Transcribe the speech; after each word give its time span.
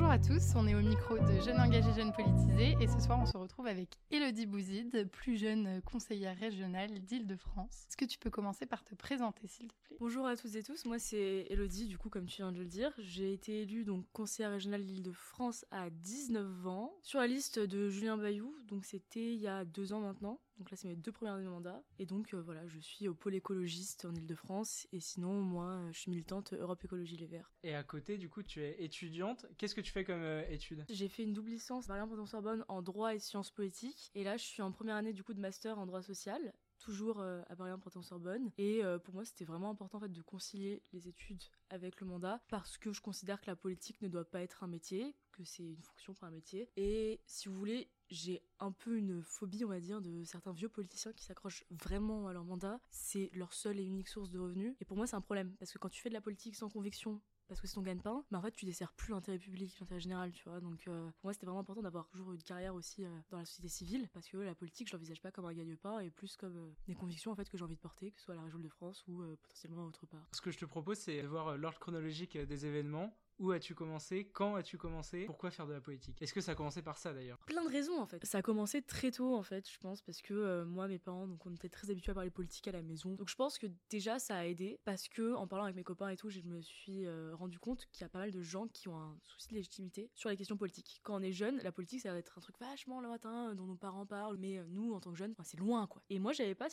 Bonjour 0.00 0.12
à 0.12 0.18
tous, 0.18 0.54
on 0.56 0.66
est 0.66 0.74
au 0.74 0.80
micro 0.80 1.18
de 1.18 1.40
Jeunes 1.44 1.60
engagés, 1.60 1.92
jeunes 1.94 2.14
politisés 2.14 2.74
et 2.80 2.88
ce 2.88 2.98
soir 2.98 3.18
on 3.20 3.26
se 3.26 3.36
retrouve 3.36 3.66
avec 3.66 3.98
Elodie 4.10 4.46
Bouzide, 4.46 5.10
plus 5.10 5.36
jeune 5.36 5.82
conseillère 5.82 6.34
régionale 6.38 7.00
d'Île-de-France. 7.04 7.84
Est-ce 7.86 7.98
que 7.98 8.06
tu 8.06 8.18
peux 8.18 8.30
commencer 8.30 8.64
par 8.64 8.82
te 8.82 8.94
présenter 8.94 9.46
s'il 9.46 9.68
te 9.68 9.74
plaît? 9.84 9.98
Bonjour 10.00 10.26
à 10.26 10.38
toutes 10.38 10.54
et 10.54 10.62
tous, 10.62 10.86
moi 10.86 10.98
c'est 10.98 11.46
Elodie, 11.50 11.86
du 11.86 11.98
coup 11.98 12.08
comme 12.08 12.24
tu 12.24 12.38
viens 12.38 12.50
de 12.50 12.58
le 12.58 12.64
dire. 12.64 12.90
J'ai 12.96 13.34
été 13.34 13.60
élue 13.60 13.84
donc 13.84 14.06
conseillère 14.14 14.52
régionale 14.52 14.86
d'Île-de-France 14.86 15.66
à 15.70 15.90
19 15.90 16.66
ans 16.66 16.94
sur 17.02 17.20
la 17.20 17.26
liste 17.26 17.58
de 17.58 17.90
Julien 17.90 18.16
Bayou, 18.16 18.56
donc 18.68 18.86
c'était 18.86 19.34
il 19.34 19.40
y 19.40 19.48
a 19.48 19.66
deux 19.66 19.92
ans 19.92 20.00
maintenant. 20.00 20.40
Donc 20.60 20.70
là, 20.70 20.76
c'est 20.76 20.88
mes 20.88 20.96
deux 20.96 21.10
premières 21.10 21.34
années 21.34 21.46
de 21.46 21.48
mandat. 21.48 21.82
Et 21.98 22.04
donc, 22.04 22.34
euh, 22.34 22.42
voilà, 22.42 22.68
je 22.68 22.78
suis 22.78 23.08
au 23.08 23.14
pôle 23.14 23.34
écologiste 23.34 24.04
en 24.04 24.14
Ile-de-France. 24.14 24.86
Et 24.92 25.00
sinon, 25.00 25.40
moi, 25.40 25.80
je 25.90 25.98
suis 26.00 26.10
militante 26.10 26.52
Europe 26.52 26.84
Écologie 26.84 27.16
Les 27.16 27.26
Verts. 27.26 27.50
Et 27.62 27.74
à 27.74 27.82
côté, 27.82 28.18
du 28.18 28.28
coup, 28.28 28.42
tu 28.42 28.62
es 28.62 28.84
étudiante. 28.84 29.46
Qu'est-ce 29.56 29.74
que 29.74 29.80
tu 29.80 29.90
fais 29.90 30.04
comme 30.04 30.20
euh, 30.20 30.46
étude 30.50 30.84
J'ai 30.90 31.08
fait 31.08 31.22
une 31.22 31.32
double 31.32 31.48
licence 31.48 31.88
à 31.88 31.94
Paris-Sorbonne 32.06 32.62
en 32.68 32.82
droit 32.82 33.14
et 33.14 33.18
sciences 33.18 33.50
politiques. 33.50 34.10
Et 34.14 34.22
là, 34.22 34.36
je 34.36 34.44
suis 34.44 34.60
en 34.60 34.70
première 34.70 34.96
année, 34.96 35.14
du 35.14 35.24
coup, 35.24 35.32
de 35.32 35.40
master 35.40 35.78
en 35.78 35.86
droit 35.86 36.02
social 36.02 36.52
toujours 36.80 37.20
euh, 37.20 37.42
à 37.48 37.56
Paris 37.56 37.70
en 37.72 38.02
sorbonne 38.02 38.50
et 38.58 38.82
pour 39.04 39.14
moi 39.14 39.24
c'était 39.24 39.44
vraiment 39.44 39.70
important 39.70 40.00
de 40.00 40.22
concilier 40.22 40.82
les 40.92 41.08
études 41.08 41.42
avec 41.68 42.00
le 42.00 42.06
mandat 42.06 42.40
parce 42.48 42.78
que 42.78 42.92
je 42.92 43.00
considère 43.00 43.40
que 43.40 43.46
la 43.46 43.56
politique 43.56 44.00
ne 44.02 44.08
doit 44.08 44.24
pas 44.24 44.40
être 44.42 44.64
un 44.64 44.66
métier 44.66 45.14
que 45.32 45.44
c'est 45.44 45.62
une 45.62 45.82
fonction 45.82 46.14
pour 46.14 46.24
un 46.24 46.30
métier 46.30 46.68
et 46.76 47.20
si 47.26 47.48
vous 47.48 47.54
voulez 47.54 47.90
j'ai 48.10 48.42
un 48.58 48.72
peu 48.72 48.96
une 48.96 49.22
phobie, 49.22 49.64
on 49.64 49.68
va 49.68 49.80
dire, 49.80 50.00
de 50.00 50.24
certains 50.24 50.52
vieux 50.52 50.68
politiciens 50.68 51.12
qui 51.12 51.24
s'accrochent 51.24 51.64
vraiment 51.70 52.26
à 52.26 52.32
leur 52.32 52.44
mandat. 52.44 52.80
C'est 52.90 53.30
leur 53.34 53.52
seule 53.52 53.78
et 53.78 53.84
unique 53.84 54.08
source 54.08 54.30
de 54.30 54.38
revenus. 54.38 54.74
Et 54.80 54.84
pour 54.84 54.96
moi, 54.96 55.06
c'est 55.06 55.16
un 55.16 55.20
problème. 55.20 55.54
Parce 55.58 55.72
que 55.72 55.78
quand 55.78 55.88
tu 55.88 56.02
fais 56.02 56.08
de 56.08 56.14
la 56.14 56.20
politique 56.20 56.56
sans 56.56 56.68
conviction, 56.68 57.20
parce 57.50 57.60
que 57.60 57.66
c'est 57.66 57.74
ton 57.74 57.82
gagne-pain, 57.82 58.24
mais 58.30 58.38
en 58.38 58.42
fait, 58.42 58.52
tu 58.52 58.64
desserres 58.64 58.92
plus 58.92 59.10
l'intérêt 59.10 59.36
public, 59.36 59.76
l'intérêt 59.80 59.98
général, 59.98 60.30
tu 60.30 60.48
vois. 60.48 60.60
Donc, 60.60 60.86
euh, 60.86 61.10
pour 61.16 61.24
moi, 61.24 61.32
c'était 61.32 61.46
vraiment 61.46 61.58
important 61.58 61.82
d'avoir 61.82 62.06
toujours 62.06 62.32
une 62.32 62.42
carrière 62.44 62.76
aussi 62.76 63.04
euh, 63.04 63.10
dans 63.28 63.38
la 63.38 63.44
société 63.44 63.68
civile, 63.68 64.08
parce 64.12 64.28
que 64.28 64.36
la 64.36 64.54
politique, 64.54 64.86
je 64.86 64.92
l'envisage 64.92 65.20
pas 65.20 65.32
comme 65.32 65.46
un 65.46 65.52
gagne-pain, 65.52 65.98
et 65.98 66.10
plus 66.10 66.36
comme 66.36 66.56
euh, 66.56 66.70
des 66.86 66.94
convictions, 66.94 67.32
en 67.32 67.34
fait, 67.34 67.50
que 67.50 67.58
j'ai 67.58 67.64
envie 67.64 67.74
de 67.74 67.80
porter, 67.80 68.12
que 68.12 68.20
ce 68.20 68.26
soit 68.26 68.34
à 68.34 68.36
la 68.36 68.44
région 68.44 68.60
de 68.60 68.68
France 68.68 69.04
ou 69.08 69.24
potentiellement 69.42 69.84
autre 69.84 70.06
part. 70.06 70.24
Ce 70.30 70.40
que 70.40 70.52
je 70.52 70.58
te 70.58 70.64
propose, 70.64 70.98
c'est 70.98 71.22
voir 71.22 71.56
l'ordre 71.56 71.80
chronologique 71.80 72.38
des 72.38 72.66
événements 72.66 73.12
où 73.40 73.50
as-tu 73.52 73.74
commencé? 73.74 74.28
Quand 74.32 74.54
as-tu 74.54 74.76
commencé? 74.76 75.24
Pourquoi 75.24 75.50
faire 75.50 75.66
de 75.66 75.72
la 75.72 75.80
politique 75.80 76.20
Est-ce 76.20 76.34
que 76.34 76.40
ça 76.40 76.52
a 76.52 76.54
commencé 76.54 76.82
par 76.82 76.98
ça 76.98 77.12
d'ailleurs? 77.12 77.38
Plein 77.46 77.64
de 77.64 77.70
raisons 77.70 77.98
en 77.98 78.06
fait. 78.06 78.24
Ça 78.24 78.38
a 78.38 78.42
commencé 78.42 78.82
très 78.82 79.10
tôt 79.10 79.34
en 79.34 79.42
fait, 79.42 79.68
je 79.68 79.78
pense, 79.78 80.02
parce 80.02 80.20
que 80.20 80.34
euh, 80.34 80.64
moi, 80.64 80.86
mes 80.88 80.98
parents, 80.98 81.26
donc 81.26 81.44
on 81.46 81.54
était 81.54 81.70
très 81.70 81.90
habitués 81.90 82.12
à 82.12 82.14
parler 82.14 82.30
politique 82.30 82.68
à 82.68 82.72
la 82.72 82.82
maison. 82.82 83.14
Donc 83.14 83.28
je 83.28 83.34
pense 83.34 83.58
que 83.58 83.66
déjà 83.88 84.18
ça 84.18 84.36
a 84.36 84.44
aidé 84.44 84.78
parce 84.84 85.08
que 85.08 85.34
en 85.34 85.46
parlant 85.46 85.64
avec 85.64 85.76
mes 85.76 85.84
copains 85.84 86.10
et 86.10 86.16
tout, 86.16 86.28
je 86.28 86.42
me 86.42 86.60
suis 86.60 87.06
euh, 87.06 87.34
rendu 87.34 87.58
compte 87.58 87.86
qu'il 87.92 88.02
y 88.02 88.04
a 88.04 88.08
pas 88.08 88.18
mal 88.18 88.30
de 88.30 88.42
gens 88.42 88.68
qui 88.68 88.88
ont 88.88 88.98
un 88.98 89.18
souci 89.24 89.48
de 89.48 89.54
légitimité 89.54 90.10
sur 90.14 90.28
les 90.28 90.36
questions 90.36 90.58
politiques. 90.58 91.00
Quand 91.02 91.16
on 91.16 91.22
est 91.22 91.32
jeune, 91.32 91.58
la 91.62 91.72
politique 91.72 92.02
ça 92.02 92.12
va 92.12 92.18
être 92.18 92.36
un 92.36 92.40
truc 92.42 92.58
vachement 92.60 93.00
lointain 93.00 93.54
dont 93.54 93.66
nos 93.66 93.76
parents 93.76 94.06
parlent, 94.06 94.36
mais 94.36 94.58
euh, 94.58 94.64
nous 94.68 94.92
en 94.92 95.00
tant 95.00 95.12
que 95.12 95.18
jeunes, 95.18 95.34
c'est 95.42 95.58
loin 95.58 95.86
quoi. 95.86 96.02
Et 96.10 96.18
moi 96.18 96.32
j'avais 96.32 96.54
pas 96.54 96.68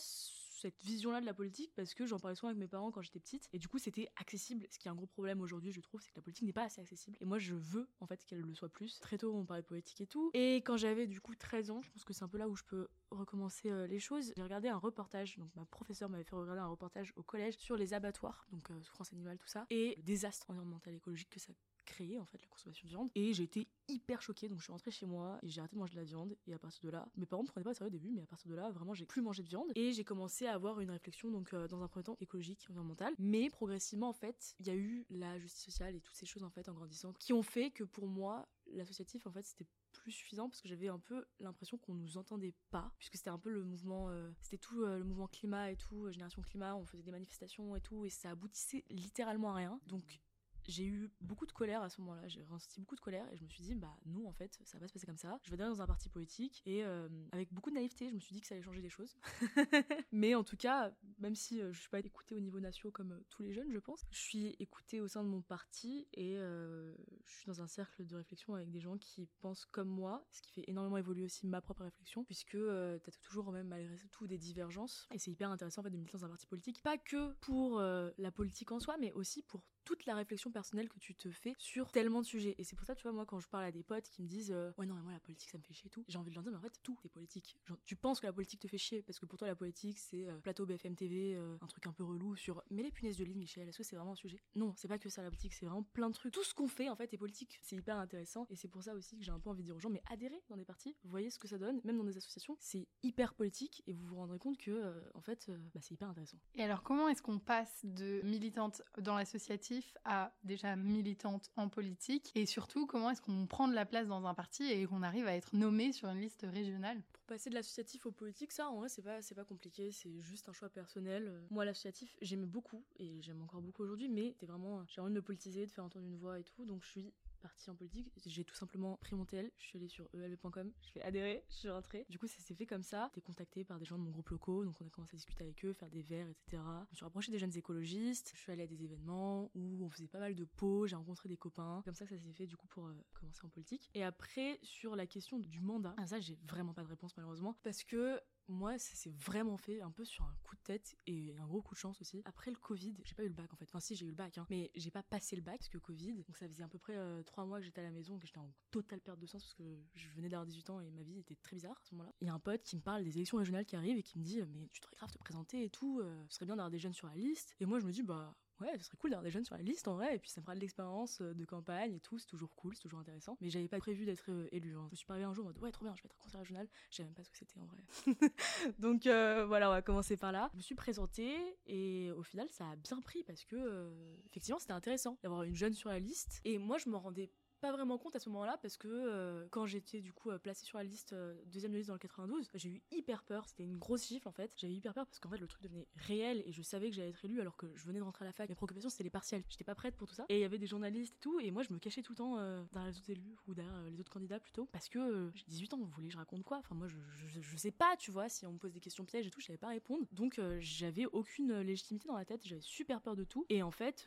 cette 0.57 0.83
vision-là 0.83 1.21
de 1.21 1.25
la 1.25 1.33
politique 1.33 1.71
parce 1.75 1.93
que 1.93 2.05
j'en 2.05 2.19
parlais 2.19 2.35
souvent 2.35 2.49
avec 2.49 2.59
mes 2.59 2.67
parents 2.67 2.91
quand 2.91 3.01
j'étais 3.01 3.19
petite 3.19 3.47
et 3.53 3.59
du 3.59 3.67
coup 3.67 3.77
c'était 3.77 4.09
accessible. 4.17 4.65
Ce 4.69 4.79
qui 4.79 4.87
est 4.87 4.91
un 4.91 4.95
gros 4.95 5.05
problème 5.05 5.41
aujourd'hui, 5.41 5.71
je 5.71 5.81
trouve, 5.81 6.01
c'est 6.01 6.11
que 6.11 6.15
la 6.15 6.21
politique 6.21 6.45
n'est 6.45 6.53
pas 6.53 6.63
assez 6.63 6.81
accessible. 6.81 7.17
Et 7.21 7.25
moi 7.25 7.39
je 7.39 7.55
veux 7.55 7.87
en 7.99 8.07
fait 8.07 8.23
qu'elle 8.25 8.41
le 8.41 8.55
soit 8.55 8.69
plus. 8.69 8.99
Très 8.99 9.17
tôt 9.17 9.33
on 9.33 9.45
parlait 9.45 9.63
de 9.63 9.67
politique 9.67 10.01
et 10.01 10.07
tout. 10.07 10.31
Et 10.33 10.57
quand 10.57 10.77
j'avais 10.77 11.07
du 11.07 11.21
coup 11.21 11.35
13 11.35 11.71
ans, 11.71 11.81
je 11.81 11.91
pense 11.91 12.03
que 12.03 12.13
c'est 12.13 12.23
un 12.23 12.27
peu 12.27 12.37
là 12.37 12.49
où 12.49 12.55
je 12.55 12.63
peux 12.63 12.87
recommencer 13.11 13.69
euh, 13.69 13.87
les 13.87 13.99
choses. 13.99 14.33
J'ai 14.35 14.43
regardé 14.43 14.67
un 14.67 14.77
reportage, 14.77 15.37
donc 15.37 15.49
ma 15.55 15.65
professeure 15.65 16.09
m'avait 16.09 16.23
fait 16.23 16.35
regarder 16.35 16.61
un 16.61 16.67
reportage 16.67 17.13
au 17.15 17.23
collège 17.23 17.55
sur 17.57 17.75
les 17.75 17.93
abattoirs, 17.93 18.47
donc 18.51 18.69
euh, 18.71 18.81
souffrance 18.81 19.13
animale, 19.13 19.37
tout 19.37 19.47
ça, 19.47 19.65
et 19.69 19.97
désastre 20.03 20.49
environnemental 20.49 20.95
écologique 20.95 21.29
que 21.29 21.39
ça 21.39 21.53
créé 21.87 22.19
en 22.19 22.25
fait 22.25 22.39
la 22.41 22.47
consommation 22.47 22.85
de 22.85 22.89
viande. 22.89 23.09
Et 23.15 23.33
j'ai 23.33 23.43
été 23.43 23.67
hyper 23.87 24.21
choquée 24.21 24.49
donc 24.49 24.59
je 24.59 24.63
suis 24.65 24.71
rentrée 24.71 24.91
chez 24.91 25.05
moi 25.05 25.39
et 25.41 25.47
j'ai 25.47 25.61
arrêté 25.61 25.75
de 25.75 25.79
manger 25.79 25.93
de 25.93 25.99
la 25.99 26.03
viande. 26.03 26.35
Et 26.45 26.53
à 26.53 26.59
partir 26.59 26.83
de 26.83 26.89
là 26.89 27.07
mes 27.15 27.25
parents 27.25 27.43
me 27.43 27.47
prenaient 27.47 27.63
pas 27.63 27.71
au 27.71 27.73
sérieux 27.73 27.87
au 27.87 27.91
début 27.91 28.11
mais 28.11 28.21
à 28.21 28.27
partir 28.27 28.49
de 28.49 28.55
là 28.55 28.69
vraiment 28.69 28.93
j'ai 28.93 29.05
plus 29.05 29.21
mangé 29.21 29.41
de 29.41 29.47
viande. 29.47 29.71
Et 29.75 29.93
j'ai 29.93 30.03
commencé 30.03 30.45
à 30.45 30.53
avoir 30.53 30.79
une 30.79 30.91
réflexion 30.91 31.31
donc 31.31 31.53
euh, 31.53 31.67
dans 31.67 31.81
un 31.81 31.87
premier 31.87 32.03
temps 32.03 32.17
écologique 32.19 32.65
environnementale. 32.69 33.13
Mais 33.17 33.49
progressivement 33.49 34.09
en 34.09 34.13
fait 34.13 34.55
il 34.59 34.67
y 34.67 34.69
a 34.69 34.75
eu 34.75 35.05
la 35.09 35.39
justice 35.39 35.63
sociale 35.63 35.95
et 35.95 36.01
toutes 36.01 36.15
ces 36.15 36.25
choses 36.25 36.43
en 36.43 36.49
fait 36.49 36.69
en 36.69 36.73
grandissant 36.73 37.13
qui 37.13 37.33
ont 37.33 37.43
fait 37.43 37.71
que 37.71 37.83
pour 37.83 38.07
moi 38.07 38.47
l'associatif 38.73 39.25
en 39.25 39.31
fait 39.31 39.45
c'était 39.45 39.65
plus 39.93 40.11
suffisant 40.11 40.49
parce 40.49 40.61
que 40.61 40.67
j'avais 40.67 40.89
un 40.89 40.99
peu 40.99 41.25
l'impression 41.39 41.77
qu'on 41.77 41.93
nous 41.93 42.17
entendait 42.17 42.53
pas 42.69 42.91
puisque 42.97 43.15
c'était 43.15 43.29
un 43.29 43.39
peu 43.39 43.49
le 43.49 43.63
mouvement 43.63 44.09
euh, 44.09 44.29
c'était 44.41 44.57
tout 44.57 44.83
euh, 44.83 44.99
le 44.99 45.05
mouvement 45.05 45.27
climat 45.27 45.71
et 45.71 45.77
tout 45.77 46.11
génération 46.11 46.41
climat 46.41 46.75
on 46.75 46.85
faisait 46.85 47.03
des 47.03 47.11
manifestations 47.11 47.75
et 47.75 47.81
tout 47.81 48.05
et 48.05 48.09
ça 48.09 48.31
aboutissait 48.31 48.83
littéralement 48.89 49.51
à 49.51 49.55
rien. 49.55 49.79
Donc 49.87 50.19
j'ai 50.67 50.85
eu 50.85 51.09
beaucoup 51.21 51.45
de 51.45 51.51
colère 51.51 51.81
à 51.81 51.89
ce 51.89 52.01
moment-là. 52.01 52.27
J'ai 52.27 52.43
ressenti 52.43 52.79
beaucoup 52.79 52.95
de 52.95 53.01
colère 53.01 53.25
et 53.31 53.37
je 53.37 53.43
me 53.43 53.49
suis 53.49 53.63
dit, 53.63 53.75
bah 53.75 53.95
non, 54.05 54.27
en 54.27 54.33
fait, 54.33 54.59
ça 54.65 54.77
va 54.77 54.81
pas 54.81 54.87
se 54.87 54.93
passer 54.93 55.05
comme 55.05 55.17
ça. 55.17 55.39
Je 55.43 55.51
vais 55.51 55.57
dans 55.57 55.81
un 55.81 55.87
parti 55.87 56.09
politique 56.09 56.61
et 56.65 56.83
euh, 56.83 57.07
avec 57.31 57.53
beaucoup 57.53 57.69
de 57.69 57.75
naïveté, 57.75 58.09
je 58.09 58.15
me 58.15 58.19
suis 58.19 58.33
dit 58.33 58.41
que 58.41 58.47
ça 58.47 58.55
allait 58.55 58.63
changer 58.63 58.81
des 58.81 58.89
choses. 58.89 59.15
Mais 60.11 60.35
en 60.35 60.43
tout 60.43 60.57
cas, 60.57 60.91
même 61.19 61.35
si 61.35 61.61
euh, 61.61 61.71
je 61.71 61.79
suis 61.79 61.89
pas 61.89 61.99
écoutée 61.99 62.35
au 62.35 62.39
niveau 62.39 62.59
national 62.59 62.91
comme 62.91 63.13
euh, 63.13 63.25
tous 63.29 63.43
les 63.43 63.53
jeunes, 63.53 63.71
je 63.71 63.79
pense, 63.79 64.05
je 64.11 64.19
suis 64.19 64.55
écoutée 64.59 64.99
au 64.99 65.07
sein 65.07 65.23
de 65.23 65.29
mon 65.29 65.41
parti 65.41 66.07
et 66.13 66.35
je 66.37 67.33
suis 67.33 67.47
dans 67.47 67.61
un 67.61 67.67
cercle 67.67 68.05
de 68.05 68.15
réflexion 68.15 68.55
avec 68.55 68.69
des 68.69 68.79
gens 68.79 68.97
qui 68.97 69.27
pensent 69.39 69.65
comme 69.65 69.87
moi, 69.87 70.25
ce 70.31 70.41
qui 70.41 70.51
fait 70.51 70.63
énormément 70.67 70.97
évoluer 70.97 71.23
aussi 71.23 71.47
ma 71.47 71.61
propre 71.61 71.83
réflexion, 71.83 72.23
puisque 72.23 72.51
tu 72.51 72.57
as 72.59 73.19
toujours 73.21 73.51
même 73.51 73.67
malgré 73.67 73.95
tout 74.11 74.27
des 74.27 74.37
divergences 74.37 75.07
et 75.11 75.19
c'est 75.19 75.31
hyper 75.31 75.49
intéressant 75.49 75.81
en 75.81 75.83
fait 75.83 75.89
de 75.89 75.97
militer 75.97 76.17
dans 76.17 76.25
un 76.25 76.29
parti 76.29 76.45
politique, 76.45 76.81
pas 76.81 76.97
que 76.97 77.33
pour 77.35 77.79
la 77.81 78.31
politique 78.31 78.71
en 78.71 78.79
soi, 78.79 78.97
mais 78.97 79.11
aussi 79.13 79.41
pour 79.43 79.63
toute 79.87 80.05
la 80.05 80.15
réflexion 80.15 80.51
personnelle 80.51 80.89
que 80.89 80.99
tu 80.99 81.15
te 81.15 81.31
fais 81.31 81.55
sur 81.57 81.89
tellement 81.93 82.19
de 82.19 82.25
sujets. 82.25 82.55
Et 82.57 82.65
c'est 82.65 82.75
pour 82.75 82.85
ça, 82.85 82.93
tu 82.93 83.03
vois, 83.03 83.13
moi, 83.13 83.25
quand 83.25 83.39
je 83.39 83.47
parle 83.47 83.63
à 83.63 83.71
des 83.71 83.83
potes 83.83 84.09
qui 84.09 84.21
me 84.21 84.27
disent 84.27 84.51
euh, 84.51 84.73
Ouais, 84.77 84.85
non, 84.85 84.95
mais 84.95 85.01
moi, 85.01 85.13
la 85.13 85.21
politique, 85.21 85.49
ça 85.49 85.57
me 85.57 85.63
fait 85.63 85.73
chier 85.73 85.87
et 85.87 85.89
tout, 85.89 86.03
j'ai 86.09 86.17
envie 86.17 86.29
de 86.29 86.35
leur 86.35 86.43
dire 86.43 86.51
Mais 86.51 86.57
en 86.57 86.61
fait, 86.61 86.77
tout 86.83 86.97
est 87.05 87.09
politique. 87.09 87.57
Tu 87.85 87.95
penses 87.95 88.19
que 88.19 88.25
la 88.25 88.33
politique 88.33 88.59
te 88.59 88.67
fait 88.67 88.77
chier 88.77 89.01
parce 89.01 89.17
que 89.17 89.25
pour 89.25 89.39
toi, 89.39 89.47
la 89.47 89.55
politique, 89.55 89.97
c'est 89.97 90.27
euh, 90.27 90.37
plateau 90.39 90.65
BFM 90.65 90.97
TV, 90.97 91.35
euh, 91.35 91.55
un 91.61 91.67
truc 91.67 91.87
un 91.87 91.93
peu 91.93 92.03
relou 92.03 92.35
sur 92.35 92.61
Mais 92.69 92.83
les 92.83 92.91
punaises 92.91 93.15
de 93.15 93.23
lit, 93.23 93.33
Michel, 93.33 93.69
est-ce 93.69 93.77
que 93.77 93.83
c'est 93.85 93.95
vraiment 93.95 94.11
un 94.11 94.15
sujet? 94.15 94.41
Non, 94.55 94.73
c'est 94.75 94.89
pas 94.89 94.99
que 94.99 95.07
ça, 95.07 95.23
la 95.23 95.29
politique, 95.29 95.53
c'est 95.53 95.65
vraiment 95.65 95.83
plein 95.83 96.09
de 96.09 96.15
trucs. 96.15 96.33
Tout 96.33 96.43
ce 96.43 96.53
qu'on 96.53 96.67
fait, 96.67 96.89
en 96.89 96.97
fait, 96.97 97.13
est 97.13 97.17
politique. 97.17 97.57
C'est 97.63 97.77
hyper 97.77 97.97
intéressant. 97.97 98.45
Et 98.49 98.57
c'est 98.57 98.67
pour 98.67 98.83
ça 98.83 98.93
aussi 98.93 99.17
que 99.17 99.23
j'ai 99.23 99.31
un 99.31 99.39
peu 99.39 99.49
envie 99.49 99.61
de 99.61 99.67
dire 99.67 99.75
aux 99.77 99.79
gens 99.79 99.89
Mais 99.89 100.03
adhérez 100.11 100.43
dans 100.49 100.57
des 100.57 100.65
partis, 100.65 100.97
voyez 101.05 101.29
ce 101.29 101.39
que 101.39 101.47
ça 101.47 101.57
donne, 101.57 101.79
même 101.85 101.97
dans 101.97 102.03
des 102.03 102.17
associations, 102.17 102.57
c'est 102.59 102.89
hyper 103.03 103.33
politique 103.35 103.83
et 103.87 103.93
vous 103.93 104.05
vous 104.05 104.17
rendrez 104.17 104.39
compte 104.39 104.57
que, 104.57 105.01
en 105.13 105.21
fait, 105.21 105.49
bah, 105.73 105.79
c'est 105.81 105.93
hyper 105.93 106.09
intéressant. 106.09 106.39
Et 106.55 106.63
alors, 106.63 106.83
comment 106.83 107.07
est-ce 107.07 107.21
qu'on 107.21 107.39
passe 107.39 107.85
de 107.85 108.19
militante 108.23 108.81
dans 108.97 109.15
l'associatif 109.15 109.76
à 110.05 110.33
des 110.43 110.57
militante 110.75 111.51
en 111.55 111.69
politique 111.69 112.31
Et 112.35 112.45
surtout, 112.45 112.85
comment 112.87 113.11
est-ce 113.11 113.21
qu'on 113.21 113.45
prend 113.45 113.67
de 113.67 113.73
la 113.73 113.85
place 113.85 114.07
dans 114.07 114.25
un 114.25 114.33
parti 114.33 114.63
et 114.63 114.85
qu'on 114.85 115.03
arrive 115.03 115.27
à 115.27 115.35
être 115.35 115.55
nommé 115.55 115.91
sur 115.91 116.09
une 116.09 116.19
liste 116.19 116.45
régionale 116.49 117.01
Pour 117.13 117.23
passer 117.25 117.49
de 117.49 117.55
l'associatif 117.55 118.05
au 118.05 118.11
politique, 118.11 118.51
ça, 118.51 118.69
en 118.69 118.77
vrai, 118.77 118.89
c'est 118.89 119.01
pas, 119.01 119.19
pas 119.35 119.45
compliqué, 119.45 119.91
c'est 119.91 120.19
juste 120.21 120.49
un 120.49 120.53
choix 120.53 120.69
personnel. 120.69 121.31
Moi, 121.49 121.65
l'associatif, 121.65 122.15
j'aimais 122.21 122.45
beaucoup 122.45 122.83
et 122.97 123.21
j'aime 123.21 123.41
encore 123.41 123.61
beaucoup 123.61 123.83
aujourd'hui, 123.83 124.09
mais 124.09 124.33
c'est 124.39 124.45
vraiment, 124.45 124.83
j'ai 124.87 125.01
envie 125.01 125.11
de 125.11 125.15
me 125.15 125.21
politiser, 125.21 125.65
de 125.65 125.71
faire 125.71 125.83
entendre 125.83 126.05
une 126.05 126.17
voix 126.17 126.39
et 126.39 126.43
tout, 126.43 126.65
donc 126.65 126.83
je 126.83 126.89
suis 126.89 127.13
partie 127.37 127.69
en 127.69 127.75
politique, 127.75 128.11
j'ai 128.25 128.43
tout 128.43 128.55
simplement 128.55 128.97
pris 128.97 129.15
mon 129.15 129.25
TL, 129.25 129.51
je 129.57 129.65
suis 129.65 129.77
allée 129.77 129.87
sur 129.87 130.07
elv.com, 130.13 130.71
je 130.81 130.91
fais 130.91 131.01
adhérer, 131.01 131.43
je 131.49 131.55
suis 131.55 131.69
rentrée. 131.69 132.05
Du 132.09 132.19
coup, 132.19 132.27
ça 132.27 132.39
s'est 132.39 132.55
fait 132.55 132.65
comme 132.65 132.83
ça. 132.83 133.09
J'étais 133.13 133.25
contactée 133.25 133.63
par 133.63 133.79
des 133.79 133.85
gens 133.85 133.97
de 133.97 134.03
mon 134.03 134.11
groupe 134.11 134.29
locaux, 134.29 134.65
donc 134.65 134.79
on 134.81 134.85
a 134.85 134.89
commencé 134.89 135.15
à 135.15 135.17
discuter 135.17 135.43
avec 135.43 135.63
eux, 135.65 135.73
faire 135.73 135.89
des 135.89 136.01
verres, 136.01 136.29
etc. 136.29 136.61
Je 136.85 136.91
me 136.91 136.95
suis 136.95 137.05
rapprochée 137.05 137.31
des 137.31 137.39
jeunes 137.39 137.55
écologistes, 137.55 138.31
je 138.35 138.39
suis 138.39 138.51
allée 138.51 138.63
à 138.63 138.67
des 138.67 138.83
événements 138.83 139.51
où 139.55 139.85
on 139.85 139.89
faisait 139.89 140.07
pas 140.07 140.19
mal 140.19 140.35
de 140.35 140.45
pots, 140.45 140.87
j'ai 140.87 140.95
rencontré 140.95 141.29
des 141.29 141.37
copains. 141.37 141.81
Comme 141.85 141.95
ça, 141.95 142.05
ça 142.05 142.17
s'est 142.17 142.33
fait 142.33 142.47
du 142.47 142.57
coup 142.57 142.67
pour 142.67 142.87
euh, 142.87 142.93
commencer 143.13 143.41
en 143.43 143.49
politique. 143.49 143.89
Et 143.93 144.03
après, 144.03 144.59
sur 144.63 144.95
la 144.95 145.05
question 145.05 145.39
du 145.39 145.59
mandat, 145.59 145.95
ah, 145.97 146.07
ça, 146.07 146.19
j'ai 146.19 146.37
vraiment 146.47 146.73
pas 146.73 146.83
de 146.83 146.87
réponse 146.89 147.15
malheureusement, 147.17 147.57
parce 147.63 147.83
que 147.83 148.19
moi, 148.47 148.77
ça 148.77 148.95
s'est 148.95 149.11
vraiment 149.11 149.57
fait 149.57 149.81
un 149.81 149.91
peu 149.91 150.05
sur 150.05 150.23
un 150.23 150.35
coup 150.43 150.55
de 150.55 150.61
tête 150.61 150.95
et 151.05 151.35
un 151.37 151.45
gros 151.45 151.61
coup 151.61 151.75
de 151.75 151.79
chance 151.79 151.99
aussi. 152.01 152.21
Après 152.25 152.51
le 152.51 152.57
Covid, 152.57 152.95
j'ai 153.03 153.15
pas 153.15 153.23
eu 153.23 153.27
le 153.27 153.33
bac 153.33 153.53
en 153.53 153.57
fait. 153.57 153.65
Enfin, 153.65 153.79
si, 153.79 153.95
j'ai 153.95 154.05
eu 154.05 154.09
le 154.09 154.15
bac, 154.15 154.37
hein, 154.37 154.45
mais 154.49 154.71
j'ai 154.75 154.91
pas 154.91 155.03
passé 155.03 155.35
le 155.35 155.41
bac 155.41 155.57
parce 155.57 155.69
que 155.69 155.77
Covid. 155.77 156.13
Donc, 156.23 156.37
ça 156.37 156.47
faisait 156.47 156.63
à 156.63 156.67
peu 156.67 156.77
près 156.77 156.95
euh, 156.95 157.23
trois 157.23 157.45
mois 157.45 157.59
que 157.59 157.65
j'étais 157.65 157.81
à 157.81 157.83
la 157.83 157.91
maison, 157.91 158.17
que 158.17 158.25
j'étais 158.25 158.39
en 158.39 158.51
totale 158.71 159.01
perte 159.01 159.19
de 159.19 159.25
sens 159.25 159.43
parce 159.43 159.55
que 159.55 159.77
je 159.95 160.09
venais 160.09 160.29
d'avoir 160.29 160.45
18 160.45 160.69
ans 160.69 160.79
et 160.81 160.89
ma 160.91 161.03
vie 161.03 161.19
était 161.19 161.35
très 161.35 161.55
bizarre 161.55 161.77
à 161.79 161.85
ce 161.85 161.93
moment-là. 161.95 162.13
Il 162.21 162.27
y 162.27 162.29
a 162.29 162.33
un 162.33 162.39
pote 162.39 162.63
qui 162.63 162.75
me 162.75 162.81
parle 162.81 163.03
des 163.03 163.17
élections 163.17 163.37
régionales 163.37 163.65
qui 163.65 163.75
arrivent 163.75 163.97
et 163.97 164.03
qui 164.03 164.17
me 164.17 164.23
dit, 164.23 164.41
mais 164.53 164.67
tu 164.71 164.81
devrais 164.81 164.95
grave 164.95 165.11
te 165.11 165.17
présenter 165.17 165.63
et 165.63 165.69
tout, 165.69 165.99
euh, 165.99 166.23
ce 166.29 166.35
serait 166.35 166.45
bien 166.45 166.55
d'avoir 166.55 166.71
des 166.71 166.79
jeunes 166.79 166.93
sur 166.93 167.07
la 167.07 167.15
liste. 167.15 167.55
Et 167.59 167.65
moi, 167.65 167.79
je 167.79 167.85
me 167.85 167.91
dis, 167.91 168.03
bah, 168.03 168.35
ouais, 168.61 168.77
ce 168.77 168.85
serait 168.85 168.97
cool 168.97 169.11
d'avoir 169.11 169.23
des 169.23 169.31
jeunes 169.31 169.45
sur 169.45 169.55
la 169.55 169.61
liste 169.61 169.87
en 169.87 169.95
vrai, 169.95 170.15
et 170.15 170.19
puis 170.19 170.29
ça 170.29 170.41
me 170.41 170.45
fera 170.45 170.55
de 170.55 170.59
l'expérience 170.59 171.21
euh, 171.21 171.33
de 171.33 171.45
campagne 171.45 171.93
et 171.93 171.99
tout, 171.99 172.17
c'est 172.17 172.27
toujours 172.27 172.53
cool, 172.55 172.75
c'est 172.75 172.81
toujours 172.81 172.99
intéressant. 172.99 173.37
Mais 173.41 173.49
j'avais 173.49 173.67
pas 173.67 173.79
prévu 173.79 174.05
d'être 174.05 174.29
euh, 174.29 174.47
élu. 174.51 174.75
Hein. 174.75 174.87
Je 174.87 174.91
me 174.91 174.95
suis 174.95 175.05
arrivée 175.09 175.25
un 175.25 175.33
jour 175.33 175.45
en 175.45 175.47
mode 175.47 175.57
ouais, 175.59 175.71
trop 175.71 175.85
bien, 175.85 175.95
je 175.95 176.01
vais 176.01 176.07
être 176.07 176.17
conseiller 176.17 176.39
régional. 176.39 176.67
Je 176.89 176.97
savais 176.97 177.07
même 177.07 177.15
pas 177.15 177.23
ce 177.23 177.29
que 177.29 177.37
c'était 177.37 177.59
en 177.59 177.65
vrai. 177.65 178.29
Donc 178.79 179.05
euh, 179.07 179.45
voilà, 179.45 179.69
on 179.69 179.73
va 179.73 179.81
commencer 179.81 180.17
par 180.17 180.31
là. 180.31 180.49
Je 180.53 180.57
me 180.57 180.61
suis 180.61 180.75
présentée 180.75 181.35
et 181.65 182.11
au 182.11 182.23
final, 182.23 182.47
ça 182.51 182.69
a 182.69 182.75
bien 182.75 183.01
pris 183.01 183.23
parce 183.23 183.45
que 183.45 183.91
effectivement, 184.25 184.59
c'était 184.59 184.73
intéressant 184.73 185.17
d'avoir 185.21 185.43
une 185.43 185.55
jeune 185.55 185.73
sur 185.73 185.89
la 185.89 185.99
liste. 185.99 186.41
Et 186.45 186.57
moi, 186.57 186.77
je 186.77 186.89
me 186.89 186.97
rendais 186.97 187.31
pas 187.57 187.71
vraiment 187.71 187.97
compte 187.97 188.15
à 188.15 188.19
ce 188.19 188.29
moment-là 188.29 188.57
parce 188.61 188.77
que 188.77 188.87
euh, 188.87 189.47
quand 189.51 189.65
j'étais 189.65 190.01
du 190.01 190.13
coup 190.13 190.29
euh, 190.29 190.37
placée 190.37 190.65
sur 190.65 190.77
la 190.77 190.83
liste 190.83 191.13
euh, 191.13 191.35
deuxième 191.47 191.71
de 191.71 191.77
liste 191.77 191.87
dans 191.87 191.95
le 191.95 191.99
92, 191.99 192.49
j'ai 192.53 192.69
eu 192.69 192.81
hyper 192.91 193.23
peur. 193.23 193.47
C'était 193.47 193.63
une 193.63 193.77
grosse 193.77 194.07
gifle 194.07 194.27
en 194.27 194.31
fait. 194.31 194.51
J'avais 194.55 194.73
hyper 194.73 194.93
peur 194.93 195.05
parce 195.05 195.19
qu'en 195.19 195.29
fait 195.29 195.37
le 195.37 195.47
truc 195.47 195.63
devenait 195.63 195.87
réel 195.95 196.43
et 196.45 196.51
je 196.51 196.61
savais 196.61 196.89
que 196.89 196.95
j'allais 196.95 197.09
être 197.09 197.25
élue 197.25 197.41
alors 197.41 197.57
que 197.57 197.67
je 197.75 197.85
venais 197.85 197.99
de 197.99 198.03
rentrer 198.03 198.25
à 198.25 198.27
la 198.27 198.33
fac. 198.33 198.49
Mes 198.49 198.55
préoccupations 198.55 198.89
c'était 198.89 199.03
les 199.03 199.09
partiels. 199.09 199.43
J'étais 199.49 199.63
pas 199.63 199.75
prête 199.75 199.95
pour 199.95 200.07
tout 200.07 200.13
ça. 200.13 200.25
Et 200.29 200.37
il 200.37 200.41
y 200.41 200.45
avait 200.45 200.59
des 200.59 200.67
journalistes 200.67 201.15
et 201.15 201.19
tout 201.19 201.39
et 201.39 201.51
moi 201.51 201.63
je 201.63 201.73
me 201.73 201.79
cachais 201.79 202.01
tout 202.01 202.13
le 202.13 202.17
temps 202.17 202.35
derrière 202.71 202.91
les 202.91 202.97
autres 202.97 203.09
élus 203.09 203.35
ou 203.47 203.53
derrière 203.53 203.81
les 203.89 203.99
autres 203.99 204.11
candidats 204.11 204.39
plutôt 204.39 204.65
parce 204.71 204.89
que 204.89 205.31
j'ai 205.33 205.45
18 205.47 205.73
ans. 205.73 205.77
Vous 205.77 205.87
voulez 205.87 206.09
je 206.09 206.17
raconte 206.17 206.43
quoi? 206.43 206.57
Enfin 206.59 206.75
moi 206.75 206.87
je, 206.87 206.97
je, 207.41 207.57
sais 207.57 207.71
pas, 207.71 207.97
tu 207.97 208.11
vois. 208.11 208.29
Si 208.29 208.45
on 208.45 208.53
me 208.53 208.57
pose 208.57 208.73
des 208.73 208.79
questions 208.79 209.05
pièges 209.05 209.25
et 209.25 209.31
tout, 209.31 209.39
je 209.39 209.47
savais 209.47 209.57
pas 209.57 209.69
répondre. 209.69 210.05
Donc 210.11 210.39
j'avais 210.59 211.05
aucune 211.07 211.59
légitimité 211.61 212.07
dans 212.07 212.17
la 212.17 212.25
tête. 212.25 212.41
J'avais 212.45 212.61
super 212.61 213.01
peur 213.01 213.15
de 213.15 213.23
tout. 213.23 213.45
Et 213.49 213.63
en 213.63 213.71
fait 213.71 214.05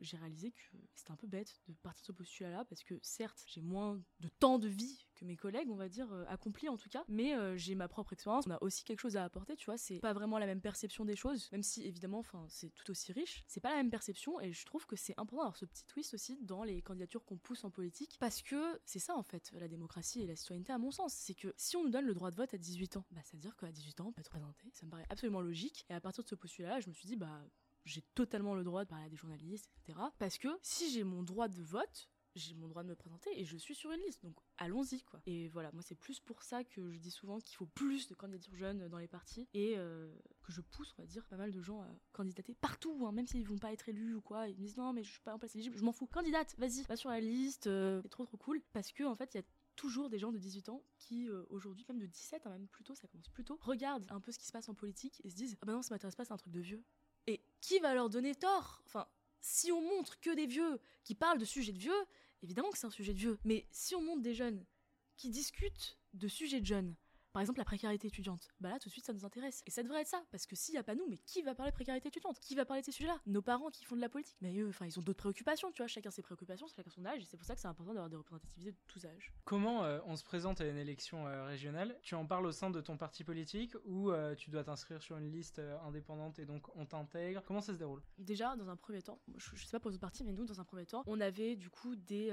j'ai 0.00 0.16
réalisé 0.16 0.52
que 0.52 0.60
c'était 0.94 1.10
un 1.10 1.16
peu 1.16 1.26
bête 1.26 1.60
de 1.68 1.74
partir 1.74 2.02
de 2.02 2.06
ce 2.06 2.12
postulat 2.12 2.50
là 2.50 2.64
parce 2.76 2.84
que 2.84 2.98
certes 3.00 3.42
j'ai 3.46 3.62
moins 3.62 3.98
de 4.20 4.28
temps 4.28 4.58
de 4.58 4.68
vie 4.68 5.06
que 5.14 5.24
mes 5.24 5.36
collègues, 5.36 5.70
on 5.70 5.76
va 5.76 5.88
dire, 5.88 6.12
euh, 6.12 6.26
accomplis 6.28 6.68
en 6.68 6.76
tout 6.76 6.90
cas, 6.90 7.02
mais 7.08 7.34
euh, 7.34 7.56
j'ai 7.56 7.74
ma 7.74 7.88
propre 7.88 8.12
expérience, 8.12 8.44
on 8.46 8.50
a 8.50 8.62
aussi 8.62 8.84
quelque 8.84 9.00
chose 9.00 9.16
à 9.16 9.24
apporter, 9.24 9.56
tu 9.56 9.64
vois, 9.64 9.78
c'est 9.78 9.98
pas 9.98 10.12
vraiment 10.12 10.38
la 10.38 10.44
même 10.44 10.60
perception 10.60 11.06
des 11.06 11.16
choses, 11.16 11.50
même 11.52 11.62
si 11.62 11.84
évidemment, 11.84 12.18
enfin, 12.18 12.44
c'est 12.50 12.68
tout 12.74 12.90
aussi 12.90 13.12
riche, 13.12 13.42
c'est 13.46 13.60
pas 13.60 13.70
la 13.70 13.76
même 13.76 13.88
perception 13.88 14.38
et 14.42 14.52
je 14.52 14.66
trouve 14.66 14.84
que 14.86 14.94
c'est 14.94 15.14
important 15.18 15.38
d'avoir 15.38 15.56
ce 15.56 15.64
petit 15.64 15.86
twist 15.86 16.12
aussi 16.12 16.36
dans 16.42 16.64
les 16.64 16.82
candidatures 16.82 17.24
qu'on 17.24 17.38
pousse 17.38 17.64
en 17.64 17.70
politique, 17.70 18.18
parce 18.20 18.42
que 18.42 18.78
c'est 18.84 18.98
ça 18.98 19.16
en 19.16 19.22
fait, 19.22 19.50
la 19.54 19.68
démocratie 19.68 20.20
et 20.20 20.26
la 20.26 20.36
citoyenneté 20.36 20.74
à 20.74 20.78
mon 20.78 20.90
sens, 20.90 21.14
c'est 21.14 21.34
que 21.34 21.54
si 21.56 21.78
on 21.78 21.84
nous 21.84 21.90
donne 21.90 22.04
le 22.04 22.12
droit 22.12 22.30
de 22.30 22.36
vote 22.36 22.52
à 22.52 22.58
18 22.58 22.98
ans, 22.98 23.06
bah 23.10 23.22
ça 23.24 23.38
veut 23.38 23.40
dire 23.40 23.56
qu'à 23.56 23.72
18 23.72 24.02
ans 24.02 24.08
on 24.08 24.12
peut 24.12 24.20
être 24.20 24.28
présenté, 24.28 24.70
ça 24.74 24.84
me 24.84 24.90
paraît 24.90 25.06
absolument 25.08 25.40
logique, 25.40 25.86
et 25.88 25.94
à 25.94 26.00
partir 26.02 26.22
de 26.24 26.28
ce 26.28 26.34
postulat-là, 26.34 26.80
je 26.80 26.88
me 26.90 26.92
suis 26.92 27.06
dit, 27.06 27.16
bah 27.16 27.42
j'ai 27.86 28.02
totalement 28.14 28.54
le 28.54 28.64
droit 28.64 28.84
de 28.84 28.90
parler 28.90 29.06
à 29.06 29.08
des 29.08 29.16
journalistes, 29.16 29.70
etc. 29.78 29.98
Parce 30.18 30.38
que 30.38 30.48
si 30.60 30.90
j'ai 30.90 31.04
mon 31.04 31.22
droit 31.22 31.48
de 31.48 31.62
vote, 31.62 32.10
j'ai 32.36 32.54
mon 32.54 32.68
droit 32.68 32.82
de 32.82 32.88
me 32.88 32.94
présenter 32.94 33.30
et 33.38 33.44
je 33.44 33.56
suis 33.56 33.74
sur 33.74 33.90
une 33.90 34.00
liste. 34.00 34.22
Donc 34.22 34.36
allons-y 34.58 35.02
quoi. 35.02 35.20
Et 35.26 35.48
voilà, 35.48 35.72
moi 35.72 35.82
c'est 35.82 35.94
plus 35.94 36.20
pour 36.20 36.42
ça 36.42 36.64
que 36.64 36.92
je 36.92 36.98
dis 36.98 37.10
souvent 37.10 37.40
qu'il 37.40 37.56
faut 37.56 37.66
plus 37.66 38.08
de 38.08 38.14
candidatures 38.14 38.54
jeunes 38.54 38.88
dans 38.88 38.98
les 38.98 39.08
partis 39.08 39.48
et 39.54 39.74
euh, 39.76 40.14
que 40.42 40.52
je 40.52 40.60
pousse, 40.60 40.94
on 40.98 41.02
va 41.02 41.06
dire, 41.06 41.24
pas 41.26 41.36
mal 41.36 41.50
de 41.50 41.60
gens 41.60 41.82
à 41.82 41.88
candidater 42.12 42.54
partout, 42.54 43.06
hein, 43.06 43.12
même 43.12 43.26
s'ils 43.26 43.46
vont 43.46 43.58
pas 43.58 43.72
être 43.72 43.88
élus 43.88 44.14
ou 44.14 44.20
quoi. 44.20 44.48
Ils 44.48 44.56
me 44.56 44.62
disent 44.62 44.76
non 44.76 44.92
mais 44.92 45.02
je 45.02 45.10
suis 45.10 45.22
pas 45.22 45.34
en 45.34 45.38
place 45.38 45.54
éligible, 45.54 45.76
je 45.76 45.84
m'en 45.84 45.92
fous. 45.92 46.06
Candidate, 46.06 46.54
vas-y, 46.58 46.82
va 46.82 46.96
sur 46.96 47.10
la 47.10 47.20
liste, 47.20 47.66
euh, 47.66 48.00
c'est 48.02 48.08
trop 48.08 48.24
trop 48.24 48.36
cool. 48.36 48.62
Parce 48.72 48.92
que 48.92 49.04
en 49.04 49.16
fait 49.16 49.34
il 49.34 49.38
y 49.38 49.40
a 49.40 49.44
toujours 49.76 50.08
des 50.08 50.18
gens 50.18 50.32
de 50.32 50.38
18 50.38 50.70
ans 50.70 50.82
qui 50.98 51.28
euh, 51.28 51.44
aujourd'hui 51.50 51.84
même 51.88 51.98
de 51.98 52.06
17 52.06 52.46
hein, 52.46 52.50
même 52.50 52.66
plus 52.66 52.82
tôt 52.82 52.94
ça 52.94 53.06
commence 53.08 53.28
plus 53.28 53.44
tôt 53.44 53.58
regardent 53.60 54.06
un 54.10 54.20
peu 54.20 54.32
ce 54.32 54.38
qui 54.38 54.46
se 54.46 54.52
passe 54.52 54.70
en 54.70 54.74
politique 54.74 55.20
et 55.22 55.28
se 55.28 55.36
disent 55.36 55.56
ah 55.60 55.66
bah 55.66 55.74
non 55.74 55.82
ça 55.82 55.94
m'intéresse 55.94 56.16
pas 56.16 56.24
c'est 56.24 56.32
un 56.32 56.38
truc 56.38 56.54
de 56.54 56.60
vieux 56.60 56.82
et 57.26 57.42
qui 57.60 57.78
va 57.80 57.94
leur 57.94 58.08
donner 58.08 58.34
tort? 58.34 58.82
Enfin 58.86 59.06
si 59.40 59.70
on 59.70 59.80
montre 59.80 60.18
que 60.20 60.34
des 60.34 60.46
vieux 60.46 60.80
qui 61.04 61.14
parlent 61.14 61.38
de 61.38 61.44
sujets 61.44 61.72
de 61.72 61.78
vieux 61.78 62.06
évidemment 62.46 62.70
que 62.70 62.78
c'est 62.78 62.86
un 62.86 62.90
sujet 62.90 63.12
de 63.12 63.18
vieux, 63.18 63.38
mais 63.44 63.66
si 63.72 63.96
on 63.96 64.02
monte 64.02 64.22
des 64.22 64.34
jeunes 64.34 64.64
qui 65.16 65.30
discutent 65.30 65.98
de 66.14 66.28
sujets 66.28 66.60
de 66.60 66.66
jeunes, 66.66 66.94
par 67.36 67.42
exemple, 67.42 67.58
la 67.58 67.66
précarité 67.66 68.08
étudiante. 68.08 68.48
Bah 68.60 68.70
là, 68.70 68.78
tout 68.78 68.88
de 68.88 68.92
suite, 68.92 69.04
ça 69.04 69.12
nous 69.12 69.26
intéresse. 69.26 69.62
Et 69.66 69.70
ça 69.70 69.82
devrait 69.82 70.00
être 70.00 70.08
ça. 70.08 70.22
Parce 70.30 70.46
que 70.46 70.56
s'il 70.56 70.72
n'y 70.72 70.78
a 70.78 70.82
pas 70.82 70.94
nous, 70.94 71.06
mais 71.06 71.18
qui 71.18 71.42
va 71.42 71.54
parler 71.54 71.70
de 71.70 71.76
précarité 71.76 72.08
étudiante? 72.08 72.40
Qui 72.40 72.54
va 72.54 72.64
parler 72.64 72.80
de 72.80 72.86
ces 72.86 72.92
sujets-là? 72.92 73.20
Nos 73.26 73.42
parents 73.42 73.68
qui 73.68 73.84
font 73.84 73.94
de 73.94 74.00
la 74.00 74.08
politique. 74.08 74.38
Mais 74.40 74.58
eux, 74.58 74.70
enfin, 74.70 74.86
ils 74.86 74.98
ont 74.98 75.02
d'autres 75.02 75.18
préoccupations, 75.18 75.70
tu 75.70 75.82
vois. 75.82 75.86
Chacun 75.86 76.10
ses 76.10 76.22
préoccupations, 76.22 76.66
chacun 76.66 76.88
son 76.88 77.04
âge. 77.04 77.20
Et 77.20 77.26
c'est 77.26 77.36
pour 77.36 77.44
ça 77.44 77.54
que 77.54 77.60
c'est 77.60 77.68
important 77.68 77.92
d'avoir 77.92 78.08
des 78.08 78.16
représentativités 78.16 78.72
de 78.72 78.78
tous 78.86 79.04
âges. 79.04 79.34
Comment 79.44 79.84
euh, 79.84 80.00
on 80.06 80.16
se 80.16 80.24
présente 80.24 80.62
à 80.62 80.66
une 80.66 80.78
élection 80.78 81.26
euh, 81.26 81.44
régionale? 81.44 81.98
Tu 82.00 82.14
en 82.14 82.24
parles 82.24 82.46
au 82.46 82.52
sein 82.52 82.70
de 82.70 82.80
ton 82.80 82.96
parti 82.96 83.22
politique 83.22 83.74
ou 83.84 84.12
euh, 84.12 84.34
tu 84.34 84.48
dois 84.48 84.64
t'inscrire 84.64 85.02
sur 85.02 85.18
une 85.18 85.30
liste 85.30 85.60
indépendante 85.84 86.38
et 86.38 86.46
donc 86.46 86.74
on 86.74 86.86
t'intègre? 86.86 87.42
Comment 87.46 87.60
ça 87.60 87.74
se 87.74 87.78
déroule? 87.78 88.00
Déjà, 88.16 88.56
dans 88.56 88.70
un 88.70 88.76
premier 88.76 89.02
temps, 89.02 89.20
je, 89.36 89.50
je, 89.56 89.62
sais 89.66 89.72
pas 89.72 89.80
pour 89.80 89.90
les 89.90 89.96
autres 89.96 90.00
partis, 90.00 90.24
mais 90.24 90.32
nous, 90.32 90.46
dans 90.46 90.58
un 90.58 90.64
premier 90.64 90.86
temps, 90.86 91.02
on 91.06 91.20
avait 91.20 91.54
du 91.54 91.68
coup 91.68 91.96
des 91.96 92.30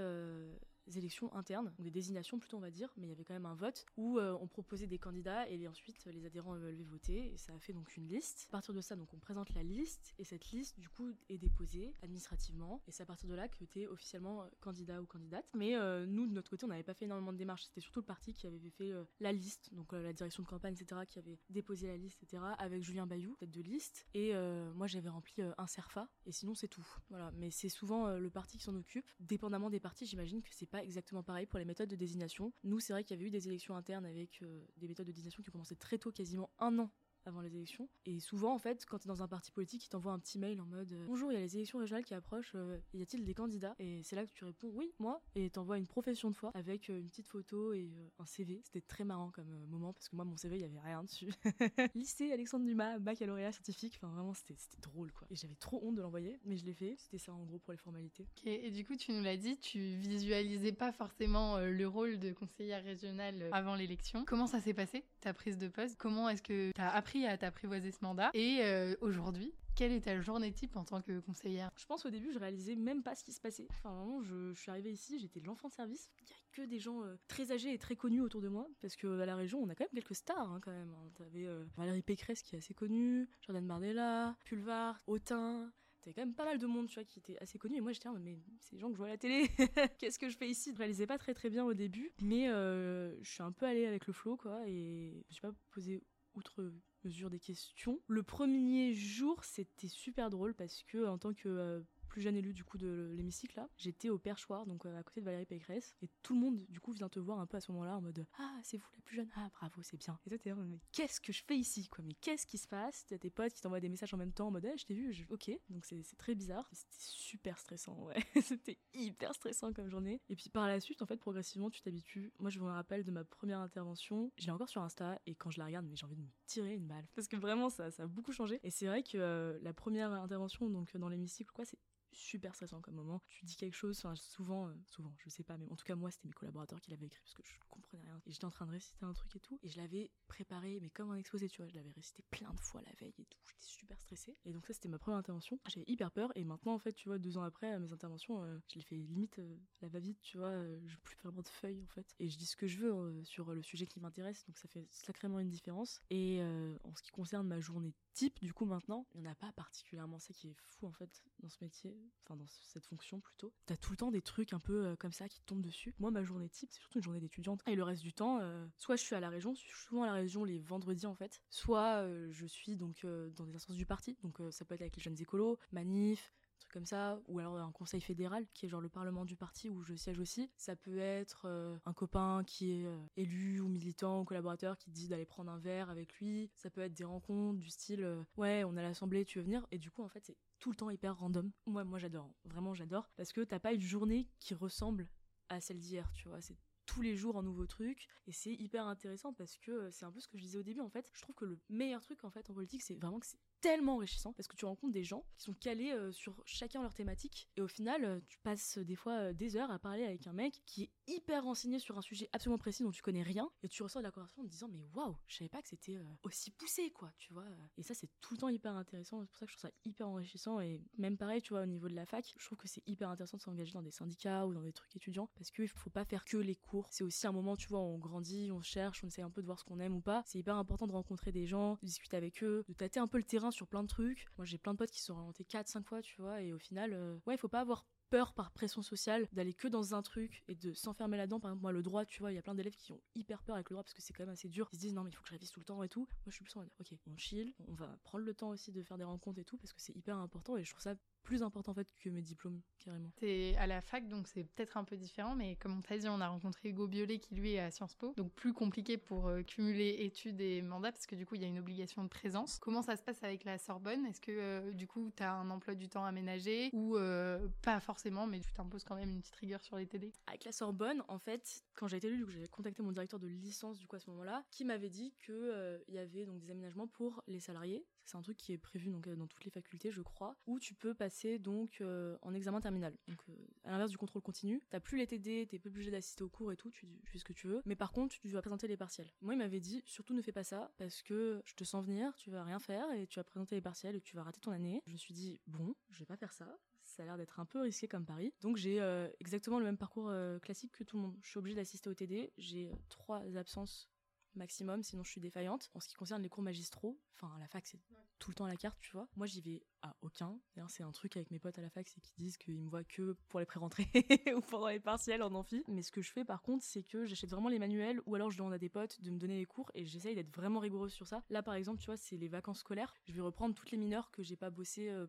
élections 0.95 1.33
internes, 1.33 1.73
des 1.79 1.91
désignations 1.91 2.39
plutôt 2.39 2.57
on 2.57 2.61
va 2.61 2.71
dire, 2.71 2.93
mais 2.97 3.07
il 3.07 3.09
y 3.09 3.13
avait 3.13 3.23
quand 3.23 3.33
même 3.33 3.45
un 3.45 3.55
vote 3.55 3.85
où 3.97 4.19
euh, 4.19 4.37
on 4.41 4.47
proposait 4.47 4.87
des 4.87 4.99
candidats 4.99 5.47
et 5.49 5.67
ensuite 5.67 6.05
les 6.05 6.25
adhérents 6.25 6.53
avaient 6.53 6.73
voter 6.83 7.33
et 7.33 7.37
ça 7.37 7.53
a 7.53 7.59
fait 7.59 7.73
donc 7.73 7.95
une 7.95 8.07
liste. 8.07 8.47
À 8.49 8.51
partir 8.51 8.73
de 8.73 8.81
ça 8.81 8.95
donc 8.95 9.13
on 9.13 9.19
présente 9.19 9.53
la 9.53 9.63
liste 9.63 10.13
et 10.19 10.23
cette 10.23 10.51
liste 10.51 10.79
du 10.79 10.89
coup 10.89 11.11
est 11.29 11.37
déposée 11.37 11.95
administrativement 12.01 12.81
et 12.87 12.91
c'est 12.91 13.03
à 13.03 13.05
partir 13.05 13.29
de 13.29 13.35
là 13.35 13.47
que 13.47 13.63
tu 13.63 13.81
es 13.81 13.87
officiellement 13.87 14.43
euh, 14.43 14.47
candidat 14.61 15.01
ou 15.01 15.05
candidate. 15.05 15.45
Mais 15.53 15.75
euh, 15.75 16.05
nous 16.05 16.27
de 16.27 16.33
notre 16.33 16.49
côté 16.49 16.65
on 16.65 16.69
n'avait 16.69 16.83
pas 16.83 16.93
fait 16.93 17.05
énormément 17.05 17.33
de 17.33 17.37
démarches, 17.37 17.63
c'était 17.65 17.81
surtout 17.81 18.01
le 18.01 18.05
parti 18.05 18.33
qui 18.33 18.47
avait 18.47 18.69
fait 18.69 18.91
la 19.19 19.31
liste, 19.31 19.73
donc 19.73 19.91
la 19.91 20.13
direction 20.13 20.43
de 20.43 20.47
campagne 20.47 20.73
etc 20.73 21.01
qui 21.07 21.19
avait 21.19 21.39
déposé 21.49 21.87
la 21.87 21.97
liste 21.97 22.23
etc 22.23 22.43
avec 22.57 22.83
Julien 22.83 23.05
Bayou, 23.05 23.35
tête 23.39 23.51
de 23.51 23.61
liste 23.61 24.07
et 24.13 24.33
moi 24.75 24.87
j'avais 24.87 25.09
rempli 25.09 25.41
un 25.57 25.67
CERFA 25.67 26.09
et 26.25 26.31
sinon 26.31 26.55
c'est 26.55 26.67
tout. 26.67 26.85
Voilà, 27.09 27.31
mais 27.31 27.51
c'est 27.51 27.69
souvent 27.69 28.07
le 28.17 28.29
parti 28.29 28.57
qui 28.57 28.63
s'en 28.63 28.75
occupe. 28.75 29.09
Dépendamment 29.19 29.69
des 29.69 29.79
partis 29.79 30.05
j'imagine 30.05 30.41
que 30.41 30.53
c'est 30.53 30.72
pas 30.73 30.83
exactement 30.83 31.21
pareil 31.21 31.45
pour 31.45 31.59
les 31.59 31.65
méthodes 31.65 31.87
de 31.87 31.95
désignation. 31.95 32.51
Nous, 32.63 32.79
c'est 32.79 32.93
vrai 32.93 33.03
qu'il 33.03 33.15
y 33.15 33.19
avait 33.19 33.27
eu 33.27 33.29
des 33.29 33.47
élections 33.47 33.75
internes 33.75 34.07
avec 34.07 34.41
euh, 34.41 34.65
des 34.77 34.87
méthodes 34.87 35.05
de 35.05 35.11
désignation 35.11 35.43
qui 35.43 35.51
commençaient 35.51 35.75
très 35.75 35.99
tôt, 35.99 36.11
quasiment 36.11 36.49
un 36.57 36.79
an 36.79 36.89
avant 37.25 37.41
les 37.41 37.55
élections. 37.55 37.89
Et 38.05 38.19
souvent, 38.19 38.53
en 38.53 38.59
fait, 38.59 38.85
quand 38.85 38.99
tu 38.99 39.07
es 39.07 39.09
dans 39.09 39.23
un 39.23 39.27
parti 39.27 39.51
politique, 39.51 39.85
ils 39.85 39.89
t'envoient 39.89 40.13
un 40.13 40.19
petit 40.19 40.39
mail 40.39 40.59
en 40.61 40.65
mode 40.65 40.91
euh, 40.91 41.05
Bonjour, 41.07 41.31
il 41.31 41.35
y 41.35 41.37
a 41.37 41.41
les 41.41 41.55
élections 41.55 41.79
régionales 41.79 42.05
qui 42.05 42.13
approchent, 42.13 42.53
euh, 42.55 42.79
y 42.93 43.01
a-t-il 43.01 43.23
des 43.23 43.33
candidats? 43.33 43.75
Et 43.79 44.01
c'est 44.03 44.15
là 44.15 44.25
que 44.25 44.31
tu 44.33 44.45
réponds 44.45 44.71
Oui, 44.73 44.91
moi. 44.99 45.21
Et 45.35 45.49
t'envoies 45.49 45.77
une 45.77 45.87
profession 45.87 46.31
de 46.31 46.35
foi 46.35 46.51
avec 46.53 46.89
euh, 46.89 46.99
une 46.99 47.07
petite 47.07 47.27
photo 47.27 47.73
et 47.73 47.91
un 48.19 48.25
CV. 48.25 48.61
C'était 48.63 48.81
très 48.81 49.03
marrant 49.03 49.31
comme 49.31 49.65
moment 49.67 49.93
parce 49.93 50.09
que 50.09 50.15
moi, 50.15 50.25
mon 50.25 50.37
CV, 50.37 50.57
il 50.57 50.61
y 50.61 50.65
avait 50.65 50.79
rien 50.79 51.03
dessus. 51.03 51.29
Lycée 51.95 52.31
Alexandre 52.31 52.65
Dumas, 52.65 52.99
baccalauréat 52.99 53.51
scientifique. 53.51 53.99
Enfin, 54.01 54.13
vraiment, 54.13 54.33
c'était 54.33 54.55
drôle 54.81 55.11
quoi. 55.11 55.27
Et 55.29 55.35
j'avais 55.35 55.55
trop 55.55 55.79
honte 55.83 55.95
de 55.95 56.01
l'envoyer, 56.01 56.39
mais 56.45 56.57
je 56.57 56.65
l'ai 56.65 56.73
fait. 56.73 56.95
C'était 56.97 57.17
ça 57.17 57.33
en 57.33 57.43
gros 57.43 57.59
pour 57.59 57.71
les 57.71 57.77
formalités. 57.77 58.27
Et 58.45 58.71
du 58.71 58.85
coup, 58.85 58.95
tu 58.95 59.11
nous 59.11 59.23
l'as 59.23 59.37
dit, 59.37 59.57
tu 59.57 59.79
visualisais 59.79 60.71
pas 60.73 60.91
forcément 60.91 61.59
le 61.59 61.87
rôle 61.87 62.19
de 62.19 62.31
conseillère 62.31 62.83
régionale 62.83 63.49
avant 63.51 63.75
l'élection. 63.75 64.25
Comment 64.25 64.47
ça 64.47 64.59
s'est 64.59 64.73
passé, 64.73 65.03
ta 65.21 65.33
prise 65.33 65.57
de 65.57 65.67
poste? 65.67 65.95
Comment 65.97 66.29
est-ce 66.29 66.41
que 66.41 66.71
tu 66.71 66.81
as 66.81 66.93
à 67.21 67.37
t'apprivoiser 67.37 67.91
ce 67.91 67.99
mandat. 68.01 68.31
Et 68.33 68.59
euh, 68.61 68.95
aujourd'hui, 69.01 69.53
quelle 69.75 69.91
est 69.91 70.01
ta 70.01 70.19
journée 70.21 70.51
type 70.51 70.75
en 70.75 70.83
tant 70.83 71.01
que 71.01 71.19
conseillère? 71.19 71.71
Je 71.77 71.85
pense 71.85 72.05
au 72.05 72.09
début, 72.09 72.31
je 72.31 72.37
réalisais 72.37 72.75
même 72.75 73.01
pas 73.01 73.15
ce 73.15 73.23
qui 73.23 73.33
se 73.33 73.41
passait. 73.41 73.67
Enfin, 73.71 73.93
vraiment, 73.95 74.21
je, 74.21 74.53
suis 74.53 74.69
arrivée 74.69 74.91
ici, 74.91 75.19
j'étais 75.19 75.39
l'enfant 75.39 75.67
de 75.67 75.73
service. 75.73 76.09
Il 76.21 76.29
y 76.29 76.33
a 76.33 76.37
que 76.51 76.69
des 76.69 76.79
gens 76.79 77.03
euh, 77.03 77.15
très 77.27 77.51
âgés 77.51 77.73
et 77.73 77.77
très 77.79 77.95
connus 77.95 78.21
autour 78.21 78.41
de 78.41 78.49
moi, 78.49 78.67
parce 78.81 78.95
que 78.95 79.19
à 79.19 79.25
la 79.25 79.35
région, 79.35 79.59
on 79.61 79.69
a 79.69 79.75
quand 79.75 79.85
même 79.85 79.93
quelques 79.93 80.15
stars, 80.15 80.51
hein, 80.51 80.59
quand 80.61 80.71
même. 80.71 80.93
Hein. 80.93 81.09
T'avais 81.15 81.45
euh, 81.45 81.65
Valérie 81.75 82.03
Pécresse 82.03 82.43
qui 82.43 82.55
est 82.55 82.59
assez 82.59 82.73
connue, 82.73 83.27
Jordan 83.41 83.65
Bardella, 83.65 84.35
Pulvar, 84.45 85.01
Autain. 85.07 85.71
T'avais 86.01 86.13
quand 86.13 86.21
même 86.21 86.35
pas 86.35 86.45
mal 86.45 86.59
de 86.59 86.67
monde, 86.67 86.87
tu 86.87 86.95
vois, 86.95 87.05
qui 87.05 87.17
était 87.19 87.39
assez 87.39 87.57
connu. 87.57 87.77
Et 87.77 87.81
moi, 87.81 87.93
j'étais, 87.93 88.09
mais 88.19 88.37
c'est 88.59 88.75
les 88.75 88.79
gens 88.79 88.89
que 88.89 88.93
je 88.93 88.97
vois 88.97 89.07
à 89.07 89.11
la 89.11 89.17
télé. 89.17 89.47
Qu'est-ce 89.97 90.19
que 90.19 90.29
je 90.29 90.37
fais 90.37 90.49
ici? 90.49 90.71
Je 90.73 90.77
réalisais 90.77 91.07
pas 91.07 91.17
très 91.17 91.33
très 91.33 91.49
bien 91.49 91.63
au 91.63 91.73
début, 91.73 92.11
mais 92.21 92.47
je 92.47 93.23
suis 93.23 93.41
un 93.41 93.53
peu 93.53 93.65
allée 93.65 93.85
avec 93.85 94.05
le 94.05 94.13
flow, 94.13 94.35
quoi, 94.35 94.67
et 94.67 95.25
je 95.29 95.33
suis 95.33 95.41
pas 95.41 95.53
posé 95.71 96.03
outre 96.35 96.71
mesure 97.03 97.29
des 97.29 97.39
questions. 97.39 97.99
Le 98.07 98.23
premier 98.23 98.93
jour, 98.93 99.43
c'était 99.43 99.87
super 99.87 100.29
drôle 100.29 100.53
parce 100.53 100.83
que 100.83 101.05
en 101.07 101.17
tant 101.17 101.33
que 101.33 101.49
euh, 101.49 101.81
plus 102.13 102.21
jeune 102.21 102.35
élu 102.35 102.53
du 102.53 102.63
coup 102.63 102.77
de 102.77 103.11
l'hémicycle 103.15 103.57
là, 103.59 103.67
j'étais 103.75 104.09
au 104.09 104.19
perchoir 104.19 104.67
donc 104.67 104.85
euh, 104.85 104.99
à 104.99 105.01
côté 105.01 105.19
de 105.19 105.25
Valérie 105.25 105.47
Pécresse. 105.47 105.95
Et 106.03 106.09
tout 106.21 106.35
le 106.35 106.41
monde 106.41 106.63
du 106.69 106.79
coup 106.79 106.91
vient 106.91 107.09
te 107.09 107.17
voir 107.19 107.39
un 107.39 107.47
peu 107.47 107.57
à 107.57 107.59
ce 107.59 107.71
moment-là 107.71 107.97
en 107.97 108.01
mode 108.01 108.23
ah 108.37 108.55
c'est 108.61 108.77
vous 108.77 108.85
la 108.95 109.01
plus 109.01 109.15
jeune. 109.15 109.29
Ah 109.35 109.49
bravo 109.51 109.81
c'est 109.81 109.97
bien 109.97 110.19
et 110.23 110.29
toi 110.29 110.37
t'es 110.37 110.53
mais 110.53 110.79
qu'est-ce 110.91 111.19
que 111.19 111.33
je 111.33 111.43
fais 111.43 111.57
ici 111.57 111.87
quoi? 111.87 112.03
Mais 112.03 112.13
qu'est-ce 112.21 112.45
qui 112.45 112.59
se 112.59 112.67
passe? 112.67 113.07
T'as 113.07 113.17
tes 113.17 113.31
potes 113.31 113.53
qui 113.53 113.61
t'envoient 113.61 113.79
des 113.79 113.89
messages 113.89 114.13
en 114.13 114.17
même 114.17 114.31
temps 114.31 114.49
en 114.49 114.51
mode 114.51 114.63
hey, 114.63 114.77
je 114.77 114.85
t'ai 114.85 114.93
vu 114.93 115.25
ok 115.31 115.49
donc 115.71 115.85
c'est 115.85 116.03
très 116.19 116.35
bizarre. 116.35 116.69
C'était 116.71 116.97
super 116.99 117.57
stressant 117.57 117.97
ouais. 118.03 118.23
C'était 118.43 118.77
hyper 118.93 119.33
stressant 119.33 119.73
comme 119.73 119.89
journée. 119.89 120.21
Et 120.29 120.35
puis 120.35 120.51
par 120.51 120.67
la 120.67 120.79
suite 120.79 121.01
en 121.01 121.07
fait 121.07 121.17
progressivement 121.17 121.71
tu 121.71 121.81
t'habitues. 121.81 122.31
Moi 122.37 122.51
je 122.51 122.59
me 122.59 122.65
rappelle 122.65 123.03
de 123.03 123.11
ma 123.11 123.23
première 123.23 123.59
intervention. 123.59 124.31
Je 124.37 124.45
l'ai 124.45 124.51
encore 124.51 124.69
sur 124.69 124.83
Insta 124.83 125.19
et 125.25 125.33
quand 125.33 125.49
je 125.49 125.57
la 125.57 125.65
regarde 125.65 125.87
mais 125.89 125.95
j'ai 125.95 126.05
envie 126.05 126.15
de 126.15 126.21
me 126.21 126.29
tirer 126.45 126.75
une 126.75 126.85
balle. 126.85 127.07
Parce 127.15 127.27
que 127.27 127.37
vraiment 127.37 127.71
ça 127.71 127.89
ça 127.89 128.03
a 128.03 128.07
beaucoup 128.07 128.31
changé. 128.31 128.59
Et 128.61 128.69
c'est 128.69 128.85
vrai 128.85 129.01
que 129.01 129.17
euh, 129.17 129.57
la 129.63 129.73
première 129.73 130.11
intervention 130.11 130.69
donc 130.69 130.95
dans 130.95 131.09
l'hémicycle 131.09 131.51
quoi 131.51 131.65
c'est 131.65 131.79
super 132.13 132.55
stressant 132.55 132.81
comme 132.81 132.95
moment. 132.95 133.21
Tu 133.27 133.45
dis 133.45 133.55
quelque 133.55 133.75
chose, 133.75 133.97
enfin, 133.99 134.15
souvent, 134.15 134.67
euh, 134.67 134.73
souvent, 134.85 135.13
je 135.17 135.29
sais 135.29 135.43
pas, 135.43 135.57
mais 135.57 135.67
en 135.69 135.75
tout 135.75 135.85
cas, 135.85 135.95
moi, 135.95 136.11
c'était 136.11 136.27
mes 136.27 136.33
collaborateurs 136.33 136.79
qui 136.81 136.91
l'avaient 136.91 137.07
écrit 137.07 137.21
parce 137.21 137.33
que 137.33 137.43
je 137.43 137.53
comprenais 137.69 138.03
rien. 138.03 138.21
Et 138.25 138.31
j'étais 138.31 138.45
en 138.45 138.51
train 138.51 138.65
de 138.65 138.71
réciter 138.71 139.03
un 139.05 139.13
truc 139.13 139.35
et 139.35 139.39
tout. 139.39 139.59
Et 139.63 139.69
je 139.69 139.77
l'avais 139.77 140.11
préparé, 140.27 140.79
mais 140.81 140.89
comme 140.89 141.11
un 141.11 141.15
exposé, 141.15 141.49
tu 141.49 141.61
vois, 141.61 141.69
je 141.69 141.75
l'avais 141.75 141.91
récité 141.91 142.23
plein 142.31 142.53
de 142.53 142.59
fois 142.59 142.81
la 142.81 142.91
veille 142.99 143.13
et 143.17 143.25
tout. 143.25 143.39
J'étais 143.45 143.61
super 143.61 143.99
stressée. 143.99 144.35
Et 144.45 144.53
donc, 144.53 144.65
ça, 144.65 144.73
c'était 144.73 144.89
ma 144.89 144.99
première 144.99 145.17
intervention. 145.19 145.59
J'avais 145.67 145.85
hyper 145.87 146.11
peur. 146.11 146.31
Et 146.35 146.43
maintenant, 146.43 146.73
en 146.73 146.79
fait, 146.79 146.93
tu 146.93 147.09
vois, 147.09 147.19
deux 147.19 147.37
ans 147.37 147.43
après, 147.43 147.77
mes 147.79 147.91
interventions, 147.91 148.43
euh, 148.43 148.57
je 148.69 148.75
les 148.75 148.83
fais 148.83 148.95
limite 148.95 149.39
euh, 149.39 149.57
la 149.81 149.89
va-vite, 149.89 150.19
tu 150.21 150.37
vois. 150.37 150.53
je 150.85 150.97
plus 150.97 151.17
vraiment 151.17 151.41
de 151.41 151.47
feuilles, 151.47 151.81
en 151.81 151.87
fait. 151.87 152.15
Et 152.19 152.29
je 152.29 152.37
dis 152.37 152.45
ce 152.45 152.55
que 152.55 152.67
je 152.67 152.79
veux 152.79 153.23
sur 153.23 153.53
le 153.53 153.61
sujet 153.61 153.87
qui 153.87 153.99
m'intéresse. 153.99 154.45
Donc, 154.47 154.57
ça 154.57 154.67
fait 154.67 154.87
sacrément 154.89 155.39
une 155.39 155.49
différence. 155.49 156.01
Et 156.09 156.41
en 156.83 156.95
ce 156.95 157.01
qui 157.01 157.11
concerne 157.11 157.47
ma 157.47 157.59
journée 157.59 157.93
type, 158.13 158.39
du 158.41 158.53
coup, 158.53 158.65
maintenant, 158.65 159.05
il 159.15 159.21
n'y 159.21 159.27
en 159.27 159.31
a 159.31 159.35
pas 159.35 159.51
particulièrement. 159.53 160.19
Ça 160.19 160.33
qui 160.33 160.49
est 160.49 160.55
fou, 160.55 160.87
en 160.87 160.91
fait, 160.91 161.23
dans 161.39 161.49
ce 161.49 161.57
métier. 161.61 161.95
Enfin, 162.23 162.37
dans 162.37 162.47
cette 162.47 162.85
fonction 162.85 163.19
plutôt. 163.19 163.53
T'as 163.65 163.75
tout 163.75 163.91
le 163.91 163.97
temps 163.97 164.11
des 164.11 164.21
trucs 164.21 164.53
un 164.53 164.59
peu 164.59 164.85
euh, 164.85 164.95
comme 164.95 165.11
ça 165.11 165.27
qui 165.27 165.41
tombent 165.41 165.61
dessus. 165.61 165.93
Moi, 165.99 166.11
ma 166.11 166.23
journée 166.23 166.49
type, 166.49 166.69
c'est 166.71 166.79
surtout 166.79 166.99
une 166.99 167.03
journée 167.03 167.19
d'étudiante. 167.19 167.61
Et 167.67 167.75
le 167.75 167.83
reste 167.83 168.01
du 168.01 168.13
temps, 168.13 168.39
euh, 168.39 168.65
soit 168.77 168.95
je 168.95 169.03
suis 169.03 169.15
à 169.15 169.19
la 169.19 169.29
région, 169.29 169.53
je 169.53 169.59
suis 169.59 169.71
souvent 169.73 170.03
à 170.03 170.07
la 170.07 170.13
région 170.13 170.43
les 170.45 170.59
vendredis 170.59 171.05
en 171.05 171.15
fait, 171.15 171.41
soit 171.49 172.01
euh, 172.01 172.29
je 172.31 172.45
suis 172.45 172.77
donc 172.77 173.05
dans 173.35 173.45
des 173.45 173.55
instances 173.55 173.75
du 173.75 173.85
parti. 173.85 174.17
Donc 174.23 174.39
ça 174.51 174.65
peut 174.65 174.75
être 174.75 174.81
avec 174.81 174.95
les 174.95 175.01
jeunes 175.01 175.19
écolos, 175.19 175.57
manifs, 175.71 176.33
comme 176.71 176.85
ça, 176.85 177.19
ou 177.27 177.39
alors 177.39 177.57
un 177.57 177.71
conseil 177.71 178.01
fédéral 178.01 178.45
qui 178.53 178.65
est 178.65 178.69
genre 178.69 178.81
le 178.81 178.89
parlement 178.89 179.25
du 179.25 179.35
parti 179.35 179.69
où 179.69 179.81
je 179.83 179.95
siège 179.95 180.19
aussi. 180.19 180.49
Ça 180.57 180.75
peut 180.75 180.97
être 180.97 181.43
euh, 181.45 181.77
un 181.85 181.93
copain 181.93 182.43
qui 182.45 182.71
est 182.71 182.85
euh, 182.85 183.05
élu 183.17 183.59
ou 183.59 183.67
militant 183.67 184.21
ou 184.21 184.25
collaborateur 184.25 184.77
qui 184.77 184.91
dit 184.91 185.07
d'aller 185.07 185.25
prendre 185.25 185.51
un 185.51 185.59
verre 185.59 185.89
avec 185.89 186.13
lui. 186.15 186.51
Ça 186.55 186.69
peut 186.69 186.81
être 186.81 186.93
des 186.93 187.03
rencontres 187.03 187.59
du 187.59 187.69
style 187.69 188.03
euh, 188.03 188.23
ouais 188.37 188.63
on 188.63 188.77
a 188.77 188.81
l'assemblée 188.81 189.25
tu 189.25 189.39
veux 189.39 189.43
venir? 189.43 189.65
Et 189.71 189.77
du 189.77 189.91
coup 189.91 190.03
en 190.03 190.09
fait 190.09 190.25
c'est 190.25 190.37
tout 190.59 190.71
le 190.71 190.75
temps 190.75 190.89
hyper 190.89 191.17
random. 191.17 191.51
Moi 191.65 191.83
moi 191.83 191.99
j'adore, 191.99 192.33
vraiment 192.45 192.73
j'adore 192.73 193.09
parce 193.15 193.33
que 193.33 193.41
t'as 193.41 193.59
pas 193.59 193.73
une 193.73 193.81
journée 193.81 194.29
qui 194.39 194.53
ressemble 194.53 195.09
à 195.49 195.61
celle 195.61 195.79
d'hier 195.79 196.11
tu 196.13 196.27
vois. 196.27 196.41
C'est 196.41 196.57
tous 196.85 197.01
les 197.01 197.15
jours 197.15 197.37
un 197.37 197.43
nouveau 197.43 197.65
truc 197.65 198.07
et 198.27 198.31
c'est 198.31 198.53
hyper 198.53 198.87
intéressant 198.87 199.33
parce 199.33 199.57
que 199.57 199.89
c'est 199.91 200.05
un 200.05 200.11
peu 200.11 200.19
ce 200.19 200.27
que 200.27 200.37
je 200.37 200.43
disais 200.43 200.57
au 200.57 200.63
début 200.63 200.81
en 200.81 200.89
fait 200.89 201.09
je 201.13 201.21
trouve 201.21 201.35
que 201.35 201.45
le 201.45 201.59
meilleur 201.69 202.01
truc 202.01 202.23
en 202.23 202.29
fait 202.29 202.49
en 202.49 202.53
politique 202.53 202.81
c'est 202.81 202.95
vraiment 202.95 203.19
que 203.19 203.25
c'est 203.25 203.39
tellement 203.63 203.95
enrichissant 203.95 204.33
parce 204.33 204.49
que 204.49 204.57
tu 204.57 204.65
rencontres 204.65 204.91
des 204.91 205.05
gens 205.05 205.25
qui 205.37 205.43
sont 205.45 205.53
calés 205.53 205.93
euh, 205.93 206.11
sur 206.11 206.43
chacun 206.45 206.81
leur 206.81 206.93
thématique 206.93 207.47
et 207.55 207.61
au 207.61 207.67
final 207.69 208.03
euh, 208.03 208.19
tu 208.27 208.37
passes 208.39 208.77
des 208.77 208.95
fois 208.95 209.13
euh, 209.13 209.33
des 209.33 209.55
heures 209.55 209.71
à 209.71 209.79
parler 209.79 210.03
avec 210.03 210.27
un 210.27 210.33
mec 210.33 210.61
qui 210.65 210.83
est 210.83 210.91
hyper 211.07 211.45
renseigné 211.45 211.79
sur 211.79 211.97
un 211.97 212.01
sujet 212.01 212.27
absolument 212.33 212.57
précis 212.57 212.83
dont 212.83 212.91
tu 212.91 213.01
connais 213.01 213.23
rien 213.23 213.49
et 213.63 213.69
tu 213.69 213.81
ressors 213.81 214.01
de 214.01 214.07
la 214.07 214.11
conversation 214.11 214.41
en 214.41 214.45
te 214.45 214.51
disant 214.51 214.67
mais 214.67 214.85
waouh 214.93 215.15
je 215.27 215.37
savais 215.37 215.47
pas 215.47 215.61
que 215.61 215.69
c'était 215.69 215.97
aussi 216.23 216.51
poussé 216.51 216.91
quoi 216.91 217.13
tu 217.17 217.31
vois 217.31 217.45
et 217.77 217.83
ça 217.83 217.93
c'est 217.93 218.09
tout 218.19 218.33
le 218.33 218.39
temps 218.39 218.49
hyper 218.49 218.75
intéressant. 218.75 219.21
C'est 219.21 219.27
pour 219.27 219.37
ça 219.37 219.45
que 219.45 219.51
je 219.53 219.57
trouve 219.57 219.69
ça 219.69 219.75
hyper 219.85 220.09
enrichissant 220.09 220.59
et 220.59 220.81
même 220.97 221.17
pareil 221.17 221.41
tu 221.41 221.53
vois 221.53 221.61
au 221.61 221.65
niveau 221.65 221.87
de 221.87 221.95
la 221.95 222.05
fac 222.05 222.33
je 222.37 222.45
trouve 222.45 222.57
que 222.57 222.67
c'est 222.67 222.83
hyper 222.85 223.09
intéressant 223.09 223.37
de 223.37 223.43
s'engager 223.43 223.71
dans 223.71 223.81
des 223.81 223.91
syndicats 223.91 224.45
ou 224.45 224.53
dans 224.53 224.63
des 224.63 224.73
trucs 224.73 224.93
étudiants 224.97 225.29
parce 225.35 225.51
qu'il 225.51 225.69
faut 225.69 225.89
pas 225.89 226.03
faire 226.03 226.25
que 226.25 226.35
les 226.35 226.55
cours. 226.55 226.87
C'est 226.89 227.05
aussi 227.05 227.27
un 227.27 227.31
moment 227.31 227.55
tu 227.55 227.69
vois 227.69 227.79
on 227.79 227.97
grandit 227.97 228.51
on 228.51 228.61
cherche 228.61 229.05
on 229.05 229.07
essaie 229.07 229.21
un 229.21 229.29
peu 229.29 229.41
de 229.41 229.45
voir 229.45 229.57
ce 229.57 229.63
qu'on 229.63 229.79
aime 229.79 229.95
ou 229.95 230.01
pas. 230.01 230.21
C'est 230.25 230.39
hyper 230.39 230.57
important 230.57 230.85
de 230.85 230.91
rencontrer 230.91 231.31
des 231.31 231.45
gens 231.45 231.77
de 231.81 231.87
discuter 231.87 232.17
avec 232.17 232.43
eux 232.43 232.65
de 232.67 232.73
tâter 232.73 232.99
un 232.99 233.07
peu 233.07 233.17
le 233.17 233.23
terrain 233.23 233.52
sur 233.53 233.67
plein 233.67 233.83
de 233.83 233.87
trucs. 233.87 234.25
Moi, 234.37 234.45
j'ai 234.45 234.57
plein 234.57 234.73
de 234.73 234.77
potes 234.77 234.91
qui 234.91 235.01
sont 235.01 235.13
orientés 235.13 235.43
4-5 235.43 235.83
fois, 235.83 236.01
tu 236.01 236.21
vois, 236.21 236.41
et 236.41 236.53
au 236.53 236.59
final, 236.59 236.93
euh, 236.93 237.17
ouais, 237.25 237.35
il 237.35 237.37
faut 237.37 237.47
pas 237.47 237.61
avoir 237.61 237.85
peur 238.13 238.33
par 238.33 238.51
pression 238.51 238.83
sociale 238.83 239.27
d'aller 239.31 239.55
que 239.55 239.67
dans 239.67 239.95
un 239.95 240.03
truc 240.03 240.43
et 240.47 240.53
de 240.53 240.71
s'enfermer 240.73 241.17
là-dedans. 241.17 241.39
Par 241.39 241.49
exemple, 241.49 241.63
moi, 241.63 241.71
le 241.71 241.81
droit, 241.81 242.05
tu 242.05 242.19
vois, 242.19 242.31
il 242.31 242.35
y 242.35 242.37
a 242.37 242.43
plein 242.43 242.53
d'élèves 242.53 242.75
qui 242.75 242.91
ont 242.91 243.01
hyper 243.15 243.41
peur 243.41 243.55
avec 243.55 243.71
le 243.71 243.73
droit 243.73 243.83
parce 243.83 243.95
que 243.95 244.03
c'est 244.03 244.13
quand 244.13 244.23
même 244.23 244.33
assez 244.33 244.49
dur. 244.49 244.69
Ils 244.71 244.75
se 244.75 244.81
disent 244.81 244.93
non, 244.93 245.03
mais 245.03 245.09
il 245.09 245.15
faut 245.15 245.23
que 245.23 245.29
je 245.29 245.33
révise 245.33 245.49
tout 245.49 245.59
le 245.59 245.65
temps 245.65 245.81
et 245.81 245.89
tout. 245.89 246.01
Moi, 246.01 246.27
je 246.27 246.33
suis 246.33 246.43
plus 246.43 246.55
en 246.55 246.59
mode, 246.59 246.69
ok, 246.79 246.95
on 247.07 247.17
chill, 247.17 247.55
on 247.67 247.73
va 247.73 247.97
prendre 248.03 248.23
le 248.23 248.35
temps 248.35 248.49
aussi 248.49 248.71
de 248.71 248.83
faire 248.83 248.99
des 248.99 249.03
rencontres 249.03 249.39
et 249.39 249.45
tout 249.45 249.57
parce 249.57 249.73
que 249.73 249.81
c'est 249.81 249.95
hyper 249.95 250.17
important 250.17 250.57
et 250.57 250.63
je 250.63 250.69
trouve 250.69 250.83
ça 250.83 250.93
plus 251.23 251.41
important 251.41 251.71
en 251.71 251.75
fait 251.75 251.87
que 251.99 252.09
mes 252.09 252.21
diplômes 252.21 252.61
carrément. 252.79 253.09
C'est 253.19 253.55
à 253.57 253.65
la 253.65 253.81
fac 253.81 254.07
donc 254.07 254.27
c'est 254.27 254.43
peut-être 254.43 254.77
un 254.77 254.83
peu 254.83 254.97
différent 254.97 255.35
mais 255.35 255.55
comme 255.55 255.77
on 255.77 255.81
t'a 255.81 255.97
dit 255.97 256.07
on 256.07 256.21
a 256.21 256.27
rencontré 256.27 256.69
Hugo 256.69 256.87
Biolay 256.87 257.19
qui 257.19 257.35
lui 257.35 257.53
est 257.53 257.59
à 257.59 257.71
Sciences 257.71 257.95
Po 257.95 258.13
donc 258.17 258.31
plus 258.33 258.53
compliqué 258.53 258.97
pour 258.97 259.27
euh, 259.27 259.41
cumuler 259.41 259.97
études 259.99 260.39
et 260.41 260.61
mandats 260.61 260.91
parce 260.91 261.05
que 261.05 261.15
du 261.15 261.25
coup 261.25 261.35
il 261.35 261.41
y 261.41 261.45
a 261.45 261.47
une 261.47 261.59
obligation 261.59 262.03
de 262.03 262.09
présence. 262.09 262.59
Comment 262.59 262.81
ça 262.81 262.95
se 262.95 263.03
passe 263.03 263.23
avec 263.23 263.43
la 263.45 263.57
Sorbonne? 263.57 264.05
Est-ce 264.05 264.21
que 264.21 264.31
euh, 264.31 264.71
du 264.73 264.87
coup 264.87 265.11
tu 265.15 265.23
as 265.23 265.33
un 265.33 265.49
emploi 265.49 265.75
du 265.75 265.89
temps 265.89 266.05
aménagé? 266.05 266.69
Ou 266.73 266.97
euh, 266.97 267.47
pas 267.61 267.79
forcément 267.79 268.27
mais 268.27 268.39
tu 268.39 268.51
t'imposes 268.53 268.83
quand 268.83 268.95
même 268.95 269.09
une 269.09 269.21
petite 269.21 269.35
rigueur 269.35 269.63
sur 269.63 269.77
les 269.77 269.87
TD 269.87 270.11
Avec 270.27 270.43
la 270.43 270.51
Sorbonne 270.51 271.03
en 271.07 271.19
fait 271.19 271.63
quand 271.73 271.87
j'ai 271.87 271.97
été 271.97 272.07
élue 272.07 272.25
j'avais 272.29 272.47
contacté 272.47 272.83
mon 272.83 272.91
directeur 272.91 273.19
de 273.19 273.27
licence 273.27 273.79
du 273.79 273.87
coup 273.87 273.95
à 273.95 273.99
ce 273.99 274.09
moment-là 274.11 274.43
qui 274.51 274.65
m'avait 274.65 274.89
dit 274.89 275.13
que 275.19 275.81
il 275.87 275.95
y 275.95 275.99
avait 275.99 276.25
donc 276.25 276.39
des 276.39 276.51
aménagements 276.51 276.87
pour 276.87 277.23
les 277.27 277.39
salariés. 277.39 277.85
C'est 278.05 278.17
un 278.17 278.21
truc 278.21 278.37
qui 278.37 278.53
est 278.53 278.57
prévu 278.57 278.89
donc 278.89 279.07
dans 279.07 279.27
toutes 279.27 279.45
les 279.45 279.51
facultés 279.51 279.91
je 279.91 280.01
crois 280.01 280.35
où 280.45 280.59
tu 280.59 280.73
peux 280.73 280.93
passer 280.93 281.39
donc 281.39 281.77
euh, 281.81 282.17
en 282.21 282.33
examen 282.33 282.61
terminal. 282.61 282.95
Donc 283.07 283.19
euh, 283.29 283.33
à 283.63 283.71
l'inverse 283.71 283.91
du 283.91 283.97
contrôle 283.97 284.21
continu, 284.21 284.61
t'as 284.69 284.79
plus 284.79 284.97
les 284.97 285.07
TD, 285.07 285.47
t'es 285.47 285.59
plus 285.59 285.69
obligé 285.69 285.91
d'assister 285.91 286.23
au 286.23 286.29
cours 286.29 286.51
et 286.51 286.57
tout, 286.57 286.71
tu, 286.71 286.87
fais 287.05 287.17
ce 287.17 287.23
que 287.23 287.33
tu 287.33 287.47
veux. 287.47 287.61
Mais 287.65 287.75
par 287.75 287.91
contre, 287.91 288.15
tu 288.19 288.27
vas 288.29 288.41
présenter 288.41 288.67
les 288.67 288.77
partiels. 288.77 289.11
Moi, 289.21 289.33
il 289.33 289.37
m'avait 289.37 289.59
dit 289.59 289.81
surtout 289.85 290.13
ne 290.13 290.21
fais 290.21 290.31
pas 290.31 290.43
ça 290.43 290.71
parce 290.77 291.01
que 291.01 291.41
je 291.45 291.53
te 291.55 291.63
sens 291.63 291.85
venir, 291.85 292.15
tu 292.15 292.31
vas 292.31 292.43
rien 292.43 292.59
faire 292.59 292.91
et 292.93 293.07
tu 293.07 293.19
vas 293.19 293.23
présenter 293.23 293.55
les 293.55 293.61
partiels 293.61 293.95
et 293.95 294.01
tu 294.01 294.15
vas 294.15 294.23
rater 294.23 294.39
ton 294.39 294.51
année. 294.51 294.81
Je 294.87 294.91
me 294.91 294.97
suis 294.97 295.13
dit 295.13 295.39
bon, 295.47 295.75
je 295.89 295.99
vais 295.99 296.05
pas 296.05 296.17
faire 296.17 296.33
ça 296.33 296.57
ça 296.85 297.01
a 297.01 297.05
l'air 297.05 297.17
d'être 297.17 297.39
un 297.39 297.45
peu 297.45 297.61
risqué 297.61 297.87
comme 297.87 298.05
pari. 298.05 298.33
Donc 298.41 298.57
j'ai 298.57 298.81
euh, 298.81 299.07
exactement 299.21 299.57
le 299.57 299.63
même 299.63 299.77
parcours 299.77 300.11
classique 300.41 300.73
que 300.73 300.83
tout 300.83 300.97
le 300.97 301.03
monde. 301.03 301.17
Je 301.21 301.29
suis 301.29 301.39
obligée 301.39 301.55
d'assister 301.55 301.89
au 301.89 301.93
TD, 301.93 302.33
j'ai 302.37 302.69
trois 302.89 303.21
absences 303.37 303.89
maximum, 304.35 304.83
sinon 304.83 305.03
je 305.03 305.11
suis 305.11 305.21
défaillante. 305.21 305.69
En 305.73 305.79
ce 305.79 305.87
qui 305.87 305.95
concerne 305.95 306.21
les 306.21 306.29
cours 306.29 306.43
magistraux, 306.43 306.99
enfin 307.15 307.31
la 307.39 307.47
fac 307.47 307.65
c'est 307.65 307.79
tout 308.19 308.31
le 308.31 308.35
temps 308.35 308.45
à 308.45 308.49
la 308.49 308.55
carte, 308.55 308.79
tu 308.79 308.91
vois. 308.93 309.07
Moi 309.15 309.27
j'y 309.27 309.41
vais 309.41 309.61
à 309.81 309.95
aucun. 310.01 310.39
C'est 310.69 310.83
un 310.83 310.91
truc 310.91 311.17
avec 311.17 311.29
mes 311.31 311.39
potes 311.39 311.57
à 311.59 311.61
la 311.61 311.69
fac, 311.69 311.87
c'est 311.87 311.99
qu'ils 311.99 312.15
disent 312.15 312.37
qu'ils 312.37 312.61
me 312.61 312.69
voient 312.69 312.83
que 312.83 313.17
pour 313.27 313.39
les 313.39 313.45
pré-rentrées 313.45 313.89
ou 314.35 314.41
pendant 314.41 314.67
les 314.67 314.79
partiels 314.79 315.21
en 315.23 315.33
amphi. 315.33 315.63
Mais 315.67 315.81
ce 315.81 315.91
que 315.91 316.01
je 316.01 316.11
fais 316.11 316.23
par 316.23 316.41
contre, 316.41 316.63
c'est 316.63 316.83
que 316.83 317.05
j'achète 317.05 317.29
vraiment 317.29 317.49
les 317.49 317.59
manuels 317.59 318.01
ou 318.05 318.15
alors 318.15 318.31
je 318.31 318.37
demande 318.37 318.53
à 318.53 318.59
des 318.59 318.69
potes 318.69 319.01
de 319.01 319.11
me 319.11 319.17
donner 319.17 319.37
les 319.37 319.45
cours 319.45 319.71
et 319.73 319.85
j'essaye 319.85 320.15
d'être 320.15 320.33
vraiment 320.33 320.59
rigoureuse 320.59 320.93
sur 320.93 321.07
ça. 321.07 321.23
Là 321.29 321.43
par 321.43 321.55
exemple, 321.55 321.79
tu 321.79 321.87
vois, 321.87 321.97
c'est 321.97 322.17
les 322.17 322.29
vacances 322.29 322.59
scolaires. 322.59 322.93
Je 323.05 323.13
vais 323.13 323.21
reprendre 323.21 323.55
toutes 323.55 323.71
les 323.71 323.77
mineurs 323.77 324.09
que 324.11 324.23
j'ai 324.23 324.37
pas 324.37 324.49
bossé 324.49 324.89
euh, 324.89 325.07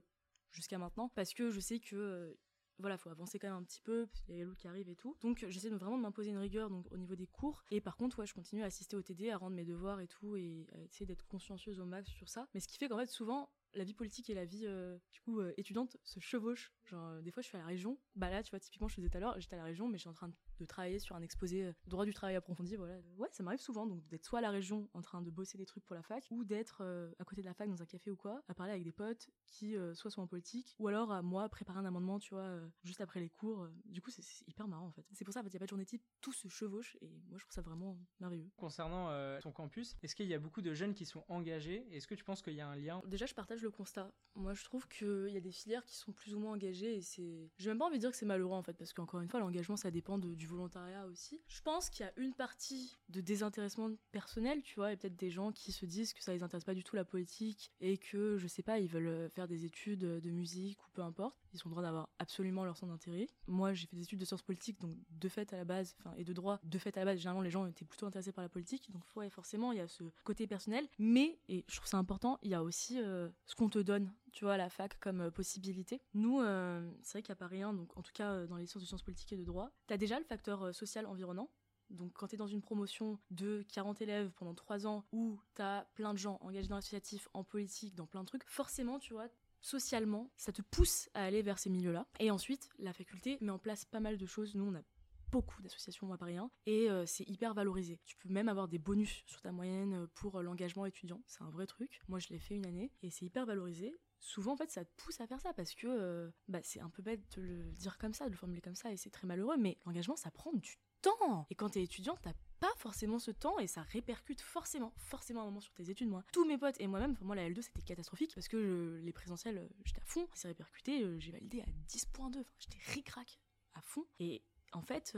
jusqu'à 0.50 0.78
maintenant 0.78 1.08
parce 1.10 1.34
que 1.34 1.50
je 1.50 1.60
sais 1.60 1.78
que 1.78 1.96
euh, 1.96 2.34
voilà, 2.78 2.98
faut 2.98 3.10
avancer 3.10 3.38
quand 3.38 3.48
même 3.48 3.56
un 3.56 3.62
petit 3.62 3.80
peu, 3.80 4.06
parce 4.06 4.24
y 4.28 4.40
a 4.40 4.44
l'autre 4.44 4.58
qui 4.58 4.68
arrive 4.68 4.88
et 4.88 4.96
tout. 4.96 5.16
Donc 5.22 5.44
j'essaie 5.48 5.68
vraiment 5.70 5.96
de 5.96 6.02
m'imposer 6.02 6.30
une 6.30 6.38
rigueur 6.38 6.70
au 6.90 6.96
niveau 6.96 7.14
des 7.14 7.26
cours. 7.26 7.64
Et 7.70 7.80
par 7.80 7.96
contre, 7.96 8.18
ouais, 8.18 8.26
je 8.26 8.34
continue 8.34 8.62
à 8.62 8.66
assister 8.66 8.96
au 8.96 9.02
TD, 9.02 9.30
à 9.30 9.36
rendre 9.36 9.56
mes 9.56 9.64
devoirs 9.64 10.00
et 10.00 10.08
tout, 10.08 10.36
et 10.36 10.66
à 10.72 10.80
essayer 10.80 11.06
d'être 11.06 11.26
consciencieuse 11.26 11.80
au 11.80 11.84
max 11.84 12.10
sur 12.10 12.28
ça. 12.28 12.48
Mais 12.54 12.60
ce 12.60 12.68
qui 12.68 12.78
fait 12.78 12.88
qu'en 12.88 12.98
fait, 12.98 13.06
souvent, 13.06 13.50
la 13.76 13.84
vie 13.84 13.94
politique 13.94 14.30
et 14.30 14.34
la 14.34 14.44
vie 14.44 14.64
euh, 14.66 14.96
du 15.12 15.20
coup 15.20 15.40
euh, 15.40 15.52
étudiante 15.56 15.96
se 16.04 16.20
chevauchent. 16.20 16.72
Genre 16.84 17.06
euh, 17.06 17.22
des 17.22 17.30
fois 17.30 17.42
je 17.42 17.48
suis 17.48 17.56
à 17.56 17.60
la 17.60 17.66
région, 17.66 17.98
bah 18.14 18.30
là 18.30 18.42
tu 18.42 18.50
vois 18.50 18.60
typiquement 18.60 18.88
je 18.88 18.94
faisais 18.94 19.08
tout 19.08 19.16
à 19.16 19.20
l'heure, 19.20 19.38
j'étais 19.40 19.54
à 19.54 19.58
la 19.58 19.64
région 19.64 19.88
mais 19.88 19.98
je 19.98 20.02
suis 20.02 20.08
en 20.08 20.14
train 20.14 20.28
de, 20.28 20.34
travailler 20.66 20.98
sur 20.98 21.16
un 21.16 21.22
exposé 21.22 21.72
droit 21.86 22.04
du 22.04 22.14
travail 22.14 22.36
approfondi, 22.36 22.76
voilà. 22.76 22.98
Ouais, 23.16 23.28
ça 23.32 23.42
m'arrive 23.42 23.60
souvent 23.60 23.86
donc 23.86 24.06
d'être 24.08 24.24
soit 24.24 24.38
à 24.38 24.42
la 24.42 24.50
région 24.50 24.88
en 24.94 25.00
train 25.00 25.22
de 25.22 25.30
bosser 25.30 25.58
des 25.58 25.66
trucs 25.66 25.84
pour 25.84 25.96
la 25.96 26.02
fac 26.02 26.24
ou 26.30 26.44
d'être 26.44 26.82
à 27.18 27.24
côté 27.24 27.40
de 27.40 27.46
la 27.46 27.54
fac 27.54 27.68
dans 27.68 27.82
un 27.82 27.86
café 27.86 28.10
ou 28.10 28.16
quoi, 28.16 28.42
à 28.48 28.54
parler 28.54 28.72
avec 28.72 28.84
des 28.84 28.92
potes 28.92 29.30
qui 29.46 29.76
soit 29.94 30.10
sont 30.10 30.22
en 30.22 30.26
politique 30.26 30.76
ou 30.78 30.88
alors 30.88 31.10
à 31.12 31.22
moi 31.22 31.48
préparer 31.48 31.78
un 31.78 31.84
amendement, 31.84 32.18
tu 32.18 32.34
vois, 32.34 32.60
juste 32.84 33.00
après 33.00 33.20
les 33.20 33.30
cours. 33.30 33.68
Du 33.86 34.00
coup, 34.00 34.10
c'est 34.10 34.22
hyper 34.46 34.68
marrant 34.68 34.86
en 34.86 34.92
fait. 34.92 35.04
C'est 35.12 35.24
pour 35.24 35.34
ça 35.34 35.40
en 35.40 35.42
fait, 35.42 35.50
il 35.50 35.54
y 35.54 35.56
a 35.56 35.60
pas 35.60 35.66
de 35.66 35.70
journée 35.70 35.86
type, 35.86 36.02
tout 36.20 36.32
se 36.32 36.48
chevauche 36.48 36.96
et 37.00 37.08
moi 37.28 37.38
je 37.38 37.44
trouve 37.44 37.54
ça 37.54 37.62
vraiment 37.62 37.98
merveilleux. 38.20 38.50
Concernant 38.56 39.10
ton 39.40 39.52
campus, 39.52 39.96
est-ce 40.02 40.14
qu'il 40.14 40.26
y 40.26 40.34
a 40.34 40.38
beaucoup 40.38 40.62
de 40.62 40.74
jeunes 40.74 40.94
qui 40.94 41.06
sont 41.06 41.24
engagés? 41.28 41.86
Est-ce 41.90 42.06
que 42.06 42.14
tu 42.14 42.24
penses 42.24 42.42
qu'il 42.42 42.54
y 42.54 42.60
a 42.60 42.68
un 42.68 42.76
lien? 42.76 43.02
Déjà, 43.06 43.26
je 43.26 43.34
partage 43.34 43.62
le 43.62 43.70
constat. 43.70 44.12
Moi, 44.34 44.54
je 44.54 44.64
trouve 44.64 44.86
qu'il 44.88 45.30
y 45.30 45.36
a 45.36 45.40
des 45.40 45.52
filières 45.52 45.84
qui 45.84 45.96
sont 45.96 46.12
plus 46.12 46.34
ou 46.34 46.40
moins 46.40 46.52
engagées 46.52 46.96
et 46.96 47.02
c'est. 47.02 47.50
J'ai 47.56 47.70
même 47.70 47.78
pas 47.78 47.86
envie 47.86 47.96
de 47.96 48.00
dire 48.00 48.10
que 48.10 48.16
c'est 48.16 48.26
malheureux 48.26 48.56
en 48.56 48.62
fait, 48.62 48.74
parce 48.74 48.92
qu'encore 48.92 49.20
une 49.20 49.28
fois, 49.28 49.40
l'engagement 49.40 49.76
ça 49.76 49.90
dépend 49.90 50.18
du 50.18 50.43
volontariat 50.46 51.06
aussi. 51.06 51.40
Je 51.48 51.60
pense 51.62 51.90
qu'il 51.90 52.04
y 52.04 52.08
a 52.08 52.12
une 52.16 52.34
partie 52.34 52.98
de 53.08 53.20
désintéressement 53.20 53.90
personnel, 54.12 54.62
tu 54.62 54.76
vois, 54.76 54.92
et 54.92 54.96
peut-être 54.96 55.16
des 55.16 55.30
gens 55.30 55.52
qui 55.52 55.72
se 55.72 55.86
disent 55.86 56.12
que 56.12 56.22
ça 56.22 56.32
les 56.32 56.42
intéresse 56.42 56.64
pas 56.64 56.74
du 56.74 56.84
tout 56.84 56.96
la 56.96 57.04
politique 57.04 57.72
et 57.80 57.98
que, 57.98 58.36
je 58.38 58.46
sais 58.46 58.62
pas, 58.62 58.78
ils 58.78 58.88
veulent 58.88 59.30
faire 59.30 59.48
des 59.48 59.64
études 59.64 60.00
de 60.00 60.30
musique 60.30 60.78
ou 60.86 60.90
peu 60.92 61.02
importe. 61.02 61.36
Ils 61.52 61.58
ont 61.60 61.68
le 61.68 61.70
droit 61.70 61.82
d'avoir 61.82 62.08
absolument 62.18 62.64
leur 62.64 62.76
centre 62.76 62.92
d'intérêt. 62.92 63.28
Moi, 63.46 63.74
j'ai 63.74 63.86
fait 63.86 63.96
des 63.96 64.02
études 64.02 64.18
de 64.18 64.24
sciences 64.24 64.42
politiques, 64.42 64.80
donc 64.80 64.96
de 65.10 65.28
fait 65.28 65.52
à 65.52 65.56
la 65.56 65.64
base, 65.64 65.94
enfin, 66.00 66.14
et 66.16 66.24
de 66.24 66.32
droit, 66.32 66.58
de 66.64 66.78
fait 66.78 66.96
à 66.96 67.00
la 67.00 67.12
base, 67.12 67.18
généralement 67.18 67.42
les 67.42 67.50
gens 67.50 67.66
étaient 67.66 67.84
plutôt 67.84 68.06
intéressés 68.06 68.32
par 68.32 68.42
la 68.42 68.48
politique, 68.48 68.90
donc 68.90 69.02
ouais, 69.14 69.30
forcément, 69.30 69.72
il 69.72 69.78
y 69.78 69.80
a 69.80 69.88
ce 69.88 70.04
côté 70.24 70.46
personnel, 70.46 70.88
mais, 70.98 71.38
et 71.48 71.64
je 71.68 71.76
trouve 71.76 71.88
ça 71.88 71.98
important, 71.98 72.38
il 72.42 72.50
y 72.50 72.54
a 72.54 72.62
aussi 72.62 73.00
euh, 73.00 73.28
ce 73.46 73.54
qu'on 73.54 73.68
te 73.68 73.78
donne 73.78 74.12
tu 74.34 74.44
vois, 74.44 74.56
la 74.56 74.68
fac 74.68 74.98
comme 75.00 75.22
euh, 75.22 75.30
possibilité. 75.30 76.02
Nous, 76.12 76.40
euh, 76.40 76.90
c'est 77.02 77.18
vrai 77.18 77.22
qu'à 77.22 77.36
Paris 77.36 77.62
1, 77.62 77.72
donc 77.72 77.96
en 77.96 78.02
tout 78.02 78.12
cas 78.12 78.32
euh, 78.32 78.46
dans 78.46 78.56
les 78.56 78.66
sciences 78.66 78.82
de 78.82 78.88
sciences 78.88 79.02
politiques 79.02 79.32
et 79.32 79.36
de 79.36 79.44
droit, 79.44 79.70
t'as 79.86 79.96
déjà 79.96 80.18
le 80.18 80.24
facteur 80.24 80.74
social 80.74 81.06
environnant. 81.06 81.48
Donc 81.90 82.12
quand 82.14 82.26
t'es 82.26 82.36
dans 82.36 82.48
une 82.48 82.62
promotion 82.62 83.18
de 83.30 83.64
40 83.72 84.02
élèves 84.02 84.32
pendant 84.32 84.54
3 84.54 84.86
ans 84.86 85.04
où 85.12 85.38
t'as 85.54 85.84
plein 85.94 86.12
de 86.12 86.18
gens 86.18 86.38
engagés 86.40 86.68
dans 86.68 86.76
l'associatif, 86.76 87.28
en 87.32 87.44
politique, 87.44 87.94
dans 87.94 88.06
plein 88.06 88.22
de 88.22 88.26
trucs, 88.26 88.44
forcément, 88.46 88.98
tu 88.98 89.12
vois, 89.12 89.28
socialement, 89.60 90.30
ça 90.36 90.50
te 90.50 90.62
pousse 90.62 91.08
à 91.14 91.22
aller 91.24 91.42
vers 91.42 91.58
ces 91.58 91.70
milieux-là. 91.70 92.06
Et 92.18 92.30
ensuite, 92.30 92.68
la 92.78 92.92
faculté 92.92 93.38
met 93.40 93.52
en 93.52 93.58
place 93.58 93.84
pas 93.84 94.00
mal 94.00 94.18
de 94.18 94.26
choses. 94.26 94.56
Nous, 94.56 94.64
on 94.64 94.74
a 94.74 94.82
beaucoup 95.30 95.62
d'associations 95.62 96.12
à 96.12 96.18
Paris 96.18 96.36
1 96.36 96.50
et 96.66 96.88
c'est 97.06 97.28
hyper 97.28 97.54
valorisé. 97.54 98.00
Tu 98.06 98.16
peux 98.16 98.28
même 98.28 98.48
avoir 98.48 98.68
des 98.68 98.78
bonus 98.78 99.24
sur 99.26 99.40
ta 99.42 99.52
moyenne 99.52 100.06
pour 100.14 100.40
l'engagement 100.42 100.86
étudiant, 100.86 101.20
c'est 101.26 101.42
un 101.42 101.50
vrai 101.50 101.66
truc. 101.66 102.00
Moi 102.06 102.20
je 102.20 102.28
l'ai 102.28 102.38
fait 102.38 102.54
une 102.54 102.66
année 102.66 102.92
et 103.02 103.10
c'est 103.10 103.26
hyper 103.26 103.44
valorisé 103.44 103.92
souvent 104.24 104.54
en 104.54 104.56
fait 104.56 104.70
ça 104.70 104.84
te 104.84 104.90
pousse 104.96 105.20
à 105.20 105.26
faire 105.26 105.40
ça 105.40 105.52
parce 105.52 105.74
que 105.74 105.86
euh, 105.86 106.30
bah, 106.48 106.60
c'est 106.62 106.80
un 106.80 106.88
peu 106.88 107.02
bête 107.02 107.20
de 107.36 107.42
le 107.42 107.72
dire 107.72 107.98
comme 107.98 108.14
ça, 108.14 108.24
de 108.24 108.30
le 108.30 108.36
formuler 108.36 108.62
comme 108.62 108.74
ça 108.74 108.90
et 108.90 108.96
c'est 108.96 109.10
très 109.10 109.26
malheureux, 109.26 109.56
mais 109.58 109.78
l'engagement 109.84 110.16
ça 110.16 110.30
prend 110.30 110.52
du 110.52 110.76
temps. 111.02 111.46
Et 111.50 111.54
quand 111.54 111.68
t'es 111.68 111.82
étudiant, 111.82 112.16
t'as 112.22 112.32
pas 112.58 112.72
forcément 112.78 113.18
ce 113.18 113.30
temps 113.30 113.58
et 113.58 113.66
ça 113.66 113.82
répercute 113.82 114.40
forcément, 114.40 114.94
forcément 114.96 115.42
un 115.42 115.44
moment 115.44 115.60
sur 115.60 115.74
tes 115.74 115.90
études. 115.90 116.08
Moi, 116.08 116.24
tous 116.32 116.46
mes 116.46 116.56
potes 116.56 116.80
et 116.80 116.86
moi-même, 116.86 117.16
moi 117.20 117.36
la 117.36 117.48
L2 117.50 117.60
c'était 117.60 117.82
catastrophique 117.82 118.34
parce 118.34 118.48
que 118.48 118.98
les 119.04 119.12
présentiels 119.12 119.58
euh, 119.58 119.68
j'étais 119.84 120.00
à 120.00 120.06
fond, 120.06 120.26
c'est 120.32 120.48
répercuté, 120.48 121.02
euh, 121.02 121.20
j'ai 121.20 121.30
validé 121.30 121.60
à 121.60 121.66
10.2, 121.88 122.40
enfin 122.40 122.42
j'étais 122.58 122.78
ric-rac 122.92 123.38
à 123.74 123.82
fond 123.82 124.06
et 124.18 124.42
en 124.72 124.82
fait, 124.82 125.16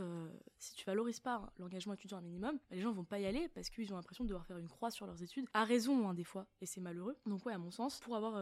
si 0.58 0.74
tu 0.74 0.84
valorises 0.84 1.20
pas 1.20 1.50
l'engagement 1.56 1.94
étudiant 1.94 2.18
un 2.18 2.20
minimum, 2.20 2.58
les 2.70 2.82
gens 2.82 2.92
vont 2.92 3.06
pas 3.06 3.18
y 3.18 3.24
aller 3.24 3.48
parce 3.54 3.70
qu'ils 3.70 3.90
ont 3.90 3.96
l'impression 3.96 4.24
de 4.24 4.28
devoir 4.28 4.44
faire 4.44 4.58
une 4.58 4.68
croix 4.68 4.90
sur 4.90 5.06
leurs 5.06 5.22
études. 5.22 5.46
À 5.54 5.64
raison, 5.64 6.06
hein, 6.06 6.12
des 6.12 6.24
fois, 6.24 6.46
et 6.60 6.66
c'est 6.66 6.82
malheureux. 6.82 7.16
Donc 7.24 7.46
ouais, 7.46 7.54
à 7.54 7.58
mon 7.58 7.70
sens, 7.70 7.98
pour 8.00 8.16
avoir 8.16 8.36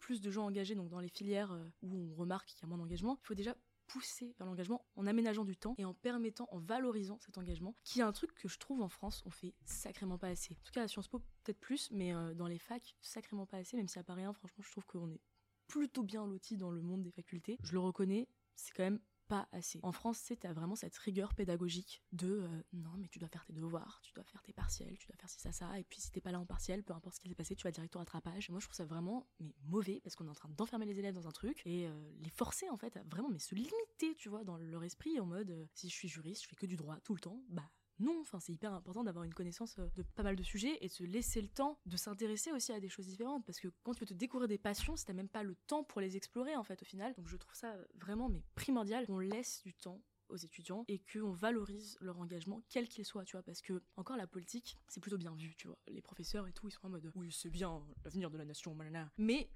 plus 0.00 0.20
de 0.20 0.30
gens 0.30 0.46
engagés 0.46 0.74
donc 0.74 0.88
dans 0.88 1.00
les 1.00 1.08
filières 1.08 1.52
euh, 1.52 1.64
où 1.82 1.94
on 1.94 2.14
remarque 2.14 2.48
qu'il 2.48 2.60
y 2.60 2.64
a 2.64 2.68
moins 2.68 2.78
d'engagement, 2.78 3.18
il 3.22 3.26
faut 3.26 3.34
déjà 3.34 3.54
pousser 3.86 4.34
vers 4.38 4.46
l'engagement 4.46 4.84
en 4.94 5.06
aménageant 5.06 5.44
du 5.44 5.56
temps 5.56 5.74
et 5.78 5.84
en 5.84 5.94
permettant, 5.94 6.48
en 6.52 6.58
valorisant 6.58 7.18
cet 7.20 7.38
engagement, 7.38 7.74
qui 7.82 8.00
est 8.00 8.02
un 8.02 8.12
truc 8.12 8.34
que 8.34 8.48
je 8.48 8.58
trouve 8.58 8.82
en 8.82 8.88
France, 8.88 9.22
on 9.26 9.30
fait 9.30 9.54
sacrément 9.64 10.16
pas 10.16 10.28
assez. 10.28 10.54
En 10.54 10.64
tout 10.64 10.72
cas 10.72 10.82
à 10.82 10.88
Sciences 10.88 11.08
Po 11.08 11.18
peut-être 11.18 11.58
plus, 11.58 11.90
mais 11.90 12.14
euh, 12.14 12.34
dans 12.34 12.46
les 12.46 12.58
facs, 12.58 12.96
sacrément 13.00 13.46
pas 13.46 13.58
assez, 13.58 13.76
même 13.76 13.88
si 13.88 13.98
à 13.98 14.04
Paris 14.04 14.24
1, 14.24 14.32
franchement, 14.32 14.62
je 14.62 14.70
trouve 14.70 14.86
qu'on 14.86 15.10
est 15.10 15.20
plutôt 15.66 16.02
bien 16.02 16.26
lotis 16.26 16.56
dans 16.56 16.70
le 16.70 16.82
monde 16.82 17.02
des 17.02 17.10
facultés. 17.10 17.58
Je 17.62 17.72
le 17.72 17.80
reconnais, 17.80 18.28
c'est 18.54 18.72
quand 18.72 18.84
même 18.84 19.00
pas 19.30 19.48
assez. 19.52 19.78
En 19.84 19.92
France, 19.92 20.32
as 20.42 20.52
vraiment 20.52 20.74
cette 20.74 20.96
rigueur 20.98 21.34
pédagogique 21.34 22.02
de 22.10 22.26
euh, 22.26 22.62
non, 22.72 22.90
mais 22.98 23.06
tu 23.06 23.20
dois 23.20 23.28
faire 23.28 23.44
tes 23.44 23.52
devoirs, 23.52 24.00
tu 24.02 24.12
dois 24.12 24.24
faire 24.24 24.42
tes 24.42 24.52
partiels, 24.52 24.98
tu 24.98 25.06
dois 25.06 25.16
faire 25.16 25.28
ci, 25.28 25.38
ça, 25.38 25.52
ça, 25.52 25.78
et 25.78 25.84
puis 25.84 26.00
si 26.00 26.10
t'es 26.10 26.20
pas 26.20 26.32
là 26.32 26.40
en 26.40 26.44
partiel, 26.44 26.82
peu 26.82 26.92
importe 26.92 27.14
ce 27.14 27.20
qui 27.20 27.28
s'est 27.28 27.36
passé, 27.36 27.54
tu 27.54 27.62
vas 27.62 27.70
direct 27.70 27.94
au 27.94 28.00
rattrapage. 28.00 28.50
Moi, 28.50 28.58
je 28.58 28.66
trouve 28.66 28.74
ça 28.74 28.84
vraiment 28.84 29.28
mais 29.38 29.54
mauvais 29.62 30.00
parce 30.02 30.16
qu'on 30.16 30.26
est 30.26 30.30
en 30.30 30.34
train 30.34 30.48
d'enfermer 30.48 30.84
les 30.84 30.98
élèves 30.98 31.14
dans 31.14 31.28
un 31.28 31.32
truc 31.32 31.62
et 31.64 31.86
euh, 31.86 32.12
les 32.18 32.30
forcer 32.30 32.68
en 32.70 32.76
fait 32.76 32.96
à 32.96 33.04
vraiment 33.04 33.30
mais 33.30 33.38
se 33.38 33.54
limiter, 33.54 34.16
tu 34.16 34.28
vois, 34.28 34.42
dans 34.42 34.56
leur 34.56 34.82
esprit 34.82 35.20
en 35.20 35.26
mode 35.26 35.50
euh, 35.52 35.66
si 35.74 35.88
je 35.88 35.94
suis 35.94 36.08
juriste, 36.08 36.42
je 36.42 36.48
fais 36.48 36.56
que 36.56 36.66
du 36.66 36.76
droit 36.76 36.98
tout 37.04 37.14
le 37.14 37.20
temps, 37.20 37.40
bah 37.50 37.70
non, 38.00 38.18
enfin 38.22 38.40
c'est 38.40 38.52
hyper 38.52 38.72
important 38.72 39.04
d'avoir 39.04 39.24
une 39.24 39.34
connaissance 39.34 39.78
euh, 39.78 39.88
de 39.94 40.02
pas 40.02 40.22
mal 40.22 40.36
de 40.36 40.42
sujets 40.42 40.78
et 40.80 40.88
de 40.88 40.92
se 40.92 41.04
laisser 41.04 41.40
le 41.40 41.48
temps 41.48 41.78
de 41.86 41.96
s'intéresser 41.96 42.50
aussi 42.52 42.72
à 42.72 42.80
des 42.80 42.88
choses 42.88 43.06
différentes. 43.06 43.44
Parce 43.44 43.60
que 43.60 43.68
quand 43.82 43.94
tu 43.94 44.00
veux 44.00 44.06
te 44.06 44.14
découvrir 44.14 44.48
des 44.48 44.58
passions, 44.58 44.96
si 44.96 45.04
t'as 45.04 45.12
même 45.12 45.28
pas 45.28 45.42
le 45.42 45.54
temps 45.66 45.84
pour 45.84 46.00
les 46.00 46.16
explorer 46.16 46.56
en 46.56 46.64
fait 46.64 46.80
au 46.82 46.84
final. 46.84 47.14
Donc 47.14 47.28
je 47.28 47.36
trouve 47.36 47.54
ça 47.54 47.76
vraiment 47.94 48.30
primordial 48.54 49.06
qu'on 49.06 49.18
laisse 49.18 49.62
du 49.62 49.74
temps 49.74 50.02
aux 50.28 50.36
étudiants 50.36 50.84
et 50.88 51.00
qu'on 51.12 51.32
valorise 51.32 51.98
leur 52.00 52.18
engagement 52.18 52.62
quel 52.68 52.88
qu'il 52.88 53.04
soit 53.04 53.24
tu 53.24 53.36
vois. 53.36 53.42
Parce 53.42 53.60
que 53.60 53.82
encore 53.96 54.16
la 54.16 54.26
politique 54.26 54.76
c'est 54.88 55.00
plutôt 55.00 55.18
bien 55.18 55.34
vu 55.34 55.54
tu 55.56 55.66
vois. 55.66 55.78
Les 55.88 56.02
professeurs 56.02 56.46
et 56.46 56.52
tout 56.52 56.68
ils 56.68 56.72
sont 56.72 56.86
en 56.86 56.90
mode 56.90 57.10
oui 57.14 57.30
c'est 57.32 57.50
bien 57.50 57.82
l'avenir 58.04 58.30
de 58.30 58.38
la 58.38 58.44
nation 58.44 58.76
mais 59.18 59.50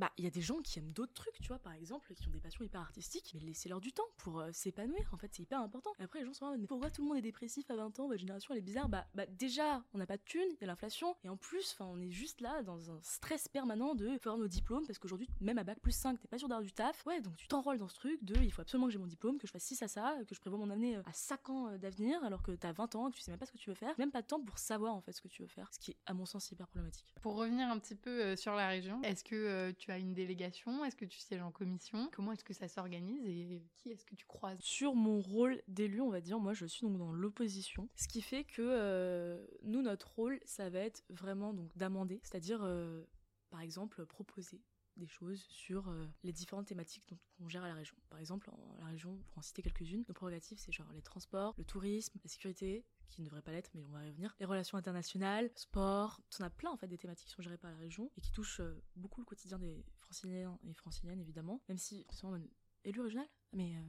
bah 0.00 0.10
il 0.16 0.24
y 0.24 0.26
a 0.26 0.30
des 0.30 0.40
gens 0.40 0.60
qui 0.62 0.78
aiment 0.78 0.92
d'autres 0.92 1.12
trucs, 1.12 1.38
tu 1.42 1.48
vois, 1.48 1.58
par 1.58 1.74
exemple, 1.74 2.14
qui 2.14 2.26
ont 2.26 2.30
des 2.30 2.40
passions 2.40 2.64
hyper 2.64 2.80
artistiques, 2.80 3.32
mais 3.34 3.40
laissez-leur 3.40 3.80
du 3.80 3.92
temps 3.92 4.08
pour 4.16 4.40
euh, 4.40 4.50
s'épanouir, 4.50 5.10
en 5.12 5.18
fait, 5.18 5.28
c'est 5.30 5.42
hyper 5.42 5.60
important. 5.60 5.92
Et 5.98 6.02
après, 6.02 6.20
les 6.20 6.24
gens 6.24 6.32
sont 6.32 6.46
mode, 6.46 6.58
mais 6.58 6.66
pourquoi 6.66 6.90
tout 6.90 7.02
le 7.02 7.08
monde 7.08 7.18
est 7.18 7.22
dépressif 7.22 7.70
à 7.70 7.76
20 7.76 8.00
ans, 8.00 8.08
votre 8.08 8.18
génération 8.18 8.54
elle 8.54 8.60
est 8.60 8.62
bizarre 8.62 8.88
Bah, 8.88 9.06
bah 9.14 9.26
déjà, 9.26 9.84
on 9.92 9.98
n'a 9.98 10.06
pas 10.06 10.16
de 10.16 10.22
thunes, 10.22 10.48
il 10.52 10.60
y 10.62 10.64
a 10.64 10.66
l'inflation, 10.66 11.14
et 11.22 11.28
en 11.28 11.36
plus, 11.36 11.76
on 11.80 12.00
est 12.00 12.10
juste 12.10 12.40
là 12.40 12.62
dans 12.62 12.90
un 12.90 12.98
stress 13.02 13.46
permanent 13.46 13.94
de 13.94 14.16
faire 14.16 14.38
nos 14.38 14.48
diplômes, 14.48 14.86
parce 14.86 14.98
qu'aujourd'hui, 14.98 15.28
même 15.42 15.58
à 15.58 15.64
bac 15.64 15.78
plus 15.80 15.92
5, 15.92 16.18
t'es 16.18 16.28
pas 16.28 16.38
sûr 16.38 16.48
d'avoir 16.48 16.64
du 16.64 16.72
taf. 16.72 17.04
Ouais, 17.04 17.20
donc 17.20 17.36
tu 17.36 17.46
t'enrôles 17.46 17.78
dans 17.78 17.88
ce 17.88 17.96
truc 17.96 18.24
de, 18.24 18.36
il 18.40 18.50
faut 18.50 18.62
absolument 18.62 18.86
que 18.86 18.94
j'ai 18.94 18.98
mon 18.98 19.06
diplôme, 19.06 19.38
que 19.38 19.46
je 19.46 19.52
fasse 19.52 19.64
ci, 19.64 19.76
ça, 19.76 19.86
ça, 19.86 20.16
que 20.26 20.34
je 20.34 20.40
prévois 20.40 20.58
mon 20.58 20.70
avenir 20.70 21.00
euh, 21.00 21.10
à 21.10 21.12
5 21.12 21.50
ans 21.50 21.68
euh, 21.68 21.76
d'avenir, 21.76 22.24
alors 22.24 22.42
que 22.42 22.52
t'as 22.52 22.72
20 22.72 22.94
ans, 22.94 23.10
que 23.10 23.16
tu 23.16 23.22
sais 23.22 23.30
même 23.30 23.38
pas 23.38 23.46
ce 23.46 23.52
que 23.52 23.58
tu 23.58 23.68
veux 23.68 23.76
faire, 23.76 23.94
même 23.98 24.10
pas 24.10 24.22
de 24.22 24.26
temps 24.26 24.40
pour 24.40 24.58
savoir 24.58 24.94
en 24.94 25.02
fait 25.02 25.12
ce 25.12 25.20
que 25.20 25.28
tu 25.28 25.42
veux 25.42 25.48
faire, 25.48 25.68
ce 25.74 25.78
qui 25.78 25.90
est 25.90 25.96
à 26.06 26.14
mon 26.14 26.24
sens 26.24 26.50
hyper 26.50 26.66
problématique. 26.68 27.14
Pour 27.20 27.36
revenir 27.36 27.68
un 27.68 27.78
petit 27.78 27.94
peu 27.94 28.34
sur 28.36 28.54
la 28.54 28.68
région, 28.68 29.02
est-ce 29.02 29.24
que 29.24 29.72
tu 29.72 29.89
une 29.98 30.14
délégation 30.14 30.84
est-ce 30.84 30.96
que 30.96 31.04
tu 31.04 31.18
sièges 31.18 31.42
en 31.42 31.50
commission? 31.50 32.10
Comment 32.12 32.32
est-ce 32.32 32.44
que 32.44 32.54
ça 32.54 32.68
s'organise 32.68 33.26
et 33.26 33.62
qui 33.76 33.90
est-ce 33.90 34.04
que 34.04 34.14
tu 34.14 34.26
croises? 34.26 34.58
Sur 34.60 34.94
mon 34.94 35.20
rôle 35.20 35.62
d'élu, 35.68 36.00
on 36.00 36.10
va 36.10 36.20
dire, 36.20 36.38
moi 36.38 36.52
je 36.52 36.66
suis 36.66 36.86
donc 36.86 36.98
dans 36.98 37.12
l'opposition, 37.12 37.88
ce 37.96 38.08
qui 38.08 38.22
fait 38.22 38.44
que 38.44 38.62
euh, 38.62 39.46
nous 39.62 39.82
notre 39.82 40.12
rôle, 40.14 40.40
ça 40.44 40.70
va 40.70 40.80
être 40.80 41.04
vraiment 41.08 41.52
donc 41.52 41.76
d'amender, 41.76 42.20
c'est-à-dire 42.22 42.60
euh, 42.62 43.04
par 43.50 43.60
exemple 43.60 44.04
proposer 44.06 44.60
des 45.00 45.08
choses 45.08 45.44
sur 45.48 45.88
euh, 45.88 46.06
les 46.22 46.32
différentes 46.32 46.66
thématiques 46.66 47.04
dont 47.08 47.18
on 47.40 47.48
gère 47.48 47.64
à 47.64 47.68
la 47.68 47.74
région. 47.74 47.96
Par 48.08 48.20
exemple, 48.20 48.50
en 48.50 48.76
la 48.78 48.86
région, 48.86 49.16
pour 49.30 49.38
en 49.38 49.42
citer 49.42 49.62
quelques-unes, 49.62 50.04
nos 50.06 50.14
prérogatives, 50.14 50.58
c'est 50.58 50.70
genre 50.72 50.90
les 50.92 51.02
transports, 51.02 51.54
le 51.58 51.64
tourisme, 51.64 52.18
la 52.22 52.28
sécurité, 52.28 52.84
qui 53.08 53.22
ne 53.22 53.26
devrait 53.26 53.42
pas 53.42 53.50
l'être, 53.50 53.70
mais 53.74 53.84
on 53.84 53.90
va 53.90 54.04
y 54.06 54.10
revenir, 54.10 54.36
les 54.38 54.46
relations 54.46 54.78
internationales, 54.78 55.50
sport, 55.56 56.20
on 56.38 56.44
a 56.44 56.50
plein 56.50 56.70
en 56.70 56.76
fait 56.76 56.86
des 56.86 56.98
thématiques 56.98 57.26
qui 57.28 57.34
sont 57.34 57.42
gérées 57.42 57.58
par 57.58 57.72
la 57.72 57.76
région 57.76 58.10
et 58.16 58.20
qui 58.20 58.30
touchent 58.30 58.60
euh, 58.60 58.80
beaucoup 58.94 59.20
le 59.20 59.26
quotidien 59.26 59.58
des 59.58 59.84
franciliens 59.98 60.58
et 60.62 60.72
franciliennes 60.74 61.20
évidemment, 61.20 61.60
même 61.68 61.78
si 61.78 62.06
c'est 62.10 62.22
vraiment 62.22 62.44
élu 62.84 63.00
régional, 63.00 63.28
mais 63.52 63.76
euh, 63.76 63.82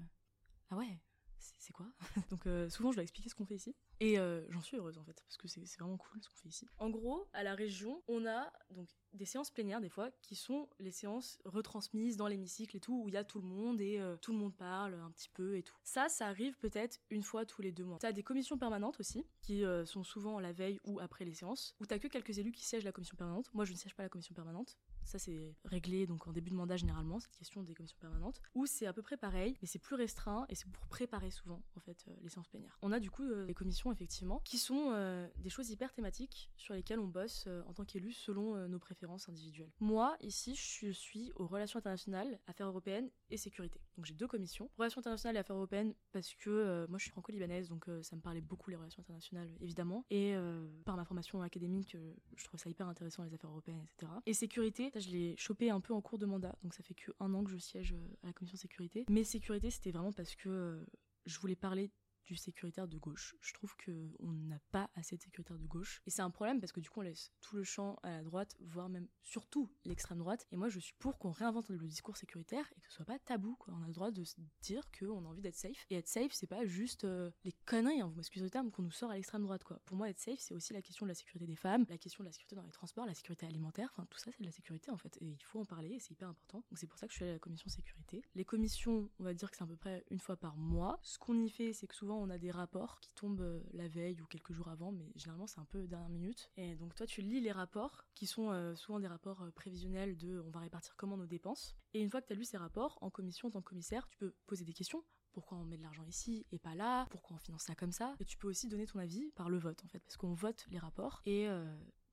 ah 0.72 0.78
ouais, 0.78 1.00
c'est 1.38 1.74
quoi? 1.74 1.88
Donc 2.32 2.48
souvent 2.72 2.92
je 2.92 2.98
dois 2.98 3.04
expliquer 3.04 3.30
ce 3.30 3.36
qu'on 3.36 3.46
fait 3.46 3.56
ici. 3.56 3.76
Et 4.02 4.18
j'en 4.50 4.62
suis 4.62 4.78
heureuse 4.78 4.98
en 4.98 5.04
fait, 5.04 5.24
parce 5.28 5.38
que 5.38 5.48
c'est 5.48 5.62
vraiment 5.80 5.98
cool 5.98 6.22
ce 6.22 6.28
qu'on 6.28 6.36
fait 6.36 6.50
ici. 6.50 6.68
En 6.80 6.90
gros, 6.90 7.28
à 7.34 7.44
la 7.44 7.56
région, 7.56 8.02
on 8.08 8.26
a 8.26 8.52
donc 8.72 8.90
des 9.14 9.26
séances 9.26 9.52
plénières 9.52 9.82
des 9.82 9.90
fois 9.90 10.10
qui 10.22 10.36
sont 10.36 10.70
les 10.80 10.92
séances 10.92 11.40
retransmises 11.46 12.18
dans 12.18 12.28
l'hémicycle 12.28 12.78
et 12.78 12.80
tout 12.80 13.04
où 13.04 13.10
il 13.10 13.14
y 13.14 13.18
a 13.18 13.24
tout 13.24 13.42
le 13.42 13.48
monde 13.48 13.82
et 13.82 14.00
euh, 14.00 14.16
tout 14.18 14.32
le 14.32 14.38
monde 14.38 14.56
parle 14.56 14.94
un 14.96 15.12
petit 15.12 15.30
peu 15.30 15.58
et 15.58 15.64
tout. 15.64 15.76
Ça, 15.84 16.10
ça 16.10 16.28
arrive 16.28 16.58
peut-être 16.60 17.00
une 17.10 17.24
fois 17.24 17.46
tous 17.46 17.62
les 17.62 17.72
deux 17.72 17.84
mois. 17.84 17.98
T'as 18.00 18.12
des 18.12 18.24
commissions 18.24 18.58
permanentes 18.58 19.00
aussi 19.00 19.26
qui 19.42 19.66
euh, 19.66 19.86
sont 19.86 20.04
souvent 20.04 20.40
la 20.40 20.52
veille 20.52 20.80
ou 20.86 21.00
après 21.00 21.26
les 21.26 21.34
séances 21.34 21.76
où 21.80 21.86
t'as 21.86 22.00
que 22.00 22.08
quelques 22.08 22.38
élus 22.38 22.52
qui 22.52 22.64
siègent 22.64 22.86
la 22.86 22.92
commission 22.92 23.18
permanente. 23.18 23.50
Moi, 23.54 23.66
je 23.66 23.74
ne 23.74 23.78
siège 23.78 23.96
pas 23.96 24.04
la 24.04 24.10
commission 24.10 24.34
permanente. 24.34 24.78
Ça, 25.04 25.20
c'est 25.20 25.56
réglé 25.66 26.06
donc 26.06 26.28
en 26.28 26.32
début 26.32 26.52
de 26.52 26.56
mandat 26.56 26.78
généralement, 26.78 27.20
cette 27.20 27.36
question 27.36 27.64
des 27.64 27.74
commissions 27.74 27.98
permanentes. 28.00 28.42
Où 28.56 28.66
c'est 28.66 28.86
à 28.86 28.94
peu 28.94 29.02
près 29.02 29.18
pareil, 29.18 29.58
mais 29.62 29.68
c'est 29.68 29.80
plus 29.80 29.96
restreint 29.96 30.46
et 30.50 30.56
c'est 30.56 30.70
pour 30.70 30.86
préparer 30.88 31.32
souvent 31.32 31.62
en 31.76 31.80
fait 31.80 32.06
euh, 32.08 32.14
les 32.22 32.30
séances 32.30 32.48
plénières. 32.48 32.78
On 32.82 32.92
a 32.92 33.00
du 33.00 33.10
coup 33.10 33.24
des 33.46 33.54
commissions 33.54 33.91
effectivement 33.92 34.42
qui 34.44 34.58
sont 34.58 34.92
des 35.38 35.50
choses 35.50 35.70
hyper 35.70 35.94
thématiques 35.94 36.50
sur 36.58 36.74
lesquelles 36.74 37.00
on 37.00 37.08
bosse 37.08 37.48
en 37.68 37.74
tant 37.74 37.86
qu'élu 37.86 38.12
selon 38.12 38.68
nos 38.68 38.80
préférences 38.80 39.30
individuelles. 39.30 39.72
Moi, 39.80 40.16
ici, 40.22 40.56
je 40.56 40.92
suis 40.92 41.32
aux 41.36 41.48
relations 41.48 41.80
internationales, 41.80 42.40
affaires 42.48 42.68
européennes 42.68 43.10
et 43.30 43.38
sécurité. 43.38 43.80
Donc 43.98 44.06
j'ai 44.06 44.14
deux 44.14 44.28
commissions. 44.28 44.70
Relations 44.78 45.00
internationales 45.00 45.36
et 45.36 45.40
affaires 45.40 45.56
européennes 45.56 45.94
parce 46.12 46.34
que 46.36 46.50
euh, 46.50 46.88
moi 46.88 46.98
je 46.98 47.04
suis 47.04 47.12
franco-libanaise, 47.12 47.70
donc 47.70 47.88
euh, 47.88 48.02
ça 48.04 48.16
me 48.16 48.22
parlait 48.22 48.42
beaucoup 48.42 48.70
les 48.70 48.76
relations 48.76 49.02
internationales, 49.02 49.50
évidemment. 49.60 50.06
Et 50.10 50.34
euh, 50.36 50.68
par 50.86 50.98
ma 50.98 51.06
formation 51.06 51.42
académique, 51.42 51.96
je 52.36 52.44
trouve 52.46 52.60
ça 52.60 52.70
hyper 52.70 52.88
intéressant 52.88 53.24
les 53.24 53.34
affaires 53.34 53.50
européennes, 53.50 53.84
etc. 53.84 54.12
Et 54.26 54.34
sécurité, 54.34 54.90
ça 54.94 55.00
je 55.00 55.10
l'ai 55.10 55.36
chopé 55.38 55.70
un 55.70 55.82
peu 55.82 55.94
en 55.94 56.02
cours 56.02 56.20
de 56.20 56.26
mandat, 56.26 56.56
donc 56.64 56.74
ça 56.74 56.84
fait 56.84 56.94
que 56.94 57.12
un 57.20 57.34
an 57.34 57.44
que 57.44 57.52
je 57.52 57.58
siège 57.58 57.96
à 58.24 58.28
la 58.28 58.34
commission 58.34 58.58
sécurité. 58.58 59.06
Mais 59.10 59.24
sécurité, 59.24 59.70
c'était 59.70 59.92
vraiment 59.92 60.14
parce 60.14 60.36
que 60.36 60.86
je 61.26 61.40
voulais 61.40 61.56
parler 61.56 61.92
du 62.26 62.36
sécuritaire 62.36 62.88
de 62.88 62.98
gauche. 62.98 63.36
Je 63.42 63.54
trouve 63.54 63.76
qu'on 63.84 64.32
n'a 64.32 64.60
pas 64.72 64.90
assez 64.96 65.18
de 65.18 65.22
sécuritaire 65.22 65.58
de 65.58 65.66
gauche. 65.66 66.02
Et 66.06 66.10
c'est 66.10 66.22
un 66.22 66.30
problème 66.30 66.60
parce 66.60 66.72
que 66.72 66.80
du 66.80 66.90
coup, 66.90 67.00
on 67.00 67.04
laisse 67.04 67.32
tout 67.42 67.56
le 67.56 67.64
champ 67.64 67.98
à 68.04 68.12
la 68.12 68.24
droite, 68.24 68.56
voire 68.60 68.90
même 68.90 69.08
surtout 69.24 69.70
l'extrême 69.86 70.20
droite. 70.20 70.48
Et 70.52 70.56
moi, 70.56 70.70
je 70.70 70.80
suis 70.80 70.94
pour 71.00 71.18
qu'on 71.18 71.32
réinvente 71.32 71.70
le 71.70 71.78
discours 71.78 72.18
sécuritaire 72.18 72.72
et 72.78 72.82
que 72.82 72.88
ce 72.90 72.96
soit 72.96 73.06
pas 73.06 73.20
tabou. 73.20 73.58
On 73.68 73.84
a 73.84 73.88
le 73.88 73.94
droit 73.94 74.12
de 74.12 74.24
se 74.24 74.36
dire 74.62 74.84
qu'on 74.98 75.26
a 75.26 75.28
envie 75.28 75.42
d'être 75.42 75.56
safe. 75.56 75.86
Et 75.90 75.96
être 75.96 76.08
safe, 76.08 76.32
c'est 76.32 76.48
pas 76.48 76.66
juste 76.66 77.04
euh, 77.04 77.32
les 77.44 77.54
conneries, 77.66 78.02
hein, 78.02 78.08
vous 78.08 78.16
m'excusez 78.16 78.44
le 78.44 78.50
terme, 78.50 78.72
qu'on 78.72 78.84
nous 78.84 78.92
sort 78.92 79.12
à 79.12 79.16
l'extrême 79.16 79.44
droite. 79.44 79.64
Quoi. 79.64 79.80
Pour 79.86 79.98
moi, 79.98 80.10
être 80.10 80.20
safe, 80.20 80.40
c'est 80.40 80.54
aussi 80.54 80.74
la 80.74 80.82
question 80.82 81.06
de 81.06 81.10
la 81.10 81.16
sécurité 81.16 81.46
des 81.46 81.56
femmes, 81.56 81.86
la 81.90 81.98
question 81.98 82.24
de 82.24 82.30
la 82.30 82.32
sécurité 82.32 82.56
dans 82.56 82.64
les 82.64 82.72
transports, 82.72 83.06
la 83.06 83.14
sécurité 83.14 83.46
alimentaire. 83.46 83.90
Enfin, 83.94 84.06
tout 84.10 84.18
ça, 84.18 84.32
c'est 84.32 84.42
de 84.42 84.46
la 84.46 84.52
sécurité 84.52 84.92
en 84.92 84.98
fait. 84.98 85.18
Et 85.22 85.26
il 85.26 85.44
faut 85.44 85.60
en 85.60 85.66
parler 85.66 85.92
et 85.96 86.00
c'est 86.00 86.12
hyper 86.12 86.30
important. 86.30 86.64
Donc 86.70 86.78
c'est 86.78 86.88
pour 86.88 86.98
ça 86.98 87.08
que 87.08 87.14
je 87.14 87.18
suis 87.18 87.24
allée 87.24 87.32
à 87.32 87.36
la 87.36 87.40
commission 87.40 87.70
sécurité. 87.70 88.24
Les 88.36 88.46
commissions, 88.46 89.10
on 89.20 89.24
va 89.24 89.34
dire 89.34 89.50
que 89.50 89.58
c'est 89.58 89.64
à 89.64 89.68
peu 89.68 89.76
près 89.76 90.04
une 90.10 90.20
fois 90.20 90.38
par 90.38 90.56
mois. 90.58 91.00
Ce 91.04 91.18
qu'on 91.18 91.40
y 91.40 91.50
fait, 91.50 91.74
c'est 91.74 91.88
que 91.88 91.96
souvent 91.96 92.11
on 92.18 92.30
a 92.30 92.38
des 92.38 92.52
rapports 92.52 93.00
qui 93.00 93.14
tombent 93.14 93.42
euh, 93.42 93.62
la 93.74 93.88
veille 93.88 94.22
ou 94.22 94.26
quelques 94.26 94.54
jours 94.54 94.70
avant, 94.70 94.92
mais 94.92 95.12
généralement 95.16 95.48
c'est 95.48 95.60
un 95.60 95.66
peu 95.66 95.88
dernière 95.88 96.10
minute. 96.10 96.50
Et 96.58 96.76
donc 96.76 96.96
toi 96.96 97.06
tu 97.06 97.22
lis 97.22 97.42
les 97.42 97.52
rapports, 97.52 98.06
qui 98.16 98.28
sont 98.28 98.52
euh, 98.52 98.76
souvent 98.76 99.00
des 99.00 99.08
rapports 99.08 99.42
euh, 99.44 99.52
prévisionnels 99.52 100.18
de 100.18 100.42
on 100.46 100.50
va 100.50 100.60
répartir 100.60 100.96
comment 100.96 101.18
nos 101.18 101.26
dépenses. 101.26 101.76
Et 101.94 102.02
une 102.02 102.10
fois 102.10 102.22
que 102.22 102.28
tu 102.28 102.34
as 102.34 102.36
lu 102.36 102.46
ces 102.46 102.58
rapports, 102.58 102.98
en 103.02 103.10
commission, 103.10 103.48
en 103.48 103.52
tant 103.52 103.62
que 103.62 103.70
commissaire, 103.70 104.08
tu 104.08 104.18
peux 104.18 104.34
poser 104.48 104.66
des 104.66 104.74
questions 104.74 105.04
pourquoi 105.34 105.58
on 105.58 105.64
met 105.64 105.78
de 105.78 105.82
l'argent 105.82 106.04
ici 106.04 106.46
et 106.52 106.60
pas 106.60 106.76
là, 106.76 107.08
pourquoi 107.10 107.38
on 107.38 107.40
finance 107.40 107.64
ça 107.64 107.74
comme 107.74 107.94
ça? 107.94 108.18
Et 108.20 108.26
tu 108.26 108.38
peux 108.38 108.50
aussi 108.50 108.68
donner 108.68 108.86
ton 108.86 109.00
avis 109.00 109.32
par 109.32 109.50
le 109.50 109.60
vote 109.60 109.82
en 109.86 109.88
fait, 109.88 110.00
parce 110.00 110.18
qu'on 110.18 110.34
vote 110.34 110.66
les 110.70 110.78
rapports 110.78 111.22
et 111.26 111.48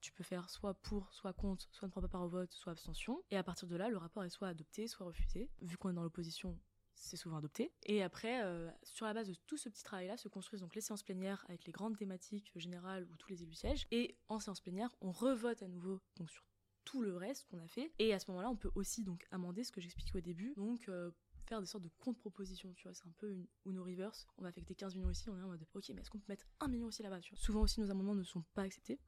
tu 0.01 0.13
peux 0.13 0.25
faire 0.25 0.49
soit 0.51 0.75
pour, 0.75 1.13
soit 1.13 1.33
contre, 1.33 1.69
soit 1.73 1.89
ne 1.89 1.91
prends 1.91 2.01
pas 2.01 2.09
part 2.09 2.23
au 2.23 2.29
vote, 2.29 2.53
soit 2.53 2.73
abstention. 2.73 3.23
Et 3.31 3.37
à 3.37 3.43
partir 3.43 3.69
de 3.69 3.77
là, 3.77 3.89
le 3.89 3.97
rapport 3.97 4.25
est 4.25 4.31
soit 4.31 4.49
adopté, 4.49 4.87
soit 4.87 5.07
refusé. 5.07 5.51
Vu 5.61 5.77
qu'on 5.77 5.91
est 5.91 5.95
dans 5.95 6.03
l'opposition, 6.03 6.59
c'est 6.99 7.17
souvent 7.17 7.39
adopté. 7.39 7.73
Et 7.85 8.03
après, 8.03 8.43
euh, 8.43 8.71
sur 8.83 9.07
la 9.07 9.15
base 9.15 9.29
de 9.29 9.35
tout 9.47 9.57
ce 9.57 9.69
petit 9.69 9.83
travail-là, 9.83 10.17
se 10.17 10.29
construisent 10.29 10.61
donc 10.61 10.75
les 10.75 10.81
séances 10.81 11.03
plénières 11.03 11.45
avec 11.49 11.65
les 11.65 11.73
grandes 11.73 11.97
thématiques 11.97 12.53
générales 12.57 13.07
où 13.11 13.17
tous 13.17 13.29
les 13.31 13.43
élus 13.43 13.55
siègent. 13.55 13.87
Et 13.91 14.17
en 14.29 14.41
séance 14.41 14.61
plénière, 14.61 14.95
on 15.01 15.11
revote 15.11 15.63
à 15.63 15.69
nouveau 15.69 16.01
donc 16.17 16.31
sur 16.31 16.45
tout 16.85 17.03
le 17.03 17.17
reste 17.17 17.45
qu'on 17.45 17.59
a 17.59 17.69
fait. 17.69 17.93
Et 17.99 18.15
à 18.15 18.19
ce 18.19 18.31
moment-là, 18.31 18.51
on 18.51 18.57
peut 18.57 18.71
aussi 18.75 19.03
donc 19.05 19.27
amender 19.31 19.65
ce 19.65 19.73
que 19.73 19.81
j'expliquais 19.81 20.17
au 20.17 20.21
début. 20.21 20.55
Donc 20.57 20.89
euh, 20.89 21.11
faire 21.47 21.61
des 21.61 21.67
sortes 21.67 21.85
de 21.85 21.91
contre-propositions, 21.99 22.73
tu 22.75 22.85
vois, 22.85 22.95
c'est 22.95 23.07
un 23.07 23.15
peu 23.19 23.31
une 23.31 23.47
Uno 23.67 23.85
Reverse. 23.85 24.27
On 24.39 24.43
va 24.43 24.49
affecter 24.49 24.75
15 24.75 24.95
millions 24.97 25.11
ici, 25.11 25.29
on 25.31 25.39
est 25.39 25.43
en 25.43 25.49
mode 25.49 25.67
ok, 25.75 25.91
mais 25.95 26.01
est-ce 26.01 26.11
qu'on 26.11 26.19
peut 26.19 26.33
mettre 26.33 26.47
un 26.61 26.69
million 26.69 26.87
aussi 26.87 27.03
là-bas 27.03 27.21
Souvent 27.35 27.63
aussi, 27.63 27.81
nos 27.81 27.91
amendements 27.91 28.15
ne 28.15 28.23
sont 28.23 28.43
pas 28.55 28.63
acceptés 28.63 28.99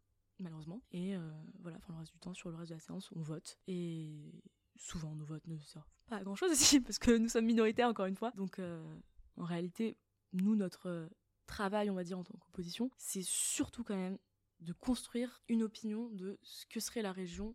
malheureusement. 0.40 0.82
Et 0.92 1.16
euh, 1.16 1.30
voilà, 1.60 1.76
enfin 1.78 1.92
le 1.92 1.98
reste 1.98 2.12
du 2.12 2.18
temps, 2.18 2.34
sur 2.34 2.50
le 2.50 2.56
reste 2.56 2.70
de 2.70 2.74
la 2.74 2.80
séance, 2.80 3.10
on 3.14 3.20
vote. 3.20 3.58
Et 3.66 4.32
souvent 4.80 5.14
nos 5.14 5.24
votes 5.24 5.46
ne 5.46 5.58
servent 5.58 5.84
pas 6.08 6.16
à 6.16 6.24
grand 6.24 6.34
chose 6.34 6.50
aussi, 6.50 6.80
parce 6.80 6.98
que 6.98 7.16
nous 7.16 7.28
sommes 7.28 7.44
minoritaires 7.44 7.88
encore 7.88 8.06
une 8.06 8.16
fois. 8.16 8.32
Donc 8.36 8.58
euh, 8.58 8.82
en 9.36 9.44
réalité, 9.44 9.96
nous, 10.32 10.56
notre 10.56 10.88
euh, 10.88 11.08
travail, 11.46 11.90
on 11.90 11.94
va 11.94 12.04
dire, 12.04 12.18
en 12.18 12.24
tant 12.24 12.36
qu'opposition, 12.38 12.90
c'est 12.96 13.22
surtout 13.22 13.84
quand 13.84 13.96
même 13.96 14.18
de 14.60 14.72
construire 14.72 15.42
une 15.48 15.62
opinion 15.62 16.08
de 16.10 16.38
ce 16.42 16.66
que 16.66 16.80
serait 16.80 17.02
la 17.02 17.12
région 17.12 17.54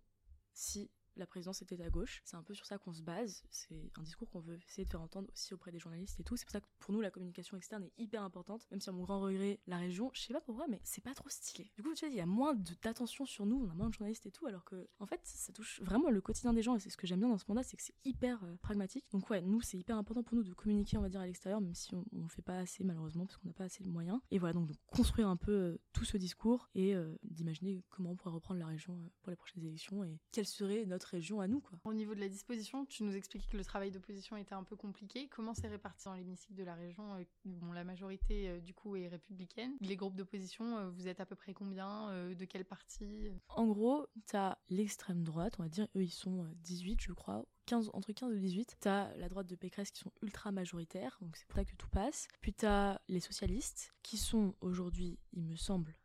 si 0.53 0.89
la 1.17 1.25
présidence 1.25 1.61
était 1.61 1.81
à 1.81 1.89
gauche. 1.89 2.21
C'est 2.25 2.35
un 2.35 2.43
peu 2.43 2.53
sur 2.53 2.65
ça 2.65 2.77
qu'on 2.77 2.93
se 2.93 3.01
base. 3.01 3.43
C'est 3.49 3.91
un 3.97 4.03
discours 4.03 4.29
qu'on 4.29 4.39
veut 4.39 4.59
essayer 4.67 4.85
de 4.85 4.89
faire 4.89 5.01
entendre 5.01 5.29
aussi 5.33 5.53
auprès 5.53 5.71
des 5.71 5.79
journalistes 5.79 6.19
et 6.19 6.23
tout. 6.23 6.35
C'est 6.35 6.45
pour 6.45 6.51
ça 6.51 6.61
que 6.61 6.67
pour 6.79 6.93
nous, 6.93 7.01
la 7.01 7.11
communication 7.11 7.57
externe 7.57 7.83
est 7.83 7.93
hyper 7.97 8.23
importante. 8.23 8.67
Même 8.71 8.81
si, 8.81 8.89
à 8.89 8.93
mon 8.93 9.03
grand 9.03 9.19
regret, 9.19 9.59
la 9.67 9.77
région, 9.77 10.09
je 10.13 10.21
sais 10.21 10.33
pas 10.33 10.41
pourquoi, 10.41 10.67
mais 10.67 10.79
c'est 10.83 11.03
pas 11.03 11.13
trop 11.13 11.29
stylé. 11.29 11.71
Du 11.75 11.83
coup, 11.83 11.93
tu 11.93 12.05
vois, 12.05 12.13
il 12.13 12.17
y 12.17 12.21
a 12.21 12.25
moins 12.25 12.55
d'attention 12.83 13.25
sur 13.25 13.45
nous, 13.45 13.63
on 13.65 13.69
a 13.69 13.73
moins 13.73 13.89
de 13.89 13.93
journalistes 13.93 14.25
et 14.25 14.31
tout, 14.31 14.47
alors 14.47 14.63
que, 14.63 14.87
en 14.99 15.05
fait, 15.05 15.21
ça 15.23 15.53
touche 15.53 15.81
vraiment 15.81 16.09
le 16.09 16.21
quotidien 16.21 16.53
des 16.53 16.61
gens. 16.61 16.75
Et 16.75 16.79
c'est 16.79 16.89
ce 16.89 16.97
que 16.97 17.07
j'aime 17.07 17.19
bien 17.19 17.29
dans 17.29 17.37
ce 17.37 17.45
mandat, 17.47 17.63
c'est 17.63 17.77
que 17.77 17.83
c'est 17.83 17.95
hyper 18.03 18.43
euh, 18.43 18.55
pragmatique. 18.61 19.05
Donc, 19.11 19.29
ouais, 19.29 19.41
nous, 19.41 19.61
c'est 19.61 19.77
hyper 19.77 19.97
important 19.97 20.23
pour 20.23 20.35
nous 20.35 20.43
de 20.43 20.53
communiquer, 20.53 20.97
on 20.97 21.01
va 21.01 21.09
dire, 21.09 21.21
à 21.21 21.25
l'extérieur, 21.25 21.61
même 21.61 21.75
si 21.75 21.95
on, 21.95 22.05
le 22.11 22.27
fait 22.27 22.41
pas 22.41 22.57
assez, 22.57 22.83
malheureusement, 22.83 23.25
parce 23.25 23.37
qu'on 23.37 23.47
n'a 23.47 23.53
pas 23.53 23.65
assez 23.65 23.83
de 23.83 23.89
moyens. 23.89 24.19
Et 24.31 24.39
voilà, 24.39 24.53
donc 24.53 24.67
de 24.67 24.75
construire 24.87 25.27
un 25.27 25.37
peu 25.37 25.51
euh, 25.51 25.79
tout 25.93 26.05
ce 26.05 26.17
discours 26.17 26.69
et 26.75 26.95
euh, 26.95 27.15
d'imaginer 27.23 27.83
comment 27.89 28.11
on 28.11 28.15
pourrait 28.15 28.33
reprendre 28.33 28.59
la 28.59 28.67
région 28.67 29.11
pour 29.21 29.29
les 29.29 29.35
prochaines 29.35 29.63
élections 29.63 30.03
et 30.03 30.19
quelle 30.31 30.45
serait 30.45 30.85
notre 30.85 31.04
notre 31.05 31.11
région 31.11 31.39
à 31.39 31.47
nous. 31.47 31.59
Quoi. 31.59 31.77
Au 31.83 31.93
niveau 31.93 32.15
de 32.15 32.19
la 32.19 32.29
disposition, 32.29 32.85
tu 32.85 33.03
nous 33.03 33.15
expliquais 33.15 33.47
que 33.47 33.57
le 33.57 33.65
travail 33.65 33.91
d'opposition 33.91 34.37
était 34.37 34.55
un 34.55 34.63
peu 34.63 34.75
compliqué. 34.75 35.27
Comment 35.29 35.53
c'est 35.53 35.67
réparti 35.67 36.05
dans 36.05 36.15
l'hémicycle 36.15 36.55
de 36.55 36.63
la 36.63 36.73
région 36.73 37.23
Bon, 37.45 37.71
la 37.71 37.83
majorité 37.83 38.59
du 38.61 38.73
coup 38.73 38.95
est 38.95 39.07
républicaine. 39.07 39.73
Les 39.81 39.95
groupes 39.95 40.15
d'opposition, 40.15 40.89
vous 40.91 41.07
êtes 41.07 41.19
à 41.19 41.25
peu 41.25 41.35
près 41.35 41.53
combien 41.53 42.33
De 42.33 42.45
quel 42.45 42.65
parti 42.65 43.29
En 43.49 43.67
gros, 43.67 44.07
tu 44.27 44.35
as 44.35 44.57
l'extrême 44.69 45.23
droite, 45.23 45.55
on 45.59 45.63
va 45.63 45.69
dire, 45.69 45.87
eux 45.95 46.03
ils 46.03 46.09
sont 46.09 46.47
18 46.63 47.01
je 47.01 47.13
crois, 47.13 47.45
15, 47.65 47.91
entre 47.93 48.11
15 48.11 48.35
et 48.35 48.39
18. 48.39 48.77
T'as 48.79 49.15
la 49.15 49.29
droite 49.29 49.47
de 49.47 49.55
Pécresse 49.55 49.91
qui 49.91 50.01
sont 50.01 50.11
ultra 50.21 50.51
majoritaires, 50.51 51.17
donc 51.21 51.35
c'est 51.35 51.47
pour 51.47 51.57
ça 51.57 51.65
que 51.65 51.75
tout 51.75 51.89
passe. 51.89 52.27
Puis 52.41 52.53
t'as 52.53 52.99
les 53.07 53.19
socialistes 53.19 53.93
qui 54.01 54.17
sont 54.17 54.55
aujourd'hui, 54.61 55.19
il 55.33 55.43
me 55.43 55.55
semble, 55.55 55.95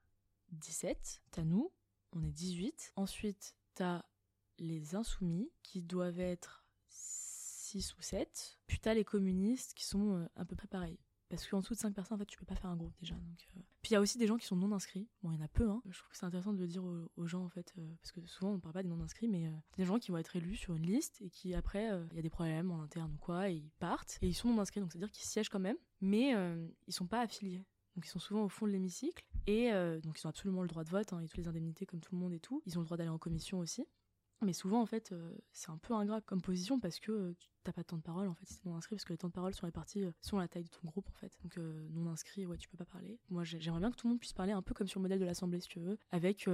17. 0.53 1.23
T'as 1.31 1.45
nous, 1.45 1.73
on 2.13 2.23
est 2.23 2.33
18. 2.33 2.93
Ensuite, 2.97 3.57
t'as 3.75 4.03
les 4.61 4.95
insoumis 4.95 5.51
qui 5.63 5.83
doivent 5.83 6.21
être 6.21 6.65
6 6.89 7.97
ou 7.97 8.03
7. 8.03 8.59
Puis 8.69 8.79
t'as 8.79 8.95
les 8.95 9.05
communistes 9.05 9.75
qui 9.75 9.85
sont 9.85 10.15
euh, 10.15 10.27
un 10.37 10.45
peu 10.45 10.55
près 10.55 10.69
pareils. 10.69 11.01
Parce 11.31 11.47
qu'en 11.47 11.61
dessous 11.61 11.75
de 11.75 11.79
5 11.79 11.95
personnes, 11.95 12.17
en 12.17 12.19
fait, 12.19 12.27
tu 12.27 12.37
peux 12.37 12.45
pas 12.45 12.57
faire 12.57 12.71
un 12.71 12.77
groupe 12.77 12.93
déjà. 13.01 13.15
Euh. 13.15 13.61
Puis 13.83 13.91
il 13.91 13.93
y 13.93 13.97
a 13.97 14.01
aussi 14.01 14.19
des 14.19 14.27
gens 14.27 14.37
qui 14.37 14.47
sont 14.47 14.57
non 14.57 14.73
inscrits. 14.73 15.09
Bon, 15.23 15.31
il 15.31 15.39
y 15.39 15.41
en 15.41 15.45
a 15.45 15.49
peu, 15.49 15.71
hein. 15.71 15.81
Je 15.89 15.97
trouve 15.97 16.11
que 16.11 16.17
c'est 16.17 16.27
intéressant 16.27 16.53
de 16.53 16.59
le 16.59 16.67
dire 16.67 16.83
aux, 16.85 17.27
gens, 17.27 17.45
en 17.45 17.49
fait, 17.49 17.73
euh, 17.79 17.95
parce 18.03 18.11
que 18.11 18.27
souvent 18.27 18.51
on 18.51 18.59
parle 18.59 18.75
pas 18.75 18.83
des 18.83 18.89
non 18.89 19.01
inscrits, 19.01 19.29
mais 19.29 19.47
euh, 19.47 19.53
des 19.77 19.85
gens 19.85 20.01
qui 20.01 20.11
vont 20.11 20.19
être 20.19 20.35
élus 20.35 20.57
sur 20.57 20.75
une 20.75 20.85
liste 20.85 21.23
et 21.23 21.31
qui 21.31 21.55
après, 21.55 21.89
il 22.11 22.17
y 22.17 22.19
a 22.19 22.23
des 22.23 22.31
problèmes 22.31 22.73
en 22.73 22.83
interne 22.83 23.13
ou 23.15 23.19
quoi, 23.19 23.49
et 23.49 23.55
ils 23.55 23.71
partent. 23.79 24.19
Et 24.23 24.29
ils 24.29 24.35
sont 24.35 24.53
non 24.53 24.61
inscrits, 24.61 24.81
donc 24.81 24.91
c'est-à-dire 24.91 25.13
qu'ils 25.13 25.25
siègent 25.25 25.49
quand 25.49 25.61
même, 25.61 25.77
mais 26.01 26.35
ils 26.89 26.93
sont 26.93 27.07
pas 27.07 27.21
affiliés. 27.21 27.65
Donc 27.95 28.07
ils 28.07 28.11
sont 28.11 28.19
souvent 28.19 28.45
au 28.45 28.49
fond 28.49 28.67
de 28.67 28.73
l'hémicycle 28.73 29.25
et 29.47 29.71
donc 30.03 30.21
ils 30.21 30.27
ont 30.27 30.31
absolument 30.31 30.63
le 30.63 30.69
droit 30.69 30.85
de 30.85 30.91
vote 30.91 31.13
hein, 31.13 31.21
et 31.21 31.27
toutes 31.27 31.39
les 31.39 31.49
indemnités 31.49 31.87
comme 31.87 32.01
tout 32.01 32.15
le 32.15 32.21
monde 32.21 32.33
et 32.33 32.41
tout. 32.41 32.63
Ils 32.67 32.77
ont 32.79 32.81
le 32.81 32.87
droit 32.87 32.97
d'aller 32.97 33.11
en 33.11 33.19
commission 33.19 33.59
aussi. 33.59 33.87
Mais 34.43 34.53
souvent, 34.53 34.81
en 34.81 34.87
fait, 34.87 35.13
euh, 35.13 35.37
c'est 35.53 35.71
un 35.71 35.77
peu 35.77 35.95
ingrat 35.95 36.21
comme 36.23 36.41
position 36.41 36.81
parce 36.81 36.99
que 36.99 37.13
euh, 37.13 37.37
t'as 37.63 37.73
pas 37.73 37.83
de 37.83 37.87
temps 37.87 37.99
de 37.99 38.03
parole, 38.03 38.27
en 38.29 38.35
fait, 38.35 38.47
si 38.47 38.59
t'es 38.59 38.69
non 38.69 38.77
inscrit, 38.77 38.97
parce 38.97 39.05
que 39.05 39.13
les 39.13 39.19
temps 39.19 39.29
de 39.29 39.33
parole 39.33 39.55
sont 39.55 39.67
répartis 39.67 40.05
euh, 40.05 40.13
selon 40.23 40.41
la 40.41 40.49
taille 40.49 40.65
de 40.65 40.71
ton 40.71 40.87
groupe, 40.87 41.09
en 41.09 41.19
fait. 41.19 41.33
Donc, 41.43 41.59
non 41.91 42.11
inscrit, 42.11 42.47
ouais, 42.47 42.57
tu 42.57 42.69
peux 42.69 42.79
pas 42.79 42.87
parler. 42.87 43.19
Moi, 43.29 43.45
j'aimerais 43.45 43.81
bien 43.81 43.91
que 43.91 43.97
tout 43.97 44.07
le 44.07 44.13
monde 44.13 44.21
puisse 44.21 44.33
parler 44.33 44.53
un 44.53 44.63
peu 44.63 44.75
comme 44.75 44.89
sur 44.89 45.01
le 45.01 45.03
modèle 45.03 45.21
de 45.21 45.25
l'Assemblée, 45.25 45.61
si 45.61 45.69
tu 45.69 45.81
veux, 45.81 45.99
avec 46.11 46.49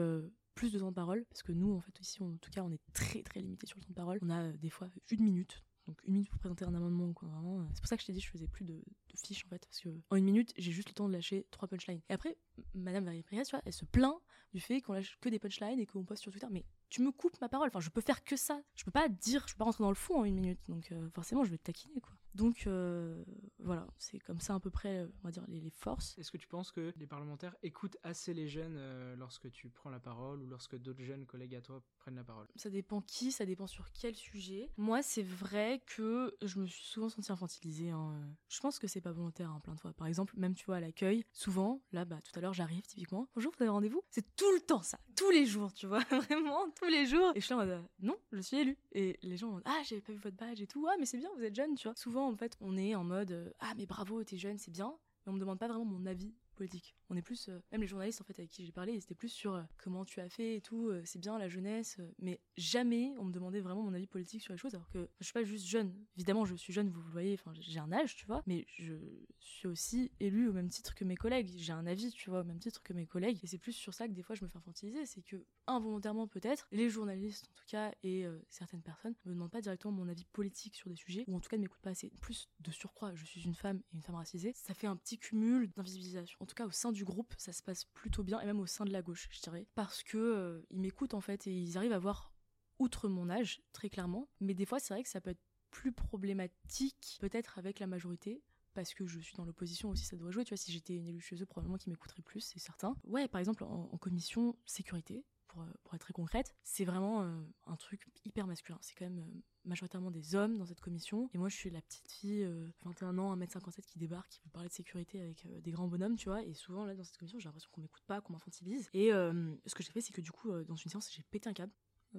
plus 0.55 0.73
de 0.73 0.79
temps 0.79 0.89
de 0.89 0.95
parole, 0.95 1.25
parce 1.27 1.43
que 1.43 1.53
nous, 1.53 1.75
en 1.75 1.81
fait, 1.81 2.01
ici, 2.01 2.23
en 2.23 2.37
tout 2.39 2.51
cas, 2.51 2.63
on 2.63 2.73
est 2.73 2.81
très, 2.93 3.23
très 3.23 3.41
limité 3.41 3.67
sur 3.67 3.79
le 3.79 3.85
temps 3.85 3.91
de 3.91 3.95
parole. 3.95 4.19
On 4.23 4.31
a 4.31 4.53
des 4.53 4.71
fois 4.71 4.89
une 5.11 5.23
minute 5.23 5.63
donc 5.87 5.99
une 6.05 6.15
minute 6.15 6.31
pour 6.31 6.39
présenter 6.39 6.65
un 6.65 6.75
amendement 6.75 7.13
quoi 7.13 7.29
vraiment 7.29 7.67
c'est 7.75 7.81
pour 7.81 7.89
ça 7.89 7.97
que 7.97 8.03
je 8.03 8.07
t'ai 8.07 8.13
dit 8.13 8.21
je 8.21 8.31
faisais 8.31 8.49
plus 8.49 8.65
de, 8.65 8.83
fiches 9.25 9.45
en 9.47 9.49
fait 9.49 9.65
parce 9.67 9.81
que 9.81 9.89
en 10.11 10.17
une 10.17 10.25
minute 10.25 10.53
j'ai 10.59 10.73
juste 10.73 10.89
le 10.89 10.95
temps 10.95 11.09
de 11.09 11.13
lâcher 11.13 11.47
trois 11.51 11.69
punchlines 11.69 12.03
et 12.11 12.13
après 12.13 12.37
madame 12.75 13.05
Valérie 13.05 13.25
tu 13.31 13.51
vois 13.51 13.63
elle 13.65 13.73
se 13.73 13.85
plaint 13.87 14.19
du 14.53 14.61
fait 14.61 14.83
qu'on 14.83 14.93
lâche 14.93 15.19
que 15.21 15.29
des 15.29 15.39
punchlines 15.39 15.81
et 15.81 15.87
qu'on 15.87 16.05
poste 16.05 16.23
sur 16.23 16.33
Twitter 16.33 16.49
mais 16.51 16.65
tu 16.89 17.03
me 17.03 17.11
coupes 17.11 17.41
ma 17.41 17.49
parole. 17.49 17.69
Enfin, 17.69 17.81
je 17.81 17.91
peux 17.91 18.01
faire 18.01 18.25
que 18.25 18.37
ça. 18.37 18.61
Je 18.75 18.85
peux 18.85 18.91
pas 18.91 19.09
dire, 19.09 19.45
je 19.47 19.55
peux 19.55 19.59
pas 19.59 19.65
rentrer 19.65 19.83
dans 19.83 19.91
le 19.91 19.97
fond 19.97 20.21
en 20.21 20.25
une 20.25 20.35
minute. 20.35 20.61
Donc, 20.69 20.91
euh, 20.93 21.09
forcément, 21.11 21.45
je 21.45 21.51
vais 21.51 21.59
te 21.59 21.65
taquiner, 21.65 22.01
quoi. 22.01 22.16
Donc, 22.37 22.67
euh, 22.67 23.25
voilà, 23.61 23.87
c'est 23.97 24.19
comme 24.19 24.41
ça 24.41 24.55
à 24.55 24.61
peu 24.61 24.69
près, 24.69 25.09
on 25.23 25.29
va 25.29 25.31
dire, 25.31 25.45
les, 25.49 25.71
forces. 25.71 26.17
Est-ce 26.19 26.31
que 26.31 26.37
tu 26.37 26.47
penses 26.47 26.71
que 26.71 26.93
les 26.97 27.07
parlementaires 27.07 27.57
écoutent 27.63 27.97
assez 28.03 28.35
les 28.35 28.47
jeunes 28.47 28.77
euh, 28.77 29.17
lorsque 29.17 29.51
tu 29.51 29.71
prends 29.71 29.89
la 29.89 29.99
parole 29.99 30.43
ou 30.43 30.47
lorsque 30.47 30.77
d'autres 30.77 31.03
jeunes 31.03 31.25
collègues 31.25 31.55
à 31.55 31.63
toi 31.63 31.83
prennent 31.99 32.15
la 32.15 32.25
parole? 32.25 32.47
Ça 32.57 32.69
dépend 32.69 33.01
qui, 33.01 33.33
ça 33.33 33.47
dépend 33.47 33.67
sur 33.67 33.91
quel 33.91 34.15
sujet. 34.15 34.71
Moi, 34.77 35.03
c'est 35.03 35.23
vrai 35.23 35.83
que 35.87 36.37
je 36.43 36.59
me 36.61 36.67
suis 36.67 36.85
souvent 36.85 37.09
sentie 37.09 37.33
infantilisée. 37.33 37.91
Hein. 37.91 38.15
Je 38.49 38.61
pense 38.61 38.79
que 38.79 38.87
c'est 38.87 39.01
pas 39.01 39.13
volontaire, 39.13 39.51
hein, 39.51 39.61
plein 39.61 39.75
de 39.75 39.81
fois. 39.81 39.95
Par 39.95 40.07
exemple, 40.07 40.35
même 40.37 40.55
tu 40.55 40.67
vois 40.67 40.77
à 40.77 40.81
l'accueil, 40.81 41.25
souvent, 41.33 41.81
là, 41.93 42.05
bah, 42.05 42.21
tout 42.23 42.39
à 42.39 42.43
l'heure, 42.43 42.55
j'arrive 42.55 42.87
typiquement. 42.87 43.29
Bonjour, 43.35 43.53
vous 43.57 43.63
avez 43.63 43.71
rendez-vous? 43.71 44.03
C'est 44.11 44.37
tout 44.37 44.53
le 44.53 44.61
temps 44.61 44.83
ça, 44.83 44.99
tous 45.17 45.31
les 45.31 45.47
jours, 45.47 45.73
tu 45.73 45.87
vois, 45.87 46.01
vraiment 46.11 46.71
tous 46.79 46.89
les 46.89 47.07
jours. 47.07 47.33
Et 47.35 47.41
je 47.41 47.47
suis 47.47 47.55
en 47.55 47.59
mode, 47.59 47.83
non, 48.01 48.17
je 48.33 48.41
suis 48.41 48.59
élu. 48.59 48.77
Et 48.93 49.19
les 49.23 49.39
gens, 49.39 49.59
ah, 49.65 49.81
j'avais 49.89 50.03
pas 50.03 50.13
vu 50.13 50.19
votre 50.19 50.37
badge 50.37 50.61
et 50.61 50.67
tout. 50.67 50.87
Ah, 50.87 50.97
mais 50.99 51.07
c'est 51.07 51.19
bien, 51.19 51.31
vous 51.37 51.43
êtes 51.43 51.55
jeune, 51.55 51.75
tu 51.77 51.89
vois. 51.89 51.97
Souvent, 51.97 52.26
en 52.27 52.37
fait, 52.37 52.57
on 52.61 52.77
est 52.77 52.95
en 52.95 53.05
mode, 53.05 53.33
euh, 53.33 53.51
ah, 53.61 53.73
mais 53.77 53.87
bravo, 53.87 54.23
t'es 54.25 54.37
jeune, 54.37 54.59
c'est 54.59 54.71
bien. 54.71 54.97
Mais 55.25 55.33
on 55.33 55.35
me 55.35 55.41
demande 55.41 55.59
pas 55.59 55.69
vraiment 55.69 55.85
mon 55.85 56.07
avis 56.07 56.35
politique. 56.57 56.97
On 57.09 57.17
est 57.17 57.23
plus, 57.23 57.49
euh, 57.49 57.61
même 57.71 57.81
les 57.81 57.87
journalistes 57.87 58.21
en 58.21 58.25
fait 58.25 58.39
avec 58.39 58.51
qui 58.51 58.65
j'ai 58.65 58.73
parlé, 58.73 59.01
c'était 59.01 59.15
plus 59.15 59.29
sur 59.29 59.55
euh, 59.55 59.63
comment 59.79 60.05
tu 60.05 60.21
as 60.21 60.29
fait 60.29 60.57
et 60.57 60.61
tout, 60.61 60.89
euh, 60.89 61.03
c'est 61.05 61.21
bien 61.21 61.39
la 61.39 61.49
jeunesse, 61.49 62.01
mais 62.19 62.41
jamais 62.57 63.15
on 63.19 63.25
me 63.25 63.33
demandait 63.33 63.61
vraiment 63.61 63.83
mon 63.83 63.95
avis 63.95 64.07
politique 64.07 64.43
sur 64.43 64.53
les 64.53 64.59
choses, 64.59 64.75
alors 64.75 64.89
que 64.91 65.09
je 65.21 65.25
suis 65.25 65.33
pas 65.33 65.45
juste 65.45 65.67
jeune. 65.67 65.95
Évidemment, 66.17 66.45
je 66.45 66.57
suis 66.57 66.73
jeune, 66.73 66.89
vous 66.89 67.03
le 67.03 67.11
voyez, 67.11 67.35
enfin 67.35 67.53
j'ai 67.55 67.79
un 67.79 67.93
âge, 67.93 68.17
tu 68.17 68.27
vois, 68.27 68.43
mais 68.47 68.67
je 68.69 68.95
suis 69.39 69.69
aussi 69.69 70.11
élu 70.19 70.49
au 70.49 70.53
même 70.53 70.69
titre 70.69 70.95
que 70.95 71.05
mes 71.05 71.17
collègues. 71.17 71.53
J'ai 71.57 71.73
un 71.73 71.87
avis, 71.87 72.11
tu 72.11 72.31
vois, 72.31 72.41
au 72.41 72.45
même 72.45 72.59
titre 72.59 72.83
que 72.83 72.93
mes 72.93 73.07
collègues, 73.07 73.39
et 73.43 73.47
c'est 73.47 73.59
plus 73.59 73.73
sur 73.73 73.95
ça 73.95 74.09
que 74.09 74.13
des 74.13 74.23
fois 74.23 74.35
je 74.35 74.45
me 74.45 74.49
fais 74.49 74.59
infantiliser, 74.59 75.07
c'est 75.07 75.23
que 75.23 75.45
involontairement 75.67 76.27
peut-être, 76.27 76.67
les 76.73 76.89
journalistes 76.91 77.49
en 77.51 77.55
tout 77.55 77.67
cas 77.69 77.93
et 78.03 78.27
certaines 78.49 78.83
personnes 78.83 79.15
me 79.25 79.33
demandent 79.33 79.51
pas 79.51 79.61
directement 79.61 79.93
mon 79.93 80.09
avis 80.09 80.25
politique 80.25 80.75
sur 80.75 80.89
des 80.89 80.97
sujets, 80.97 81.25
ou 81.29 81.37
en 81.37 81.41
tout 81.41 81.49
cas 81.49 81.57
ne 81.57 81.63
m'écoutent 81.63 81.83
pas 81.83 81.91
assez. 81.91 82.13
Plus 82.21 82.49
de 82.61 82.71
surcroît, 82.71 83.15
je 83.15 83.25
suis 83.25 83.43
une 83.43 83.55
femme 83.55 83.83
et 83.93 83.97
une 83.97 84.03
femme 84.03 84.17
racisée, 84.17 84.53
ça 84.55 84.75
fait 84.75 84.87
un 84.87 84.97
petit 84.97 85.19
cumul 85.19 85.71
d'invisibilisation. 85.77 86.39
En 86.47 86.49
tout 86.49 86.55
cas 86.55 86.67
au 86.67 86.71
sein 86.71 86.93
du 86.93 87.05
groupe, 87.05 87.35
ça 87.39 87.53
se 87.53 87.61
passe 87.61 87.87
plutôt 87.87 88.23
bien, 88.23 88.41
et 88.41 88.47
même 88.47 88.61
au 88.61 88.67
sein 88.67 88.85
de 88.85 88.93
la 88.93 89.03
gauche, 89.03 89.29
je 89.33 89.41
dirais. 89.41 89.67
Parce 89.75 90.05
que 90.05 90.17
euh, 90.17 90.63
ils 90.71 90.79
m'écoutent 90.79 91.15
en 91.15 91.21
fait, 91.21 91.49
et 91.49 91.53
ils 91.53 91.77
arrivent 91.77 91.93
à 91.93 91.99
voir 91.99 92.33
outre 92.79 93.09
mon 93.09 93.29
âge, 93.29 93.63
très 93.73 93.91
clairement. 93.91 94.29
Mais 94.39 94.55
des 94.55 94.65
fois, 94.65 94.79
c'est 94.79 94.95
vrai 94.95 95.03
que 95.03 95.09
ça 95.09 95.21
peut 95.21 95.31
être 95.31 95.43
plus 95.73 95.91
problématique, 95.91 97.19
peut-être 97.21 97.59
avec 97.59 97.81
la 97.81 97.89
majorité, 97.89 98.45
parce 98.75 98.95
que 98.95 99.07
je 99.07 99.19
suis 99.19 99.35
dans 99.35 99.45
l'opposition 99.45 99.91
aussi, 99.91 100.05
ça 100.05 100.15
doit 100.15 100.31
jouer. 100.31 100.45
Tu 100.45 100.51
vois, 100.51 100.57
si 100.57 100.71
j'étais 100.71 100.95
une 100.95 101.09
élue 101.09 101.21
chez 101.21 101.35
eux, 101.43 101.47
probablement 101.47 101.79
qu'ils 101.79 101.91
m'écouteraient 101.91 102.23
plus, 102.23 102.43
c'est 102.43 102.61
certain. 102.61 102.95
Ouais, 103.03 103.27
par 103.27 103.41
exemple, 103.41 103.65
en 103.65 103.99
commission 103.99 104.57
sécurité, 104.67 105.25
euh, 105.61 105.73
pour, 105.85 105.95
être 105.95 106.01
très 106.01 106.13
concrète, 106.13 106.55
c'est 106.63 106.85
vraiment 106.85 107.23
euh, 107.23 107.41
un 107.67 107.77
truc 107.77 108.07
hyper 108.25 108.47
masculin. 108.47 108.79
C'est 108.81 108.95
quand 108.95 109.05
même 109.05 109.19
euh, 109.19 109.41
majoritairement 109.65 110.11
des 110.11 110.35
hommes 110.35 110.59
dans 110.59 110.67
cette 110.67 110.81
commission. 110.81 111.29
Et 111.35 111.39
moi, 111.39 111.49
je 111.49 111.57
suis 111.57 111.71
la 111.71 111.81
petite 111.81 112.11
fille, 112.11 112.49
21 112.85 113.19
ans, 113.19 113.37
1m57, 113.37 113.83
qui 113.87 113.99
débarque, 113.99 114.29
qui 114.31 114.41
veut 114.45 114.51
parler 114.51 114.69
de 114.69 114.75
sécurité 114.75 115.21
avec 115.21 115.47
des 115.63 115.71
grands 115.71 115.89
bonhommes, 115.89 116.17
tu 116.17 116.29
vois. 116.29 116.43
Et 116.43 116.55
souvent, 116.55 116.85
là, 116.85 116.95
dans 116.95 117.05
cette 117.05 117.19
commission, 117.19 117.39
j'ai 117.39 117.47
l'impression 117.47 117.71
qu'on 117.73 117.81
m'écoute 117.81 118.05
pas, 118.07 118.21
qu'on 118.21 118.33
m'infantilise. 118.33 118.89
Et 118.93 119.11
ce 119.11 119.75
que 119.75 119.83
j'ai 119.83 119.93
fait, 119.93 120.01
c'est 120.01 120.13
que 120.13 120.21
du 120.21 120.33
coup, 120.33 120.51
dans 120.65 120.77
une 120.77 120.91
séance, 120.91 121.11
j'ai 121.13 121.23
pété 121.25 121.49
un 121.49 121.53
câble 121.53 121.73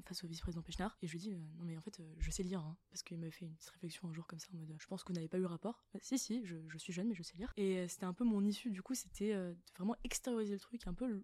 face 0.06 0.24
au 0.24 0.28
vice-président 0.28 0.62
Pechnard 0.62 0.96
et 1.02 1.08
je 1.08 1.14
lui 1.14 1.20
dis 1.20 1.32
non 1.32 1.64
mais 1.64 1.76
en 1.76 1.82
fait 1.82 2.00
je 2.20 2.30
sais 2.30 2.44
lire 2.44 2.60
hein, 2.60 2.78
parce 2.92 3.02
qu'il 3.02 3.18
m'avait 3.18 3.32
fait 3.32 3.46
une 3.46 3.56
petite 3.56 3.72
réflexion 3.72 4.08
un 4.08 4.14
jour 4.14 4.28
comme 4.28 4.38
ça 4.38 4.48
en 4.54 4.58
mode 4.58 4.76
je 4.78 4.86
pense 4.86 5.04
que 5.04 5.08
vous 5.08 5.16
n'avez 5.16 5.30
pas 5.30 5.40
eu 5.40 5.46
rapport 5.46 5.84
si 6.02 6.20
si 6.20 6.46
je, 6.46 6.56
je, 6.68 6.78
suis 6.78 6.94
jeune 6.94 7.08
mais 7.08 7.16
je 7.16 7.24
sais 7.24 7.36
lire 7.36 7.52
et 7.58 7.88
c'était 7.88 8.06
un 8.06 8.14
peu 8.14 8.24
mon 8.24 8.46
issue 8.46 8.70
du 8.70 8.84
coup 8.84 8.94
c'était 8.94 9.34
vraiment 9.76 9.96
extérioriser 10.04 10.54
le 10.54 10.60
truc 10.60 10.86
un 10.86 10.94
peu 10.94 11.24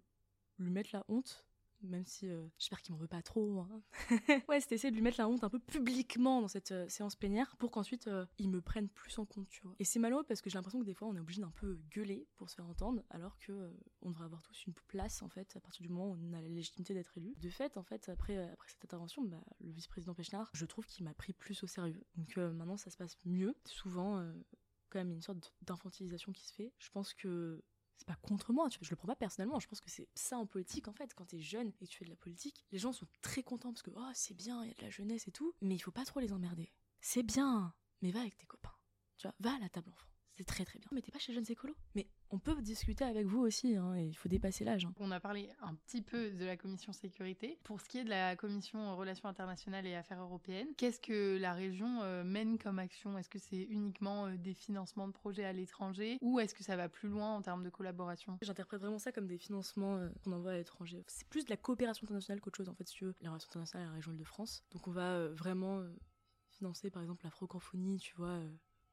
lui 0.58 0.70
mettre 0.70 0.90
la 0.92 1.04
honte 1.08 1.46
même 1.82 2.06
si 2.06 2.28
euh, 2.28 2.46
j'espère 2.58 2.80
qu'il 2.82 2.94
m'en 2.94 2.98
veut 2.98 3.08
pas 3.08 3.22
trop. 3.22 3.60
Hein. 3.60 3.82
ouais, 4.48 4.60
c'était 4.60 4.76
essayer 4.76 4.90
de 4.90 4.96
lui 4.96 5.02
mettre 5.02 5.20
la 5.20 5.28
honte 5.28 5.44
un 5.44 5.50
peu 5.50 5.58
publiquement 5.58 6.40
dans 6.40 6.48
cette 6.48 6.72
euh, 6.72 6.88
séance 6.88 7.16
plénière 7.16 7.56
pour 7.58 7.70
qu'ensuite 7.70 8.06
euh, 8.08 8.26
il 8.38 8.50
me 8.50 8.60
prenne 8.60 8.88
plus 8.88 9.18
en 9.18 9.26
compte, 9.26 9.48
tu 9.48 9.62
vois. 9.62 9.74
Et 9.78 9.84
c'est 9.84 9.98
malheureux 9.98 10.24
parce 10.24 10.40
que 10.40 10.50
j'ai 10.50 10.58
l'impression 10.58 10.80
que 10.80 10.84
des 10.84 10.94
fois 10.94 11.08
on 11.08 11.16
est 11.16 11.20
obligé 11.20 11.40
d'un 11.40 11.50
peu 11.50 11.78
gueuler 11.90 12.26
pour 12.36 12.50
se 12.50 12.54
faire 12.54 12.66
entendre, 12.66 13.02
alors 13.10 13.38
que 13.38 13.72
on 14.02 14.10
devrait 14.10 14.24
avoir 14.24 14.42
tous 14.42 14.66
une 14.66 14.74
place 14.88 15.22
en 15.22 15.28
fait 15.28 15.56
à 15.56 15.60
partir 15.60 15.82
du 15.82 15.88
moment 15.88 16.10
où 16.10 16.18
on 16.20 16.32
a 16.32 16.40
la 16.40 16.48
légitimité 16.48 16.94
d'être 16.94 17.16
élu. 17.16 17.34
De 17.40 17.50
fait, 17.50 17.76
en 17.76 17.82
fait, 17.82 18.08
après 18.08 18.36
après 18.48 18.68
cette 18.70 18.84
intervention, 18.84 19.22
bah, 19.22 19.42
le 19.60 19.70
vice-président 19.70 20.14
Pechnard, 20.14 20.50
je 20.52 20.64
trouve 20.66 20.86
qu'il 20.86 21.04
m'a 21.04 21.14
pris 21.14 21.32
plus 21.32 21.62
au 21.62 21.66
sérieux. 21.66 22.04
Donc 22.16 22.36
maintenant 22.36 22.76
ça 22.76 22.90
se 22.90 22.96
passe 22.96 23.18
mieux. 23.24 23.54
Souvent 23.64 24.24
quand 24.90 25.00
même 25.00 25.12
une 25.12 25.22
sorte 25.22 25.52
d'infantilisation 25.62 26.32
qui 26.32 26.46
se 26.46 26.54
fait. 26.54 26.72
Je 26.78 26.88
pense 26.90 27.14
que 27.14 27.62
c'est 27.96 28.06
pas 28.06 28.16
contre 28.16 28.52
moi, 28.52 28.68
tu 28.68 28.78
vois, 28.78 28.86
je 28.86 28.90
le 28.90 28.96
prends 28.96 29.06
pas 29.06 29.16
personnellement, 29.16 29.60
je 29.60 29.68
pense 29.68 29.80
que 29.80 29.90
c'est 29.90 30.08
ça 30.14 30.38
en 30.38 30.46
politique 30.46 30.88
en 30.88 30.92
fait, 30.92 31.14
quand 31.14 31.26
t'es 31.26 31.40
jeune 31.40 31.68
et 31.68 31.72
que 31.72 31.84
tu 31.84 31.98
fais 31.98 32.04
de 32.04 32.10
la 32.10 32.16
politique, 32.16 32.64
les 32.72 32.78
gens 32.78 32.92
sont 32.92 33.06
très 33.22 33.42
contents 33.42 33.72
parce 33.72 33.82
que 33.82 33.92
oh 33.94 34.10
c'est 34.14 34.34
bien, 34.34 34.62
il 34.64 34.68
y 34.68 34.72
a 34.72 34.74
de 34.74 34.82
la 34.82 34.90
jeunesse 34.90 35.28
et 35.28 35.32
tout, 35.32 35.54
mais 35.60 35.74
il 35.74 35.80
faut 35.80 35.92
pas 35.92 36.04
trop 36.04 36.20
les 36.20 36.32
emmerder. 36.32 36.72
C'est 37.00 37.22
bien, 37.22 37.74
mais 38.02 38.10
va 38.10 38.20
avec 38.20 38.36
tes 38.36 38.46
copains, 38.46 38.74
tu 39.16 39.26
vois, 39.26 39.34
va 39.40 39.54
à 39.54 39.58
la 39.58 39.68
table 39.68 39.90
enfant. 39.90 40.08
C'est 40.36 40.44
très 40.44 40.64
très 40.64 40.78
bien. 40.78 40.88
Mais 40.92 41.00
t'es 41.00 41.12
pas 41.12 41.18
chez 41.18 41.32
Jeunes 41.32 41.44
Écolos. 41.48 41.76
Mais 41.94 42.08
on 42.34 42.38
peut 42.38 42.60
discuter 42.60 43.04
avec 43.04 43.26
vous 43.26 43.42
aussi, 43.42 43.76
hein, 43.76 43.94
et 43.94 44.06
il 44.06 44.14
faut 44.14 44.28
dépasser 44.28 44.64
l'âge. 44.64 44.84
Hein. 44.84 44.92
On 44.98 45.12
a 45.12 45.20
parlé 45.20 45.50
un 45.62 45.72
petit 45.72 46.02
peu 46.02 46.32
de 46.32 46.44
la 46.44 46.56
commission 46.56 46.92
sécurité. 46.92 47.60
Pour 47.62 47.80
ce 47.80 47.88
qui 47.88 47.98
est 47.98 48.04
de 48.04 48.10
la 48.10 48.34
commission 48.34 48.96
relations 48.96 49.28
internationales 49.28 49.86
et 49.86 49.94
affaires 49.94 50.20
européennes, 50.20 50.66
qu'est-ce 50.76 50.98
que 50.98 51.38
la 51.38 51.52
région 51.52 52.02
euh, 52.02 52.24
mène 52.24 52.58
comme 52.58 52.80
action? 52.80 53.16
Est-ce 53.16 53.30
que 53.30 53.38
c'est 53.38 53.62
uniquement 53.62 54.26
euh, 54.26 54.36
des 54.36 54.52
financements 54.52 55.06
de 55.06 55.12
projets 55.12 55.44
à 55.44 55.52
l'étranger? 55.52 56.18
Ou 56.22 56.40
est-ce 56.40 56.56
que 56.56 56.64
ça 56.64 56.74
va 56.74 56.88
plus 56.88 57.08
loin 57.08 57.36
en 57.36 57.40
termes 57.40 57.62
de 57.62 57.70
collaboration? 57.70 58.36
J'interprète 58.42 58.80
vraiment 58.80 58.98
ça 58.98 59.12
comme 59.12 59.28
des 59.28 59.38
financements 59.38 59.96
euh, 59.96 60.08
qu'on 60.24 60.32
envoie 60.32 60.52
à 60.52 60.56
l'étranger. 60.56 61.04
C'est 61.06 61.28
plus 61.28 61.44
de 61.44 61.50
la 61.50 61.56
coopération 61.56 62.04
internationale 62.04 62.40
qu'autre 62.40 62.56
chose 62.56 62.68
en 62.68 62.74
fait, 62.74 62.88
si 62.88 62.96
tu 62.96 63.04
veux. 63.04 63.14
La 63.20 63.30
relation 63.30 63.48
internationale 63.48 63.86
la 63.86 63.94
région 63.94 64.12
de 64.12 64.24
France. 64.24 64.64
Donc 64.72 64.88
on 64.88 64.92
va 64.92 65.28
vraiment 65.28 65.84
financer 66.48 66.90
par 66.90 67.02
exemple 67.02 67.22
la 67.22 67.30
francophonie, 67.30 67.98
tu 67.98 68.12
vois, 68.16 68.40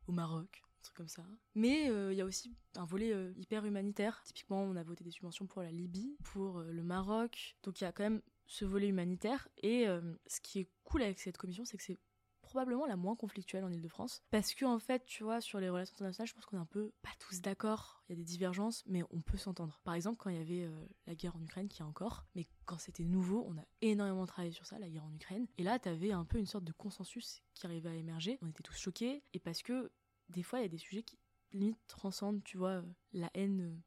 au 0.05 0.11
Maroc 0.11 0.61
trucs 0.83 0.97
comme 0.97 1.07
ça. 1.07 1.23
Mais 1.55 1.89
euh, 1.89 2.11
il 2.13 2.17
y 2.17 2.21
a 2.21 2.25
aussi 2.25 2.55
un 2.75 2.85
volet 2.85 3.13
euh, 3.13 3.33
hyper 3.37 3.65
humanitaire. 3.65 4.21
Typiquement, 4.25 4.63
on 4.63 4.75
a 4.75 4.83
voté 4.83 5.03
des 5.03 5.11
subventions 5.11 5.47
pour 5.47 5.61
la 5.61 5.71
Libye, 5.71 6.17
pour 6.23 6.59
euh, 6.59 6.71
le 6.71 6.83
Maroc. 6.83 7.55
Donc 7.63 7.81
il 7.81 7.83
y 7.83 7.87
a 7.87 7.91
quand 7.91 8.03
même 8.03 8.21
ce 8.45 8.65
volet 8.65 8.87
humanitaire. 8.87 9.47
Et 9.63 9.87
ce 10.27 10.41
qui 10.41 10.59
est 10.59 10.69
cool 10.83 11.03
avec 11.03 11.19
cette 11.19 11.37
commission, 11.37 11.63
c'est 11.63 11.77
que 11.77 11.83
c'est 11.83 11.99
probablement 12.41 12.85
la 12.85 12.97
moins 12.97 13.15
conflictuelle 13.15 13.63
en 13.63 13.71
Ile-de-France. 13.71 14.23
Parce 14.29 14.53
que, 14.53 14.65
en 14.65 14.77
fait, 14.77 15.05
tu 15.05 15.23
vois, 15.23 15.39
sur 15.39 15.61
les 15.61 15.69
relations 15.69 15.93
internationales, 15.93 16.27
je 16.27 16.33
pense 16.33 16.45
qu'on 16.45 16.57
est 16.57 16.61
un 16.61 16.65
peu 16.65 16.91
pas 17.01 17.11
tous 17.17 17.39
d'accord. 17.39 18.03
Il 18.09 18.11
y 18.11 18.13
a 18.13 18.17
des 18.17 18.25
divergences, 18.25 18.83
mais 18.87 19.03
on 19.11 19.21
peut 19.21 19.37
s'entendre. 19.37 19.79
Par 19.85 19.93
exemple, 19.93 20.17
quand 20.17 20.29
il 20.29 20.35
y 20.35 20.41
avait 20.41 20.69
la 21.07 21.15
guerre 21.15 21.37
en 21.37 21.41
Ukraine, 21.41 21.69
qui 21.69 21.81
est 21.81 21.85
encore, 21.85 22.25
mais 22.35 22.45
quand 22.65 22.77
c'était 22.77 23.05
nouveau, 23.05 23.45
on 23.47 23.57
a 23.57 23.63
énormément 23.81 24.25
travaillé 24.25 24.51
sur 24.51 24.65
ça, 24.65 24.79
la 24.79 24.89
guerre 24.89 25.05
en 25.05 25.13
Ukraine. 25.13 25.47
Et 25.57 25.63
là, 25.63 25.79
t'avais 25.79 26.11
un 26.11 26.25
peu 26.25 26.39
une 26.39 26.45
sorte 26.45 26.65
de 26.65 26.73
consensus 26.73 27.41
qui 27.53 27.65
arrivait 27.65 27.89
à 27.89 27.95
émerger. 27.95 28.37
On 28.41 28.49
était 28.49 28.63
tous 28.63 28.77
choqués. 28.77 29.23
Et 29.33 29.39
parce 29.39 29.61
que, 29.61 29.89
des 30.31 30.43
fois, 30.43 30.59
il 30.59 30.63
y 30.63 30.65
a 30.65 30.69
des 30.69 30.77
sujets 30.77 31.03
qui 31.03 31.19
limite 31.53 31.79
transcendent, 31.87 32.43
tu 32.43 32.57
vois, 32.57 32.83
la 33.13 33.29
haine. 33.33 33.81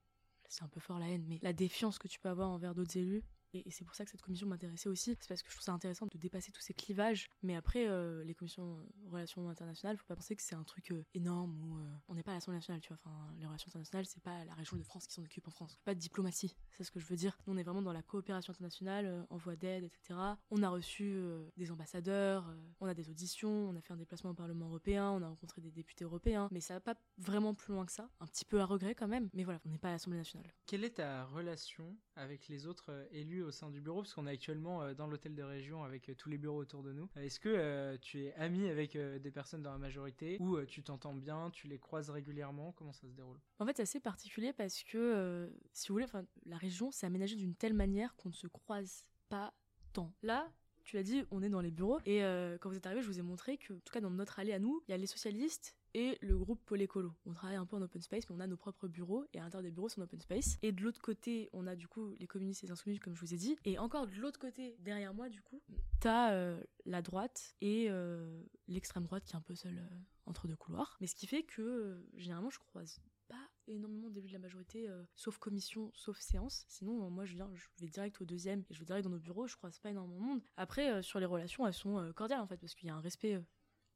C'est 0.49 0.63
un 0.63 0.69
peu 0.69 0.81
fort 0.81 0.99
la 0.99 1.09
haine, 1.09 1.25
mais 1.27 1.39
la 1.43 1.53
défiance 1.53 1.99
que 1.99 2.07
tu 2.07 2.21
peux 2.21 2.29
avoir 2.29 2.51
envers 2.51 2.75
d'autres 2.75 2.97
élus 2.97 3.25
et, 3.55 3.71
c'est 3.71 3.85
pour 3.85 3.95
ça 3.95 4.05
que 4.05 4.11
cette 4.11 4.23
commission 4.23 4.47
m'intéressait 4.47 4.89
aussi. 4.89 5.17
C'est 5.21 5.29
parce 5.29 5.43
que 5.43 5.51
je 5.51 5.55
trouve 5.55 5.65
ça 5.65 5.73
intéressant 5.73 6.07
de 6.07 6.19
dépasser 6.19 6.53
tous 6.53 6.61
ces 6.61 6.75
clivages. 6.75 7.31
Mais 7.43 7.57
après, 7.57 7.87
euh, 7.87 8.25
les 8.25 8.35
commissions 8.35 8.79
euh, 8.79 9.11
relations 9.11 9.49
internationales, 9.49 9.97
faut 9.97 10.07
pas 10.07 10.17
penser 10.17 10.37
que 10.37 10.43
c'est 10.43 10.55
un 10.55 10.65
truc 10.65 10.91
euh, 10.91 11.05
énorme 11.15 11.57
où 11.63 11.79
on 12.09 12.15
n'est 12.15 12.23
pas 12.23 12.33
à 12.33 12.35
l'Assemblée 12.35 12.59
nationale, 12.59 12.81
tu 12.81 12.89
vois. 12.89 12.99
Enfin, 13.05 13.33
les 13.39 13.47
relations 13.47 13.69
internationales, 13.69 14.07
c'est 14.07 14.23
pas 14.23 14.45
la 14.45 14.55
région 14.55 14.77
de 14.77 14.83
France 14.83 15.07
qui 15.07 15.15
s'en 15.15 15.23
occupe 15.23 15.47
en 15.49 15.51
France. 15.51 15.79
Pas 15.85 15.95
de 15.95 16.01
diplomatie, 16.01 16.57
c'est 16.71 16.85
ce 16.85 16.91
que 16.91 17.01
je 17.01 17.07
veux 17.07 17.17
dire. 17.17 17.37
Nous, 17.47 17.55
on 17.55 17.57
est 17.57 17.63
vraiment 17.63 17.83
dans 17.83 17.93
la 17.93 18.03
coopération 18.03 18.51
internationale, 18.53 19.27
envoi 19.31 19.57
d'aide, 19.57 19.85
etc. 19.85 20.19
On 20.51 20.63
a 20.63 20.69
reçu 20.69 21.17
des 21.57 21.71
ambassadeurs, 21.71 22.53
on 22.81 22.87
a 22.87 22.95
des 22.95 23.11
auditions, 23.11 23.69
on 23.69 23.77
a 23.77 23.81
fait 23.81 23.93
un 23.93 23.97
déplacement 23.97 24.31
au 24.31 24.35
Parlement 24.35 24.67
européen, 24.67 25.11
on 25.11 25.23
a 25.23 25.29
rencontré 25.29 25.61
des 25.61 25.71
députés 25.71 26.05
européens. 26.05 26.49
Mais 26.51 26.61
ça 26.61 26.75
va 26.75 26.81
pas 26.81 26.95
vraiment 27.19 27.55
plus 27.55 27.73
loin 27.73 27.87
que 27.87 27.93
ça. 27.93 28.09
Un 28.21 28.27
petit 28.27 28.45
peu 28.45 28.61
à 28.61 28.65
regret 28.65 28.95
quand 28.95 29.09
même. 29.09 29.29
Mais 29.33 29.45
voilà, 29.45 29.61
on 29.65 29.69
n'est 29.69 29.79
pas 29.79 29.89
à 29.89 29.93
l'Assemblée 29.93 30.19
nationale. 30.19 30.53
Quelle 30.67 30.85
est 30.85 30.97
ta 30.97 31.25
relation 31.27 31.97
avec 32.17 32.49
les 32.49 32.67
autres 32.67 33.07
élus 33.11 33.44
au 33.45 33.51
sein 33.51 33.71
du 33.71 33.81
bureau, 33.81 34.03
parce 34.03 34.15
qu'on 34.15 34.27
est 34.27 34.33
actuellement 34.33 34.83
euh, 34.83 34.95
dans 34.95 35.07
l'hôtel 35.07 35.35
de 35.35 35.43
région 35.43 35.85
avec 35.85 36.09
euh, 36.09 36.15
tous 36.15 36.29
les 36.29 36.39
bureaux 36.39 36.59
autour 36.59 36.83
de 36.83 36.93
nous. 36.93 37.09
Est-ce 37.17 37.39
que 37.39 37.49
euh, 37.49 37.97
tu 38.01 38.25
es 38.25 38.35
ami 38.35 38.69
avec 38.69 38.97
des 38.97 39.31
personnes 39.31 39.63
dans 39.63 39.73
la 39.73 39.79
majorité 39.79 40.37
ou 40.41 40.61
tu 40.65 40.83
t'entends 40.83 41.15
bien, 41.15 41.51
tu 41.51 41.69
les 41.69 41.79
croises 41.79 42.11
régulièrement? 42.11 42.73
Comment 42.73 42.93
ça 42.93 43.07
se 43.07 43.13
déroule? 43.15 43.39
En 43.59 43.67
fait, 43.67 43.77
c'est 43.77 43.83
assez 43.83 44.01
particulier 44.01 44.53
parce 44.53 44.83
que, 44.83 45.53
si 45.73 45.89
vous 45.89 45.95
voulez, 45.95 46.07
la 46.47 46.57
région 46.57 46.91
s'est 46.91 47.07
aménagée 47.07 47.37
d'une 47.37 47.55
telle 47.55 47.75
manière 47.75 48.15
qu'on 48.17 48.31
ne 48.31 48.35
se 48.35 48.47
croise 48.47 49.05
pas 49.29 49.53
tant. 49.93 50.13
Là, 50.23 50.51
tu 50.85 50.97
l'as 50.97 51.03
dit, 51.03 51.25
on 51.31 51.43
est 51.43 51.49
dans 51.49 51.61
les 51.61 51.71
bureaux. 51.71 51.99
Et 52.07 52.21
quand 52.61 52.69
vous 52.69 52.77
êtes 52.77 52.87
arrivé, 52.87 53.03
je 53.03 53.07
vous 53.07 53.19
ai 53.19 53.23
montré 53.23 53.59
que, 53.59 53.75
en 53.75 53.81
tout 53.81 53.93
cas, 53.93 54.01
dans 54.01 54.11
notre 54.11 54.39
allée 54.39 54.53
à 54.53 54.59
nous, 54.59 54.83
il 54.87 54.91
y 54.91 54.95
a 54.95 54.99
les 54.99 55.07
socialistes 55.07 55.77
et 55.95 56.19
le 56.21 56.37
groupe 56.37 56.61
Polécolo. 56.67 57.15
On 57.25 57.33
travaille 57.33 57.57
un 57.57 57.65
peu 57.65 57.77
en 57.77 57.83
open 57.83 58.03
space, 58.03 58.29
mais 58.29 58.37
on 58.37 58.41
a 58.41 58.47
nos 58.47 58.57
propres 58.57 58.89
bureaux, 58.89 59.25
et 59.33 59.39
à 59.39 59.43
l'intérieur 59.43 59.63
des 59.63 59.71
bureaux, 59.71 59.89
c'est 59.89 60.01
en 60.01 60.05
open 60.05 60.21
space. 60.21 60.59
Et 60.63 60.73
de 60.73 60.83
l'autre 60.83 61.01
côté, 61.01 61.49
on 61.53 61.67
a 61.67 61.77
du 61.77 61.89
coup 61.89 62.15
les 62.19 62.27
communistes 62.27 62.65
et 62.65 62.67
les 62.67 62.73
insoumis, 62.73 62.99
comme 62.99 63.15
je 63.15 63.21
vous 63.21 63.33
ai 63.33 63.37
dit. 63.37 63.57
Et 63.65 63.79
encore 63.79 64.07
de 64.07 64.15
l'autre 64.17 64.41
côté, 64.41 64.77
derrière 64.81 65.15
moi, 65.15 65.29
du 65.29 65.41
coup, 65.41 65.63
t'as 66.01 66.33
euh, 66.33 66.63
la 66.85 67.01
droite 67.01 67.55
et 67.61 67.87
euh, 67.89 68.43
l'extrême 68.69 69.05
droite 69.05 69.25
qui 69.25 69.33
est 69.33 69.37
un 69.37 69.43
peu 69.43 69.55
seule 69.55 69.79
euh, 69.79 69.97
entre 70.27 70.49
deux 70.49 70.57
couloirs. 70.57 70.97
Mais 71.01 71.07
ce 71.07 71.15
qui 71.15 71.27
fait 71.27 71.45
que, 71.45 72.05
généralement, 72.15 72.51
je 72.51 72.59
croise 72.59 73.01
pas 73.29 73.49
énormément 73.69 74.11
début 74.11 74.29
de 74.29 74.33
la 74.35 74.39
majorité, 74.39 74.87
sauf 75.15 75.39
commission, 75.39 75.91
sauf 75.95 76.19
séance. 76.19 76.65
Sinon, 76.69 77.09
moi, 77.09 77.25
je 77.25 77.35
viens, 77.35 77.51
je 77.55 77.67
vais 77.79 77.89
direct 77.89 78.21
au 78.21 78.27
deuxième 78.27 78.65
et 78.69 78.75
je 78.75 78.79
vais 78.81 78.85
direct 78.85 79.05
dans 79.05 79.11
nos 79.11 79.19
bureaux. 79.19 79.47
Je 79.47 79.57
croise 79.57 79.79
pas 79.79 79.91
énormément 79.91 80.21
de 80.21 80.27
monde. 80.27 80.43
Après, 80.59 81.03
sur 81.03 81.21
les 81.21 81.27
relations, 81.27 81.67
elles 81.67 81.73
sont 81.73 82.13
cordiales 82.15 82.41
en 82.41 82.47
fait, 82.47 82.59
parce 82.59 82.75
qu'il 82.75 82.89
y 82.89 82.91
a 82.91 82.95
un 82.95 83.01
respect 83.01 83.41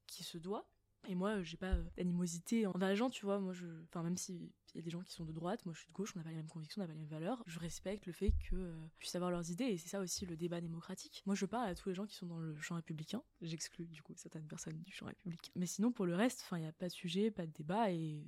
qui 0.06 0.24
se 0.24 0.38
doit. 0.38 0.66
Et 1.08 1.14
moi, 1.14 1.42
j'ai 1.42 1.56
pas 1.56 1.74
d'animosité 1.96 2.66
envers 2.66 2.90
les 2.90 2.96
gens, 2.96 3.08
tu 3.08 3.24
vois. 3.24 3.40
Moi, 3.40 3.54
je. 3.54 3.66
Enfin, 3.84 4.02
même 4.02 4.18
s'il 4.18 4.50
y 4.74 4.78
a 4.78 4.82
des 4.82 4.90
gens 4.90 5.00
qui 5.00 5.14
sont 5.14 5.24
de 5.24 5.32
droite, 5.32 5.64
moi 5.64 5.72
je 5.74 5.80
suis 5.80 5.88
de 5.88 5.94
gauche, 5.94 6.12
on 6.14 6.18
n'a 6.18 6.22
pas 6.22 6.28
les 6.28 6.36
mêmes 6.36 6.48
convictions, 6.48 6.82
on 6.82 6.84
n'a 6.84 6.86
pas 6.86 6.92
les 6.92 7.00
mêmes 7.00 7.08
valeurs. 7.08 7.42
Je 7.46 7.58
respecte 7.58 8.04
le 8.04 8.12
fait 8.12 8.32
que 8.50 8.54
euh, 8.54 8.76
puissent 8.98 9.14
avoir 9.14 9.30
leurs 9.30 9.50
idées, 9.50 9.64
et 9.64 9.78
c'est 9.78 9.88
ça 9.88 10.00
aussi 10.00 10.26
le 10.26 10.36
débat 10.36 10.60
démocratique. 10.60 11.22
Moi, 11.24 11.34
je 11.34 11.46
parle 11.46 11.66
à 11.66 11.74
tous 11.74 11.88
les 11.88 11.94
gens 11.94 12.04
qui 12.04 12.14
sont 12.14 12.26
dans 12.26 12.38
le 12.38 12.60
champ 12.60 12.74
républicain. 12.74 13.22
J'exclus, 13.40 13.86
du 13.86 14.02
coup, 14.02 14.12
certaines 14.16 14.46
personnes 14.46 14.82
du 14.82 14.92
champ 14.92 15.06
républicain. 15.06 15.50
Mais 15.56 15.64
sinon, 15.64 15.92
pour 15.92 16.04
le 16.04 16.14
reste, 16.14 16.42
enfin, 16.44 16.58
il 16.58 16.62
n'y 16.62 16.68
a 16.68 16.72
pas 16.72 16.88
de 16.88 16.92
sujet, 16.92 17.30
pas 17.30 17.46
de 17.46 17.52
débat, 17.52 17.90
et 17.90 18.22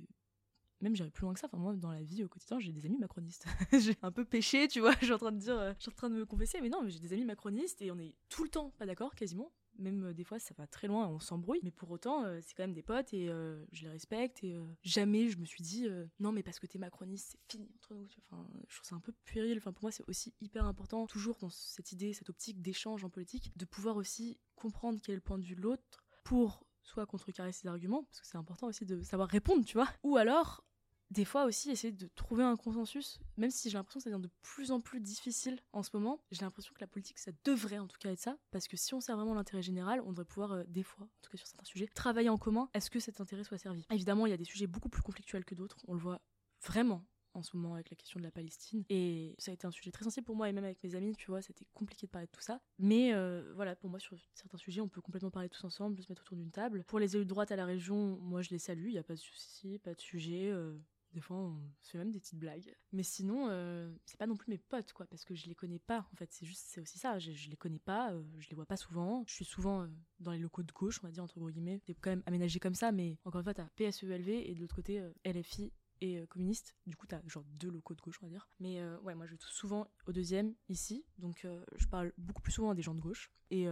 même 0.81 0.95
j'irai 0.95 1.11
plus 1.11 1.21
loin 1.21 1.35
que 1.35 1.39
ça. 1.39 1.47
Enfin, 1.47 1.57
moi, 1.57 1.75
dans 1.75 1.91
la 1.91 2.01
vie 2.01 2.23
au 2.23 2.27
quotidien, 2.27 2.59
j'ai 2.59 2.71
des 2.71 2.87
amis 2.87 2.97
macronistes. 2.97 3.45
j'ai 3.79 3.95
un 4.01 4.11
peu 4.11 4.25
péché, 4.25 4.67
tu 4.67 4.79
vois. 4.79 4.93
Je 5.01 5.05
suis 5.05 5.13
en 5.13 5.19
train 5.19 5.31
de 5.31 5.37
dire, 5.37 5.57
euh, 5.57 5.73
je 5.77 5.83
suis 5.83 5.91
en 5.91 5.95
train 5.95 6.09
de 6.09 6.15
me 6.15 6.25
confesser, 6.25 6.59
mais 6.61 6.69
non, 6.69 6.81
mais 6.81 6.89
j'ai 6.89 6.99
des 6.99 7.13
amis 7.13 7.25
macronistes 7.25 7.81
et 7.83 7.91
on 7.91 7.99
est 7.99 8.15
tout 8.29 8.43
le 8.43 8.49
temps 8.49 8.71
pas 8.79 8.87
d'accord, 8.87 9.13
quasiment. 9.13 9.51
Même 9.81 10.05
euh, 10.05 10.13
des 10.13 10.23
fois, 10.23 10.39
ça 10.39 10.53
va 10.57 10.67
très 10.67 10.87
loin, 10.87 11.07
on 11.07 11.19
s'embrouille. 11.19 11.59
Mais 11.63 11.71
pour 11.71 11.91
autant, 11.91 12.23
euh, 12.23 12.39
c'est 12.41 12.53
quand 12.53 12.63
même 12.63 12.73
des 12.73 12.83
potes 12.83 13.13
et 13.13 13.29
euh, 13.29 13.65
je 13.71 13.83
les 13.83 13.89
respecte. 13.89 14.43
Et 14.43 14.55
jamais 14.83 15.29
je 15.29 15.37
me 15.37 15.45
suis 15.45 15.63
dit, 15.63 15.87
non, 16.19 16.31
mais 16.31 16.43
parce 16.43 16.59
que 16.59 16.67
t'es 16.67 16.79
macroniste, 16.79 17.29
c'est 17.31 17.51
fini 17.51 17.69
entre 17.75 17.93
nous. 17.93 18.07
Enfin, 18.25 18.47
je 18.67 18.75
trouve 18.75 18.87
ça 18.87 18.95
un 18.95 18.99
peu 18.99 19.13
puéril. 19.25 19.59
Pour 19.61 19.73
moi, 19.81 19.91
c'est 19.91 20.07
aussi 20.07 20.33
hyper 20.41 20.65
important, 20.65 21.07
toujours 21.07 21.37
dans 21.37 21.49
cette 21.49 21.91
idée, 21.91 22.13
cette 22.13 22.29
optique 22.29 22.61
d'échange 22.61 23.03
en 23.03 23.09
politique, 23.09 23.51
de 23.57 23.65
pouvoir 23.65 23.97
aussi 23.97 24.39
comprendre 24.55 24.99
quel 25.03 25.13
est 25.13 25.15
le 25.15 25.21
point 25.21 25.39
de 25.39 25.43
vue 25.43 25.55
de 25.55 25.61
l'autre 25.61 25.83
pour 26.23 26.65
soit 26.83 27.05
contrecarrer 27.05 27.51
ses 27.51 27.67
arguments, 27.67 28.03
parce 28.03 28.21
que 28.21 28.27
c'est 28.27 28.37
important 28.37 28.67
aussi 28.67 28.85
de 28.85 29.01
savoir 29.01 29.29
répondre, 29.29 29.63
tu 29.65 29.77
vois, 29.77 29.87
ou 30.03 30.17
alors 30.17 30.63
des 31.11 31.25
fois 31.25 31.45
aussi 31.45 31.69
essayer 31.69 31.91
de 31.91 32.07
trouver 32.15 32.43
un 32.43 32.55
consensus, 32.55 33.19
même 33.37 33.51
si 33.51 33.69
j'ai 33.69 33.77
l'impression 33.77 33.99
que 33.99 34.05
ça 34.05 34.09
devient 34.09 34.23
de 34.23 34.31
plus 34.41 34.71
en 34.71 34.79
plus 34.79 35.01
difficile 35.01 35.59
en 35.73 35.83
ce 35.83 35.89
moment. 35.93 36.23
J'ai 36.31 36.41
l'impression 36.41 36.73
que 36.73 36.79
la 36.79 36.87
politique, 36.87 37.19
ça 37.19 37.31
devrait 37.43 37.79
en 37.79 37.87
tout 37.87 37.97
cas 37.99 38.11
être 38.11 38.19
ça, 38.19 38.37
parce 38.49 38.67
que 38.67 38.77
si 38.77 38.93
on 38.93 39.01
sert 39.01 39.15
vraiment 39.17 39.33
l'intérêt 39.33 39.61
général, 39.61 40.01
on 40.05 40.11
devrait 40.11 40.25
pouvoir, 40.25 40.53
euh, 40.53 40.63
des 40.67 40.83
fois, 40.83 41.05
en 41.05 41.21
tout 41.21 41.29
cas 41.29 41.37
sur 41.37 41.47
certains 41.47 41.65
sujets, 41.65 41.87
travailler 41.87 42.29
en 42.29 42.37
commun. 42.37 42.69
Est-ce 42.73 42.89
que 42.89 42.99
cet 42.99 43.19
intérêt 43.19 43.43
soit 43.43 43.57
servi? 43.57 43.85
Évidemment, 43.91 44.25
il 44.25 44.29
y 44.29 44.33
a 44.33 44.37
des 44.37 44.45
sujets 44.45 44.67
beaucoup 44.67 44.89
plus 44.89 45.01
conflictuels 45.01 45.43
que 45.43 45.53
d'autres, 45.53 45.77
on 45.87 45.93
le 45.93 45.99
voit 45.99 46.21
vraiment 46.65 47.05
en 47.33 47.43
ce 47.43 47.55
moment 47.55 47.75
avec 47.75 47.89
la 47.89 47.95
question 47.95 48.19
de 48.19 48.23
la 48.23 48.31
Palestine. 48.31 48.83
Et 48.89 49.35
ça 49.37 49.51
a 49.51 49.53
été 49.53 49.65
un 49.65 49.71
sujet 49.71 49.91
très 49.91 50.03
sensible 50.03 50.25
pour 50.25 50.35
moi 50.35 50.49
et 50.49 50.53
même 50.53 50.63
avec 50.63 50.83
mes 50.83 50.95
amis, 50.95 51.15
tu 51.15 51.27
vois, 51.27 51.41
c'était 51.41 51.65
compliqué 51.73 52.07
de 52.07 52.11
parler 52.11 52.27
de 52.27 52.31
tout 52.31 52.41
ça. 52.41 52.61
Mais 52.79 53.13
euh, 53.13 53.51
voilà, 53.55 53.75
pour 53.75 53.89
moi, 53.89 53.99
sur 53.99 54.17
certains 54.33 54.57
sujets, 54.57 54.81
on 54.81 54.89
peut 54.89 55.01
complètement 55.01 55.31
parler 55.31 55.49
tous 55.49 55.63
ensemble, 55.63 56.01
se 56.01 56.09
mettre 56.09 56.21
autour 56.23 56.37
d'une 56.37 56.51
table. 56.51 56.83
Pour 56.87 56.99
les 56.99 57.15
élus 57.15 57.25
de 57.25 57.29
droite 57.29 57.51
à 57.51 57.55
la 57.55 57.65
région, 57.65 58.17
moi, 58.17 58.41
je 58.41 58.49
les 58.49 58.59
salue, 58.59 58.87
il 58.87 58.93
n'y 58.93 58.99
a 58.99 59.03
pas 59.03 59.15
de 59.15 59.19
souci, 59.19 59.79
pas 59.79 59.93
de 59.93 60.01
sujet. 60.01 60.49
Euh, 60.49 60.77
des 61.13 61.21
fois, 61.21 61.37
on 61.37 61.59
se 61.81 61.91
fait 61.91 61.97
même 61.97 62.11
des 62.11 62.19
petites 62.19 62.39
blagues. 62.39 62.73
Mais 62.93 63.03
sinon, 63.03 63.47
euh, 63.49 63.93
c'est 64.05 64.17
pas 64.17 64.27
non 64.27 64.37
plus 64.37 64.49
mes 64.49 64.57
potes, 64.57 64.93
quoi, 64.93 65.05
parce 65.07 65.25
que 65.25 65.35
je 65.35 65.47
les 65.47 65.55
connais 65.55 65.79
pas. 65.79 66.07
En 66.13 66.15
fait, 66.15 66.31
c'est 66.31 66.45
juste, 66.45 66.65
c'est 66.67 66.79
aussi 66.79 66.99
ça. 66.99 67.19
Je, 67.19 67.31
les 67.49 67.57
connais 67.57 67.79
pas, 67.79 68.11
euh, 68.13 68.23
je 68.39 68.49
les 68.49 68.55
vois 68.55 68.65
pas 68.65 68.77
souvent. 68.77 69.23
Je 69.27 69.33
suis 69.33 69.45
souvent 69.45 69.83
euh, 69.83 69.87
dans 70.19 70.31
les 70.31 70.39
locaux 70.39 70.63
de 70.63 70.71
gauche, 70.71 70.99
on 71.03 71.07
va 71.07 71.11
dire, 71.11 71.23
entre 71.23 71.39
guillemets. 71.49 71.81
C'est 71.85 71.95
quand 71.95 72.11
même 72.11 72.23
aménagé 72.25 72.59
comme 72.59 72.75
ça, 72.75 72.91
mais 72.91 73.17
encore 73.25 73.39
une 73.39 73.43
fois, 73.43 73.53
t'as 73.53 73.67
PSELV 73.75 74.29
et 74.29 74.53
de 74.53 74.59
l'autre 74.59 74.75
côté, 74.75 75.03
LFI 75.25 75.73
et 75.99 76.25
communiste. 76.27 76.75
Du 76.87 76.95
coup, 76.95 77.07
t'as 77.07 77.21
genre 77.27 77.43
deux 77.43 77.69
locaux 77.69 77.93
de 77.93 78.01
gauche, 78.01 78.19
on 78.21 78.27
va 78.27 78.31
dire. 78.31 78.47
Mais 78.59 78.83
ouais, 79.03 79.13
moi, 79.13 79.25
je 79.27 79.35
suis 79.35 79.53
souvent 79.53 79.87
au 80.07 80.13
deuxième, 80.13 80.55
ici. 80.69 81.05
Donc, 81.17 81.45
je 81.75 81.87
parle 81.87 82.13
beaucoup 82.17 82.41
plus 82.41 82.53
souvent 82.53 82.71
à 82.71 82.75
des 82.75 82.81
gens 82.81 82.95
de 82.95 83.01
gauche. 83.01 83.31
Et 83.51 83.67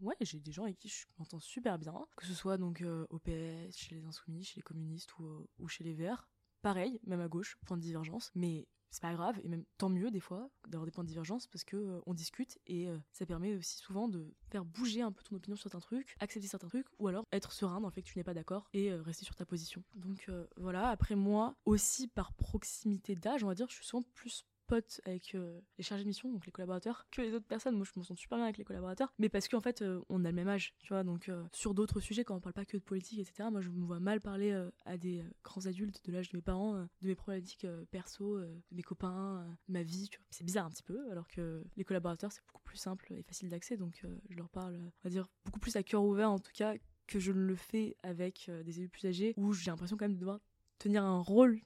ouais, 0.00 0.14
j'ai 0.20 0.38
des 0.38 0.52
gens 0.52 0.64
avec 0.64 0.78
qui 0.78 0.88
je 0.88 1.06
m'entends 1.18 1.40
super 1.40 1.78
bien, 1.78 2.06
que 2.16 2.26
ce 2.26 2.34
soit 2.34 2.58
donc 2.58 2.84
au 3.10 3.18
PS, 3.18 3.76
chez 3.76 3.96
les 3.96 4.04
Insoumis, 4.04 4.44
chez 4.44 4.56
les 4.56 4.62
communistes 4.62 5.18
ou, 5.18 5.48
ou 5.58 5.68
chez 5.68 5.82
les 5.82 5.94
Verts 5.94 6.28
pareil, 6.68 7.00
même 7.06 7.22
à 7.22 7.28
gauche, 7.28 7.56
point 7.64 7.78
de 7.78 7.82
divergence, 7.82 8.30
mais 8.34 8.68
c'est 8.90 9.00
pas 9.00 9.14
grave 9.14 9.40
et 9.42 9.48
même 9.48 9.64
tant 9.78 9.88
mieux 9.88 10.10
des 10.10 10.20
fois 10.20 10.50
d'avoir 10.66 10.84
des 10.84 10.90
points 10.90 11.02
de 11.02 11.08
divergence 11.08 11.46
parce 11.46 11.64
que 11.64 11.76
euh, 11.76 12.00
on 12.04 12.12
discute 12.12 12.58
et 12.66 12.90
euh, 12.90 12.98
ça 13.10 13.24
permet 13.24 13.54
aussi 13.54 13.78
souvent 13.78 14.06
de 14.06 14.34
faire 14.50 14.66
bouger 14.66 15.00
un 15.00 15.10
peu 15.10 15.22
ton 15.22 15.36
opinion 15.36 15.56
sur 15.56 15.70
certains 15.70 15.80
trucs, 15.80 16.14
accepter 16.20 16.46
certains 16.46 16.68
trucs 16.68 16.86
ou 16.98 17.08
alors 17.08 17.24
être 17.32 17.52
serein 17.52 17.80
dans 17.80 17.88
le 17.88 17.92
fait 17.92 18.02
que 18.02 18.08
tu 18.08 18.18
n'es 18.18 18.24
pas 18.24 18.34
d'accord 18.34 18.68
et 18.74 18.92
euh, 18.92 19.00
rester 19.00 19.24
sur 19.24 19.34
ta 19.34 19.46
position. 19.46 19.82
Donc 19.94 20.30
voilà, 20.58 20.88
après 20.90 21.14
moi 21.14 21.56
aussi 21.64 22.06
par 22.06 22.34
proximité 22.34 23.14
d'âge, 23.14 23.42
on 23.44 23.46
va 23.46 23.54
dire, 23.54 23.66
je 23.70 23.76
suis 23.76 23.86
souvent 23.86 24.04
plus 24.14 24.44
pote 24.68 25.00
avec 25.06 25.34
euh, 25.34 25.60
les 25.78 25.82
chargés 25.82 26.04
de 26.04 26.08
mission, 26.08 26.30
donc 26.30 26.46
les 26.46 26.52
collaborateurs, 26.52 27.06
que 27.10 27.22
les 27.22 27.32
autres 27.32 27.46
personnes. 27.46 27.74
Moi, 27.74 27.86
je 27.92 27.98
me 27.98 28.04
sens 28.04 28.16
super 28.16 28.38
bien 28.38 28.44
avec 28.44 28.58
les 28.58 28.64
collaborateurs, 28.64 29.12
mais 29.18 29.28
parce 29.28 29.48
qu'en 29.48 29.60
fait, 29.60 29.82
euh, 29.82 30.00
on 30.08 30.24
a 30.24 30.28
le 30.28 30.34
même 30.34 30.46
âge, 30.46 30.74
tu 30.80 30.88
vois. 30.88 31.02
Donc, 31.02 31.28
euh, 31.28 31.42
sur 31.52 31.74
d'autres 31.74 32.00
sujets, 32.00 32.22
quand 32.22 32.36
on 32.36 32.40
parle 32.40 32.52
pas 32.52 32.66
que 32.66 32.76
de 32.76 32.82
politique, 32.82 33.18
etc., 33.18 33.48
moi, 33.50 33.60
je 33.60 33.70
me 33.70 33.84
vois 33.84 33.98
mal 33.98 34.20
parler 34.20 34.52
à 34.84 34.96
des 34.98 35.24
grands 35.42 35.66
adultes 35.66 36.04
de 36.04 36.12
l'âge 36.12 36.28
de 36.28 36.36
mes 36.36 36.42
parents, 36.42 36.74
de 36.74 37.06
mes 37.06 37.14
problématiques 37.14 37.66
perso, 37.90 38.38
de 38.38 38.60
mes 38.70 38.82
copains, 38.82 39.44
ma 39.68 39.82
vie, 39.82 40.08
tu 40.10 40.18
vois. 40.18 40.26
C'est 40.30 40.44
bizarre 40.44 40.66
un 40.66 40.70
petit 40.70 40.82
peu, 40.82 41.10
alors 41.10 41.26
que 41.28 41.64
les 41.76 41.84
collaborateurs, 41.84 42.30
c'est 42.30 42.44
beaucoup 42.46 42.62
plus 42.62 42.76
simple 42.76 43.12
et 43.12 43.22
facile 43.22 43.48
d'accès, 43.48 43.76
donc 43.76 44.04
je 44.28 44.36
leur 44.36 44.50
parle, 44.50 44.76
on 44.76 45.04
va 45.04 45.10
dire, 45.10 45.28
beaucoup 45.44 45.60
plus 45.60 45.76
à 45.76 45.82
cœur 45.82 46.04
ouvert, 46.04 46.30
en 46.30 46.38
tout 46.38 46.52
cas, 46.52 46.74
que 47.06 47.18
je 47.18 47.32
ne 47.32 47.40
le 47.40 47.56
fais 47.56 47.96
avec 48.02 48.50
des 48.64 48.80
élus 48.80 48.90
plus 48.90 49.06
âgés, 49.06 49.32
où 49.38 49.52
j'ai 49.54 49.70
l'impression 49.70 49.96
quand 49.96 50.04
même 50.04 50.14
de 50.14 50.20
devoir 50.20 50.40
tenir 50.78 51.02
un 51.02 51.20
rôle 51.20 51.60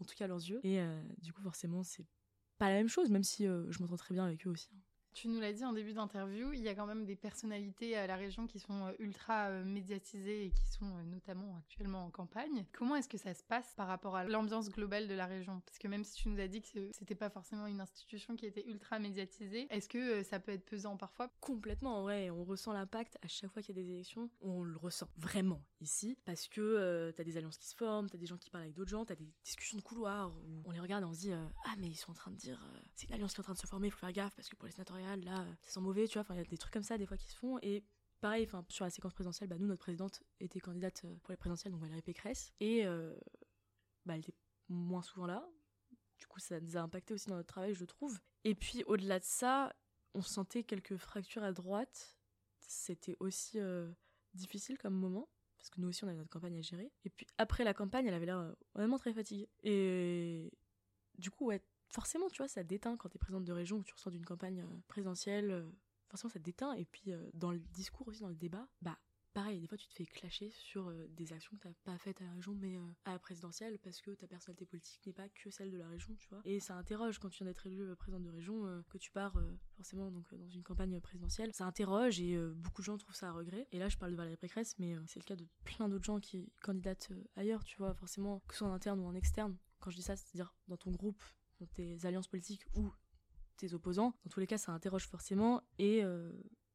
en 0.00 0.04
tout 0.04 0.14
cas 0.16 0.24
à 0.24 0.28
leurs 0.28 0.48
yeux. 0.48 0.60
Et 0.64 0.80
du 1.20 1.32
coup, 1.32 1.42
forcément, 1.42 1.84
c'est 1.84 2.06
pas 2.62 2.68
la 2.68 2.76
même 2.76 2.88
chose, 2.88 3.10
même 3.10 3.24
si 3.24 3.44
euh, 3.44 3.66
je 3.70 3.80
m'entends 3.80 3.96
très 3.96 4.14
bien 4.14 4.24
avec 4.24 4.46
eux 4.46 4.50
aussi. 4.50 4.68
Hein. 4.72 4.91
Tu 5.14 5.28
nous 5.28 5.40
l'as 5.40 5.52
dit 5.52 5.64
en 5.64 5.74
début 5.74 5.92
d'interview, 5.92 6.52
il 6.54 6.62
y 6.62 6.68
a 6.68 6.74
quand 6.74 6.86
même 6.86 7.04
des 7.04 7.16
personnalités 7.16 7.96
à 7.96 8.06
la 8.06 8.16
région 8.16 8.46
qui 8.46 8.58
sont 8.58 8.86
euh, 8.86 8.92
ultra 8.98 9.48
euh, 9.48 9.62
médiatisées 9.64 10.46
et 10.46 10.50
qui 10.50 10.66
sont 10.68 10.86
euh, 10.86 11.02
notamment 11.04 11.54
actuellement 11.58 12.06
en 12.06 12.10
campagne. 12.10 12.64
Comment 12.72 12.96
est-ce 12.96 13.10
que 13.10 13.18
ça 13.18 13.34
se 13.34 13.42
passe 13.42 13.74
par 13.76 13.88
rapport 13.88 14.16
à 14.16 14.24
l'ambiance 14.24 14.70
globale 14.70 15.08
de 15.08 15.14
la 15.14 15.26
région? 15.26 15.60
Parce 15.66 15.78
que 15.78 15.86
même 15.86 16.02
si 16.02 16.14
tu 16.14 16.30
nous 16.30 16.40
as 16.40 16.48
dit 16.48 16.62
que 16.62 16.90
c'était 16.92 17.14
pas 17.14 17.28
forcément 17.28 17.66
une 17.66 17.80
institution 17.80 18.36
qui 18.36 18.46
était 18.46 18.66
ultra 18.66 18.98
médiatisée, 18.98 19.66
est-ce 19.68 19.88
que 19.88 20.22
ça 20.22 20.40
peut 20.40 20.52
être 20.52 20.64
pesant 20.64 20.96
parfois? 20.96 21.30
Complètement, 21.40 21.98
en 21.98 22.02
vrai. 22.02 22.30
On 22.30 22.44
ressent 22.44 22.72
l'impact 22.72 23.18
à 23.22 23.28
chaque 23.28 23.52
fois 23.52 23.60
qu'il 23.60 23.76
y 23.76 23.80
a 23.80 23.82
des 23.82 23.90
élections. 23.90 24.30
On 24.40 24.62
le 24.62 24.78
ressent 24.78 25.08
vraiment 25.18 25.62
ici 25.82 26.16
parce 26.24 26.48
que 26.48 27.10
tu 27.10 27.16
t'as 27.16 27.24
des 27.24 27.36
alliances 27.36 27.58
qui 27.58 27.68
se 27.68 27.76
forment, 27.76 28.08
t'as 28.08 28.18
des 28.18 28.26
gens 28.26 28.38
qui 28.38 28.48
parlent 28.48 28.64
avec 28.64 28.74
d'autres 28.74 28.90
gens, 28.90 29.04
t'as 29.04 29.14
des 29.14 29.28
discussions 29.44 29.76
de 29.76 29.82
couloir 29.82 30.30
où 30.30 30.62
on 30.64 30.70
les 30.70 30.80
regarde 30.80 31.02
et 31.02 31.06
on 31.06 31.12
se 31.12 31.20
dit 31.20 31.32
ah 31.32 31.74
mais 31.78 31.88
ils 31.88 31.96
sont 31.96 32.12
en 32.12 32.14
train 32.14 32.30
de 32.30 32.36
dire 32.36 32.66
c'est 32.94 33.08
une 33.08 33.14
alliance 33.14 33.34
qui 33.34 33.40
est 33.40 33.40
en 33.40 33.44
train 33.44 33.52
de 33.52 33.58
se 33.58 33.66
former, 33.66 33.88
il 33.88 33.90
faut 33.90 33.98
faire 33.98 34.12
gaffe 34.12 34.34
parce 34.34 34.48
que 34.48 34.56
pour 34.56 34.66
les 34.66 34.72
sénatoriales 34.72 35.01
là, 35.16 35.46
c'est 35.60 35.72
sans 35.72 35.80
mauvais, 35.80 36.06
tu 36.06 36.14
vois. 36.14 36.22
Enfin, 36.22 36.34
il 36.34 36.38
y 36.38 36.40
a 36.40 36.44
des 36.44 36.58
trucs 36.58 36.72
comme 36.72 36.82
ça 36.82 36.98
des 36.98 37.06
fois 37.06 37.16
qui 37.16 37.28
se 37.28 37.36
font 37.36 37.58
et 37.62 37.84
pareil, 38.22 38.44
enfin 38.44 38.64
sur 38.68 38.84
la 38.84 38.90
séquence 38.90 39.12
présidentielle, 39.12 39.48
bah, 39.48 39.58
nous 39.58 39.66
notre 39.66 39.82
présidente 39.82 40.22
était 40.40 40.60
candidate 40.60 41.02
euh, 41.04 41.14
pour 41.22 41.32
les 41.32 41.36
présidentielles, 41.36 41.72
donc 41.72 41.82
Valérie 41.82 42.02
Pécresse, 42.02 42.52
et 42.60 42.86
euh, 42.86 43.14
bah, 44.06 44.14
elle 44.14 44.20
était 44.20 44.34
moins 44.68 45.02
souvent 45.02 45.26
là. 45.26 45.46
Du 46.18 46.26
coup, 46.28 46.38
ça 46.38 46.60
nous 46.60 46.76
a 46.76 46.80
impacté 46.80 47.12
aussi 47.12 47.28
dans 47.28 47.36
notre 47.36 47.52
travail, 47.52 47.74
je 47.74 47.84
trouve. 47.84 48.20
Et 48.44 48.54
puis 48.54 48.84
au-delà 48.84 49.18
de 49.18 49.24
ça, 49.24 49.74
on 50.14 50.22
sentait 50.22 50.62
quelques 50.62 50.96
fractures 50.96 51.42
à 51.42 51.52
droite. 51.52 52.16
C'était 52.60 53.16
aussi 53.18 53.58
euh, 53.58 53.90
difficile 54.34 54.78
comme 54.78 54.94
moment 54.94 55.28
parce 55.58 55.70
que 55.70 55.80
nous 55.80 55.88
aussi 55.88 56.04
on 56.04 56.08
avait 56.08 56.16
notre 56.16 56.30
campagne 56.30 56.58
à 56.58 56.62
gérer. 56.62 56.92
Et 57.04 57.10
puis 57.10 57.26
après 57.38 57.64
la 57.64 57.74
campagne, 57.74 58.06
elle 58.06 58.14
avait 58.14 58.26
l'air 58.26 58.54
vraiment 58.74 58.98
très 58.98 59.12
fatiguée. 59.12 59.48
Et 59.62 60.52
du 61.18 61.30
coup, 61.30 61.46
ouais, 61.46 61.60
forcément, 61.92 62.28
tu 62.28 62.38
vois, 62.38 62.48
ça 62.48 62.64
déteint 62.64 62.96
quand 62.96 63.08
t'es 63.08 63.18
présidente 63.18 63.44
de 63.44 63.52
région 63.52 63.78
ou 63.78 63.84
tu 63.84 63.94
ressors 63.94 64.10
d'une 64.10 64.24
campagne 64.24 64.62
euh, 64.62 64.80
présidentielle. 64.88 65.50
euh, 65.50 65.70
forcément, 66.08 66.32
ça 66.32 66.38
déteint. 66.40 66.72
Et 66.74 66.84
puis 66.84 67.12
euh, 67.12 67.30
dans 67.34 67.52
le 67.52 67.60
discours 67.60 68.08
aussi, 68.08 68.20
dans 68.20 68.28
le 68.28 68.34
débat, 68.34 68.66
bah 68.80 68.98
pareil, 69.34 69.60
des 69.60 69.66
fois 69.66 69.78
tu 69.78 69.88
te 69.88 69.94
fais 69.94 70.04
clasher 70.04 70.50
sur 70.50 70.92
des 71.08 71.32
actions 71.32 71.56
que 71.56 71.62
t'as 71.62 71.72
pas 71.84 71.96
faites 71.96 72.20
à 72.20 72.24
la 72.26 72.32
région 72.32 72.54
mais 72.54 72.76
à 73.06 73.12
la 73.12 73.18
présidentielle 73.18 73.78
parce 73.78 74.02
que 74.02 74.10
ta 74.10 74.26
personnalité 74.26 74.66
politique 74.66 75.06
n'est 75.06 75.14
pas 75.14 75.26
que 75.30 75.48
celle 75.48 75.70
de 75.70 75.78
la 75.78 75.88
région, 75.88 76.14
tu 76.16 76.28
vois. 76.28 76.42
Et 76.44 76.60
ça 76.60 76.76
interroge 76.76 77.18
quand 77.18 77.30
tu 77.30 77.38
viens 77.38 77.46
d'être 77.46 77.66
élu 77.66 77.96
présidente 77.96 78.24
de 78.24 78.28
région, 78.28 78.84
que 78.90 78.98
tu 78.98 79.10
pars 79.10 79.34
forcément 79.74 80.10
donc 80.10 80.34
dans 80.34 80.50
une 80.50 80.62
campagne 80.62 81.00
présidentielle. 81.00 81.50
Ça 81.54 81.64
interroge 81.64 82.20
et 82.20 82.38
beaucoup 82.56 82.82
de 82.82 82.84
gens 82.84 82.98
trouvent 82.98 83.14
ça 83.14 83.30
à 83.30 83.32
regret. 83.32 83.66
Et 83.72 83.78
là 83.78 83.88
je 83.88 83.96
parle 83.96 84.12
de 84.12 84.16
Valérie 84.18 84.36
Pécresse, 84.36 84.78
mais 84.78 84.94
c'est 85.06 85.18
le 85.18 85.24
cas 85.24 85.36
de 85.36 85.46
plein 85.64 85.88
d'autres 85.88 86.04
gens 86.04 86.20
qui 86.20 86.52
candidatent 86.60 87.10
ailleurs, 87.34 87.64
tu 87.64 87.78
vois, 87.78 87.94
forcément, 87.94 88.40
que 88.46 88.52
ce 88.52 88.58
soit 88.58 88.68
en 88.68 88.72
interne 88.74 89.00
ou 89.00 89.06
en 89.06 89.14
externe. 89.14 89.56
Quand 89.80 89.88
je 89.88 89.96
dis 89.96 90.02
ça, 90.02 90.14
c'est-à-dire 90.14 90.54
dans 90.68 90.76
ton 90.76 90.90
groupe, 90.90 91.22
tes 91.66 92.04
alliances 92.04 92.28
politiques 92.28 92.64
ou 92.74 92.92
tes 93.56 93.74
opposants. 93.74 94.14
Dans 94.24 94.30
tous 94.30 94.40
les 94.40 94.46
cas, 94.46 94.58
ça 94.58 94.72
interroge 94.72 95.06
forcément 95.06 95.62
et 95.78 96.02
euh, 96.02 96.32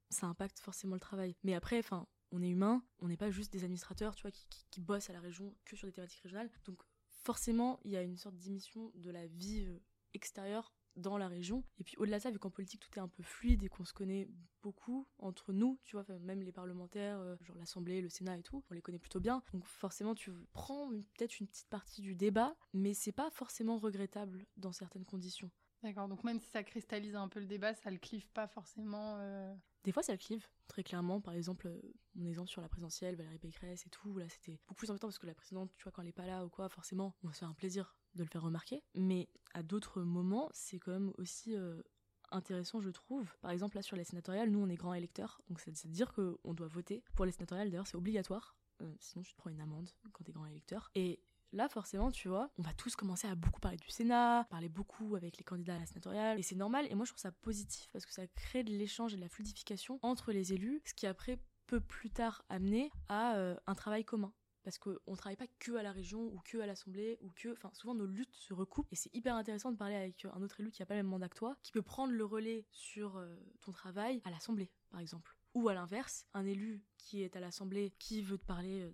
ça 0.10 0.28
impacte 0.28 0.60
forcément 0.60 0.95
le 0.95 1.00
travail. 1.00 1.36
Mais 1.43 1.54
après, 1.54 1.80
enfin, 1.80 2.08
on 2.32 2.41
est 2.41 2.50
humain, 2.50 2.84
on 3.00 3.08
n'est 3.08 3.17
pas 3.17 3.32
juste 3.32 3.52
des 3.52 3.63
administrateurs, 3.63 4.15
qui, 4.15 4.47
qui, 4.50 4.65
qui 4.69 4.82
bossent 4.82 5.10
à 5.10 5.13
la 5.13 5.19
région 5.19 5.56
que 5.65 5.76
sur 5.76 5.88
des 5.88 5.93
thématiques 5.93 6.21
régionales. 6.21 6.52
Donc 6.65 6.82
forcément, 7.10 7.80
il 7.84 7.91
y 7.91 7.97
a 7.97 8.04
une 8.04 8.17
sorte 8.17 8.38
d'émission 8.38 8.91
de 8.95 9.10
la 9.12 9.28
vie 9.28 9.65
euh, 9.65 9.80
extérieure 10.13 10.73
dans 10.97 11.17
la 11.17 11.27
région. 11.27 11.63
Et 11.79 11.83
puis 11.83 11.95
au-delà 11.97 12.17
de 12.17 12.23
ça, 12.23 12.31
vu 12.31 12.39
qu'en 12.39 12.49
politique 12.49 12.81
tout 12.81 12.89
est 12.99 13.01
un 13.01 13.07
peu 13.07 13.23
fluide 13.23 13.63
et 13.63 13.69
qu'on 13.69 13.86
se 13.86 13.93
connaît 13.93 14.27
beaucoup 14.62 15.07
entre 15.19 15.53
nous, 15.53 15.79
tu 15.83 15.95
vois, 15.95 16.05
même 16.19 16.41
les 16.41 16.51
parlementaires, 16.51 17.19
euh, 17.19 17.36
genre 17.41 17.57
l'Assemblée, 17.57 18.01
le 18.01 18.10
Sénat 18.10 18.38
et 18.38 18.43
tout, 18.43 18.63
on 18.69 18.73
les 18.73 18.81
connaît 18.81 18.99
plutôt 18.99 19.19
bien. 19.19 19.41
Donc 19.53 19.65
forcément, 19.65 20.15
tu 20.15 20.31
prends 20.53 20.89
peut-être 20.89 21.39
une 21.39 21.47
petite 21.47 21.69
partie 21.69 22.01
du 22.01 22.15
débat, 22.15 22.55
mais 22.73 22.93
c'est 22.93 23.12
pas 23.12 23.29
forcément 23.29 23.77
regrettable 23.77 24.45
dans 24.57 24.73
certaines 24.73 25.05
conditions. 25.05 25.49
D'accord, 25.83 26.07
donc 26.07 26.23
même 26.23 26.39
si 26.39 26.49
ça 26.49 26.63
cristallise 26.63 27.15
un 27.15 27.27
peu 27.29 27.39
le 27.39 27.45
débat, 27.45 27.75
ça 27.75 27.91
le 27.91 27.99
clive 27.99 28.27
pas 28.31 28.47
forcément. 28.47 29.17
euh, 29.19 29.53
Des 29.83 29.91
fois, 29.91 30.01
ça 30.01 30.12
le 30.12 30.17
clive, 30.17 30.47
très 30.67 30.83
clairement. 30.83 31.21
Par 31.21 31.36
exemple, 31.36 31.67
euh, 31.67 31.79
mon 32.15 32.25
exemple 32.27 32.49
sur 32.49 32.62
la 32.62 32.67
présidentielle, 32.67 33.15
Valérie 33.15 33.38
Pécresse 33.38 33.86
et 33.86 33.89
tout, 33.91 34.17
là, 34.17 34.27
c'était 34.27 34.53
beaucoup 34.53 34.73
plus 34.73 34.89
embêtant 34.89 35.07
parce 35.07 35.19
que 35.19 35.27
la 35.27 35.36
présidente, 35.36 35.71
tu 35.77 35.83
vois, 35.83 35.91
quand 35.91 36.01
elle 36.01 36.07
est 36.07 36.13
pas 36.13 36.25
là 36.25 36.43
ou 36.43 36.49
quoi, 36.49 36.67
forcément, 36.67 37.15
on 37.23 37.27
va 37.27 37.33
se 37.33 37.39
faire 37.39 37.49
un 37.49 37.53
plaisir 37.53 37.95
de 38.17 38.23
le 38.23 38.30
faire 38.30 38.41
remarquer. 38.41 38.84
Mais 38.95 39.30
à 39.53 39.63
d'autres 39.63 40.01
moments, 40.01 40.49
c'est 40.53 40.80
quand 40.80 40.91
même 40.91 41.13
aussi 41.17 41.56
euh, 41.56 41.82
intéressant, 42.32 42.82
je 42.82 42.89
trouve. 42.89 43.36
Par 43.41 43.51
exemple, 43.51 43.75
là, 43.75 43.82
sur 43.82 43.95
les 43.95 44.03
sénatoriales, 44.03 44.49
nous, 44.49 44.60
on 44.60 44.69
est 44.69 44.75
grands 44.75 44.93
électeurs, 44.93 45.41
donc 45.49 45.60
c'est 45.60 45.71
à 45.71 45.89
dire 45.89 46.13
qu'on 46.13 46.53
doit 46.53 46.67
voter. 46.67 47.03
Pour 47.15 47.25
les 47.25 47.32
sénatoriales, 47.32 47.69
d'ailleurs, 47.69 47.88
c'est 47.88 47.97
obligatoire. 47.97 48.56
Euh, 48.82 48.93
sinon, 48.99 49.23
tu 49.23 49.34
te 49.34 49.38
prends 49.38 49.49
une 49.49 49.62
amende 49.62 49.89
quand 50.12 50.23
t'es 50.23 50.32
grand 50.32 50.45
électeur. 50.45 50.91
Et 50.95 51.21
Là, 51.53 51.69
forcément, 51.69 52.12
tu 52.12 52.27
vois, 52.27 52.51
on 52.58 52.62
va 52.62 52.73
tous 52.73 52.95
commencer 52.95 53.27
à 53.27 53.36
beaucoup 53.36 53.62
parler 53.62 53.77
du 53.77 53.89
Sénat, 53.89 54.45
parler 54.49 54.67
beaucoup 54.67 55.15
avec 55.15 55.38
les 55.38 55.45
candidats 55.45 55.75
à 55.75 55.80
la 55.80 55.86
sénatoriale, 55.86 56.38
et 56.38 56.43
c'est 56.43 56.56
normal. 56.56 56.86
Et 56.89 56.95
moi, 56.95 57.06
je 57.06 57.12
trouve 57.12 57.21
ça 57.21 57.32
positif 57.32 57.88
parce 57.93 58.06
que 58.06 58.12
ça 58.12 58.27
crée 58.27 58.63
de 58.63 58.71
l'échange 58.71 59.13
et 59.13 59.15
de 59.15 59.21
la 59.21 59.30
fluidification 59.30 59.97
entre 60.01 60.34
les 60.34 60.53
élus, 60.53 60.82
ce 60.86 60.93
qui 60.93 61.08
après 61.08 61.39
peut 61.67 61.80
plus 61.80 62.10
tard 62.10 62.43
amener 62.49 62.91
à 63.08 63.36
euh, 63.38 63.56
un 63.65 63.75
travail 63.75 64.03
commun. 64.03 64.34
Parce 64.67 64.80
qu'on 64.80 64.97
ne 65.08 65.15
travaille 65.15 65.38
pas 65.38 65.47
que 65.60 65.77
à 65.77 65.82
la 65.82 65.93
région 65.93 66.25
ou 66.25 66.41
que 66.43 66.58
à 66.58 66.65
l'Assemblée 66.65 67.17
ou 67.21 67.32
que. 67.34 67.53
Enfin, 67.53 67.71
souvent 67.71 67.95
nos 67.95 68.06
luttes 68.06 68.36
se 68.36 68.53
recoupent 68.53 68.91
et 68.91 68.97
c'est 68.97 69.15
hyper 69.15 69.34
intéressant 69.34 69.71
de 69.71 69.77
parler 69.77 69.95
avec 69.95 70.25
un 70.25 70.41
autre 70.41 70.60
élu 70.60 70.71
qui 70.71 70.82
n'a 70.82 70.86
pas 70.86 70.95
le 70.95 71.03
même 71.03 71.10
mandat 71.10 71.30
que 71.30 71.38
toi, 71.38 71.56
qui 71.63 71.71
peut 71.71 71.82
prendre 71.82 72.12
le 72.12 72.25
relais 72.25 72.65
sur 72.69 73.15
euh, 73.15 73.34
ton 73.62 73.71
travail 73.71 74.21
à 74.25 74.30
l'Assemblée, 74.30 74.69
par 74.89 74.99
exemple. 74.99 75.38
Ou 75.53 75.69
à 75.69 75.73
l'inverse, 75.73 76.25
un 76.34 76.45
élu 76.45 76.84
qui 76.97 77.23
est 77.23 77.38
à 77.38 77.39
l'Assemblée, 77.39 77.93
qui 77.97 78.21
veut 78.21 78.38
te 78.38 78.43
parler 78.43 78.82
euh, 78.82 78.91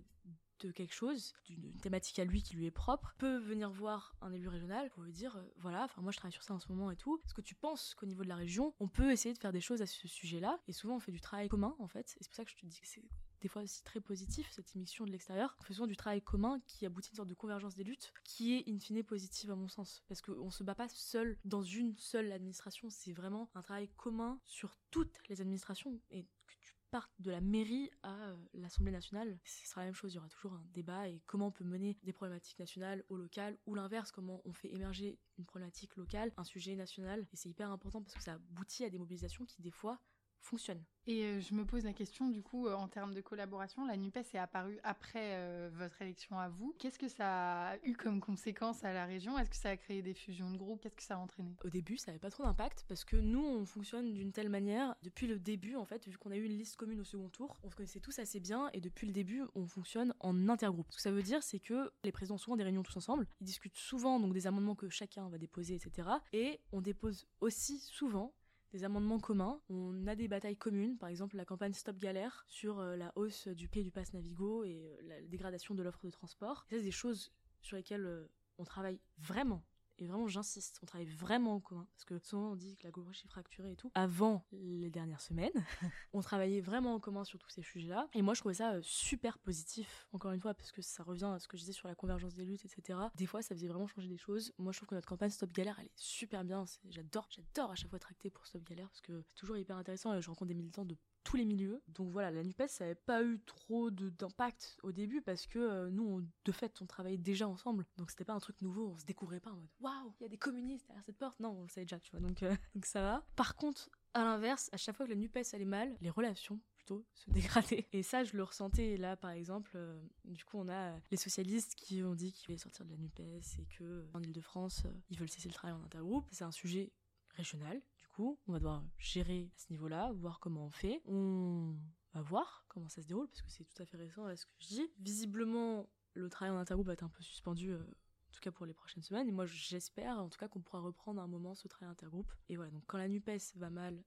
de 0.60 0.70
quelque 0.70 0.94
chose, 0.94 1.34
d'une 1.44 1.76
thématique 1.80 2.20
à 2.20 2.24
lui 2.24 2.40
qui 2.40 2.54
lui 2.54 2.66
est 2.66 2.70
propre, 2.70 3.12
peut 3.18 3.38
venir 3.38 3.68
voir 3.68 4.14
un 4.20 4.32
élu 4.32 4.46
régional 4.46 4.90
pour 4.90 5.02
lui 5.02 5.12
dire 5.12 5.34
euh, 5.34 5.42
voilà, 5.56 5.86
enfin 5.86 6.02
moi 6.02 6.12
je 6.12 6.18
travaille 6.18 6.32
sur 6.32 6.44
ça 6.44 6.54
en 6.54 6.60
ce 6.60 6.70
moment 6.70 6.92
et 6.92 6.96
tout. 6.96 7.20
Est-ce 7.24 7.34
que 7.34 7.40
tu 7.40 7.56
penses 7.56 7.96
qu'au 7.96 8.06
niveau 8.06 8.22
de 8.22 8.28
la 8.28 8.36
région, 8.36 8.76
on 8.78 8.86
peut 8.86 9.10
essayer 9.10 9.34
de 9.34 9.40
faire 9.40 9.50
des 9.50 9.60
choses 9.60 9.82
à 9.82 9.86
ce 9.86 10.06
sujet-là? 10.06 10.60
Et 10.68 10.72
souvent 10.72 10.94
on 10.94 11.00
fait 11.00 11.10
du 11.10 11.20
travail 11.20 11.48
commun 11.48 11.74
en 11.80 11.88
fait. 11.88 12.14
Et 12.20 12.22
c'est 12.22 12.28
pour 12.28 12.36
ça 12.36 12.44
que 12.44 12.52
je 12.52 12.56
te 12.56 12.64
dis 12.64 12.80
que 12.80 12.86
c'est 12.86 13.02
des 13.44 13.48
fois 13.48 13.62
aussi 13.62 13.84
très 13.84 14.00
positif 14.00 14.50
cette 14.50 14.74
émission 14.74 15.04
de 15.04 15.10
l'extérieur. 15.10 15.54
Souvent 15.68 15.86
du 15.86 15.98
travail 15.98 16.22
commun 16.22 16.60
qui 16.66 16.86
aboutit 16.86 17.10
à 17.10 17.12
une 17.12 17.16
sorte 17.16 17.28
de 17.28 17.34
convergence 17.34 17.74
des 17.74 17.84
luttes 17.84 18.10
qui 18.24 18.54
est 18.54 18.64
in 18.66 18.78
fine 18.78 19.04
positive 19.04 19.50
à 19.50 19.54
mon 19.54 19.68
sens. 19.68 20.02
Parce 20.08 20.22
qu'on 20.22 20.50
se 20.50 20.64
bat 20.64 20.74
pas 20.74 20.88
seul 20.88 21.36
dans 21.44 21.62
une 21.62 21.94
seule 21.98 22.32
administration, 22.32 22.88
c'est 22.88 23.12
vraiment 23.12 23.50
un 23.54 23.60
travail 23.60 23.90
commun 23.98 24.40
sur 24.46 24.78
toutes 24.90 25.28
les 25.28 25.42
administrations 25.42 26.00
et 26.10 26.24
que 26.24 26.54
tu 26.58 26.72
partes 26.90 27.12
de 27.18 27.30
la 27.30 27.42
mairie 27.42 27.90
à 28.02 28.14
euh, 28.14 28.36
l'Assemblée 28.54 28.92
nationale, 28.92 29.38
ce 29.44 29.66
sera 29.66 29.82
la 29.82 29.88
même 29.88 29.94
chose, 29.94 30.12
il 30.12 30.16
y 30.16 30.18
aura 30.18 30.28
toujours 30.28 30.54
un 30.54 30.64
débat 30.72 31.08
et 31.08 31.20
comment 31.26 31.48
on 31.48 31.52
peut 31.52 31.64
mener 31.64 31.98
des 32.02 32.14
problématiques 32.14 32.58
nationales 32.58 33.04
au 33.10 33.16
local 33.18 33.58
ou 33.66 33.74
l'inverse, 33.74 34.10
comment 34.10 34.40
on 34.46 34.54
fait 34.54 34.72
émerger 34.72 35.18
une 35.36 35.44
problématique 35.44 35.96
locale, 35.96 36.32
un 36.38 36.44
sujet 36.44 36.76
national 36.76 37.26
et 37.30 37.36
c'est 37.36 37.50
hyper 37.50 37.70
important 37.70 38.00
parce 38.00 38.14
que 38.14 38.22
ça 38.22 38.34
aboutit 38.34 38.84
à 38.84 38.90
des 38.90 38.98
mobilisations 38.98 39.44
qui 39.44 39.60
des 39.60 39.70
fois 39.70 40.00
fonctionnent. 40.44 40.84
Et 41.06 41.24
euh, 41.24 41.40
je 41.40 41.52
me 41.54 41.66
pose 41.66 41.84
la 41.84 41.92
question, 41.92 42.30
du 42.30 42.42
coup, 42.42 42.66
euh, 42.66 42.74
en 42.74 42.88
termes 42.88 43.12
de 43.12 43.20
collaboration, 43.20 43.84
la 43.86 43.96
NUPES 43.96 44.34
est 44.34 44.38
apparue 44.38 44.78
après 44.84 45.34
euh, 45.34 45.68
votre 45.74 46.00
élection 46.00 46.38
à 46.38 46.48
vous. 46.48 46.74
Qu'est-ce 46.78 46.98
que 46.98 47.08
ça 47.08 47.72
a 47.72 47.76
eu 47.84 47.94
comme 47.94 48.20
conséquence 48.20 48.84
à 48.84 48.92
la 48.94 49.04
région? 49.04 49.38
Est-ce 49.38 49.50
que 49.50 49.56
ça 49.56 49.70
a 49.70 49.76
créé 49.76 50.00
des 50.00 50.14
fusions 50.14 50.50
de 50.50 50.56
groupes? 50.56 50.80
Qu'est-ce 50.80 50.96
que 50.96 51.02
ça 51.02 51.16
a 51.16 51.18
entraîné? 51.18 51.56
Au 51.62 51.68
début, 51.68 51.98
ça 51.98 52.06
n'avait 52.10 52.20
pas 52.20 52.30
trop 52.30 52.44
d'impact 52.44 52.86
parce 52.88 53.04
que 53.04 53.16
nous, 53.16 53.44
on 53.44 53.66
fonctionne 53.66 54.14
d'une 54.14 54.32
telle 54.32 54.48
manière. 54.48 54.94
Depuis 55.02 55.26
le 55.26 55.38
début, 55.38 55.76
en 55.76 55.84
fait, 55.84 56.08
vu 56.08 56.16
qu'on 56.16 56.30
a 56.30 56.36
eu 56.36 56.44
une 56.44 56.56
liste 56.56 56.76
commune 56.76 57.00
au 57.00 57.04
second 57.04 57.28
tour, 57.28 57.58
on 57.64 57.70
se 57.70 57.76
connaissait 57.76 58.00
tous 58.00 58.18
assez 58.18 58.40
bien 58.40 58.70
et 58.72 58.80
depuis 58.80 59.06
le 59.06 59.12
début, 59.12 59.42
on 59.54 59.66
fonctionne 59.66 60.14
en 60.20 60.48
intergroupe. 60.48 60.86
Ce 60.90 60.96
que 60.96 61.02
ça 61.02 61.10
veut 61.10 61.22
dire, 61.22 61.42
c'est 61.42 61.60
que 61.60 61.92
les 62.02 62.12
présidents 62.12 62.36
ont 62.36 62.38
souvent 62.38 62.56
des 62.56 62.64
réunions 62.64 62.82
tous 62.82 62.96
ensemble. 62.96 63.26
Ils 63.42 63.44
discutent 63.44 63.76
souvent 63.76 64.18
donc 64.20 64.32
des 64.32 64.46
amendements 64.46 64.74
que 64.74 64.88
chacun 64.88 65.28
va 65.28 65.36
déposer, 65.36 65.74
etc. 65.74 66.08
Et 66.32 66.60
on 66.72 66.80
dépose 66.80 67.26
aussi 67.40 67.78
souvent 67.78 68.32
des 68.74 68.82
amendements 68.82 69.20
communs. 69.20 69.60
On 69.70 70.06
a 70.08 70.16
des 70.16 70.26
batailles 70.26 70.56
communes, 70.56 70.98
par 70.98 71.08
exemple 71.08 71.36
la 71.36 71.44
campagne 71.44 71.72
Stop 71.72 71.96
Galère 71.96 72.44
sur 72.48 72.80
euh, 72.80 72.96
la 72.96 73.12
hausse 73.14 73.46
du 73.46 73.68
prix 73.68 73.84
du 73.84 73.92
pass 73.92 74.12
Navigo 74.12 74.64
et 74.64 74.84
euh, 74.84 75.08
la 75.08 75.22
dégradation 75.22 75.74
de 75.74 75.82
l'offre 75.82 76.04
de 76.04 76.10
transport. 76.10 76.66
Ça, 76.68 76.76
c'est 76.76 76.82
des 76.82 76.90
choses 76.90 77.32
sur 77.62 77.76
lesquelles 77.76 78.04
euh, 78.04 78.26
on 78.58 78.64
travaille 78.64 78.98
vraiment. 79.16 79.62
Et 79.98 80.06
vraiment, 80.06 80.26
j'insiste, 80.26 80.80
on 80.82 80.86
travaille 80.86 81.06
vraiment 81.06 81.54
en 81.54 81.60
commun. 81.60 81.86
Parce 81.94 82.04
que 82.04 82.18
souvent, 82.18 82.52
on 82.52 82.56
dit 82.56 82.76
que 82.76 82.84
la 82.84 82.90
gauche 82.90 83.24
est 83.24 83.28
fracturée 83.28 83.72
et 83.72 83.76
tout. 83.76 83.90
Avant 83.94 84.44
les 84.52 84.90
dernières 84.90 85.20
semaines, 85.20 85.52
on 86.12 86.20
travaillait 86.20 86.60
vraiment 86.60 86.94
en 86.94 87.00
commun 87.00 87.24
sur 87.24 87.38
tous 87.38 87.50
ces 87.50 87.62
sujets-là. 87.62 88.08
Et 88.12 88.22
moi, 88.22 88.34
je 88.34 88.40
trouvais 88.40 88.54
ça 88.54 88.74
euh, 88.74 88.80
super 88.82 89.38
positif, 89.38 90.06
encore 90.12 90.32
une 90.32 90.40
fois, 90.40 90.54
parce 90.54 90.72
que 90.72 90.82
ça 90.82 91.02
revient 91.02 91.30
à 91.34 91.38
ce 91.38 91.48
que 91.48 91.56
je 91.56 91.62
disais 91.62 91.72
sur 91.72 91.88
la 91.88 91.94
convergence 91.94 92.34
des 92.34 92.44
luttes, 92.44 92.64
etc. 92.64 92.98
Des 93.14 93.26
fois, 93.26 93.42
ça 93.42 93.54
faisait 93.54 93.68
vraiment 93.68 93.86
changer 93.86 94.08
des 94.08 94.18
choses. 94.18 94.52
Moi, 94.58 94.72
je 94.72 94.78
trouve 94.78 94.88
que 94.88 94.94
notre 94.94 95.08
campagne 95.08 95.30
Stop 95.30 95.52
Galère, 95.52 95.78
elle 95.78 95.86
est 95.86 95.92
super 95.96 96.44
bien. 96.44 96.64
J'adore, 96.90 97.28
j'adore 97.30 97.70
à 97.70 97.74
chaque 97.74 97.90
fois 97.90 97.98
tracter 97.98 98.30
pour 98.30 98.46
Stop 98.46 98.64
Galère, 98.64 98.88
parce 98.88 99.00
que 99.00 99.22
c'est 99.28 99.34
toujours 99.34 99.56
hyper 99.56 99.76
intéressant. 99.76 100.20
Je 100.20 100.28
rencontre 100.28 100.48
des 100.48 100.54
militants 100.54 100.84
de 100.84 100.96
tous 101.24 101.36
les 101.36 101.44
milieux. 101.44 101.82
Donc 101.88 102.10
voilà, 102.10 102.30
la 102.30 102.42
NUPES, 102.42 102.68
ça 102.68 102.84
n'avait 102.84 102.94
pas 102.94 103.22
eu 103.24 103.40
trop 103.40 103.90
d'impact 103.90 104.78
au 104.82 104.92
début 104.92 105.20
parce 105.22 105.46
que 105.46 105.58
euh, 105.58 105.90
nous, 105.90 106.22
de 106.44 106.52
fait, 106.52 106.80
on 106.80 106.86
travaillait 106.86 107.18
déjà 107.18 107.48
ensemble. 107.48 107.86
Donc 107.96 108.10
c'était 108.10 108.24
pas 108.24 108.34
un 108.34 108.40
truc 108.40 108.60
nouveau, 108.62 108.92
on 108.94 108.98
se 108.98 109.04
découvrait 109.04 109.40
pas 109.40 109.50
en 109.50 109.56
mode 109.56 109.68
waouh, 109.80 110.12
il 110.20 110.22
y 110.22 110.26
a 110.26 110.28
des 110.28 110.38
communistes 110.38 110.86
derrière 110.86 111.04
cette 111.04 111.18
porte. 111.18 111.38
Non, 111.40 111.50
on 111.58 111.62
le 111.62 111.68
savait 111.68 111.86
déjà, 111.86 111.98
tu 111.98 112.10
vois. 112.12 112.20
Donc, 112.20 112.42
euh, 112.42 112.54
donc 112.74 112.86
ça 112.86 113.00
va. 113.00 113.26
Par 113.36 113.56
contre, 113.56 113.90
à 114.12 114.22
l'inverse, 114.22 114.68
à 114.72 114.76
chaque 114.76 114.96
fois 114.96 115.06
que 115.06 115.10
la 115.10 115.16
NUPES 115.16 115.54
allait 115.54 115.64
mal, 115.64 115.96
les 116.00 116.10
relations 116.10 116.60
plutôt 116.76 117.04
se 117.14 117.30
dégrader. 117.30 117.86
Et 117.92 118.02
ça, 118.02 118.22
je 118.22 118.36
le 118.36 118.42
ressentais 118.42 118.96
là, 118.96 119.16
par 119.16 119.30
exemple. 119.30 119.72
euh, 119.76 120.00
du 120.24 120.44
coup, 120.44 120.58
on 120.58 120.68
a 120.68 120.96
les 121.10 121.16
socialistes 121.16 121.74
qui 121.74 122.02
ont 122.02 122.14
dit 122.14 122.32
qu'ils 122.32 122.46
voulaient 122.46 122.58
sortir 122.58 122.84
de 122.84 122.90
la 122.90 122.98
NUPES 122.98 123.58
et 123.58 123.66
que 123.66 124.06
en 124.12 124.22
Ile-de-France, 124.22 124.84
ils 125.10 125.18
veulent 125.18 125.30
cesser 125.30 125.48
le 125.48 125.54
travail 125.54 125.74
en 125.76 125.82
intergroupe. 125.84 126.26
C'est 126.30 126.44
un 126.44 126.52
sujet 126.52 126.92
régional. 127.30 127.80
On 128.18 128.52
va 128.52 128.58
devoir 128.58 128.84
gérer 128.98 129.50
à 129.54 129.58
ce 129.58 129.66
niveau-là, 129.70 130.12
voir 130.12 130.40
comment 130.40 130.66
on 130.66 130.70
fait. 130.70 131.02
On 131.06 131.74
va 132.12 132.22
voir 132.22 132.64
comment 132.68 132.88
ça 132.88 133.02
se 133.02 133.06
déroule 133.06 133.28
parce 133.28 133.42
que 133.42 133.50
c'est 133.50 133.64
tout 133.64 133.82
à 133.82 133.86
fait 133.86 133.96
récent 133.96 134.24
à 134.24 134.36
ce 134.36 134.46
que 134.46 134.52
je 134.60 134.68
dis. 134.68 134.90
Visiblement, 135.00 135.88
le 136.14 136.28
travail 136.28 136.54
en 136.54 136.58
intergroupe 136.58 136.86
va 136.86 136.92
être 136.92 137.02
un 137.02 137.08
peu 137.08 137.22
suspendu. 137.22 137.70
euh, 137.70 137.78
en 137.80 138.32
tout 138.34 138.40
cas 138.40 138.50
pour 138.50 138.66
les 138.66 138.74
prochaines 138.74 139.02
semaines. 139.02 139.28
Et 139.28 139.32
moi, 139.32 139.46
j'espère 139.46 140.18
en 140.18 140.28
tout 140.28 140.38
cas 140.38 140.48
qu'on 140.48 140.60
pourra 140.60 140.80
reprendre 140.80 141.20
un 141.20 141.28
moment 141.28 141.54
ce 141.54 141.68
travail 141.68 141.90
intergroupe. 141.92 142.32
Et 142.48 142.56
voilà, 142.56 142.72
donc 142.72 142.82
quand 142.86 142.98
la 142.98 143.08
NUPES 143.08 143.54
va 143.56 143.70
mal, 143.70 144.02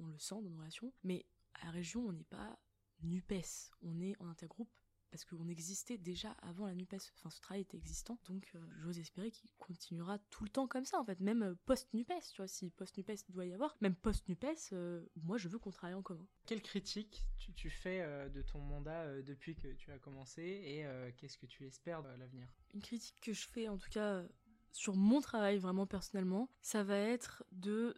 on 0.00 0.06
le 0.06 0.18
sent 0.18 0.34
dans 0.42 0.50
nos 0.50 0.58
relations. 0.58 0.92
Mais 1.04 1.24
à 1.54 1.66
la 1.66 1.70
région, 1.70 2.06
on 2.06 2.12
n'est 2.12 2.24
pas 2.24 2.58
NUPES, 3.02 3.70
on 3.82 4.00
est 4.00 4.20
en 4.20 4.26
intergroupe 4.26 4.70
parce 5.10 5.24
qu'on 5.24 5.48
existait 5.48 5.98
déjà 5.98 6.30
avant 6.42 6.66
la 6.66 6.74
NUPES. 6.74 6.98
Enfin, 7.16 7.30
ce 7.30 7.40
travail 7.40 7.62
était 7.62 7.76
existant, 7.76 8.18
donc 8.28 8.50
euh, 8.54 8.58
j'ose 8.78 8.98
espérer 8.98 9.30
qu'il 9.30 9.50
continuera 9.58 10.18
tout 10.30 10.44
le 10.44 10.50
temps 10.50 10.66
comme 10.66 10.84
ça, 10.84 10.98
en 11.00 11.04
fait, 11.04 11.20
même 11.20 11.42
euh, 11.42 11.54
post-NUPES, 11.66 12.32
tu 12.32 12.36
vois, 12.38 12.48
si 12.48 12.70
post-NUPES 12.70 13.30
doit 13.30 13.46
y 13.46 13.52
avoir, 13.52 13.76
même 13.80 13.94
post-NUPES, 13.94 14.72
euh, 14.72 15.04
moi 15.16 15.36
je 15.36 15.48
veux 15.48 15.58
qu'on 15.58 15.70
travaille 15.70 15.94
en 15.94 16.02
commun. 16.02 16.26
Quelle 16.46 16.62
critique 16.62 17.26
tu, 17.38 17.52
tu 17.52 17.70
fais 17.70 18.30
de 18.30 18.42
ton 18.42 18.60
mandat 18.60 19.22
depuis 19.22 19.54
que 19.54 19.68
tu 19.74 19.90
as 19.92 19.98
commencé 19.98 20.42
et 20.42 20.84
qu'est-ce 21.16 21.38
que 21.38 21.46
tu 21.46 21.66
espères 21.66 22.04
à 22.04 22.16
l'avenir? 22.16 22.48
Une 22.74 22.82
critique 22.82 23.20
que 23.20 23.32
je 23.32 23.46
fais, 23.48 23.68
en 23.68 23.78
tout 23.78 23.88
cas, 23.90 24.24
sur 24.72 24.96
mon 24.96 25.20
travail 25.20 25.58
vraiment 25.58 25.86
personnellement, 25.86 26.48
ça 26.60 26.82
va 26.82 26.98
être 26.98 27.44
de 27.52 27.94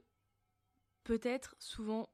peut-être 1.05 1.57
souvent 1.59 2.09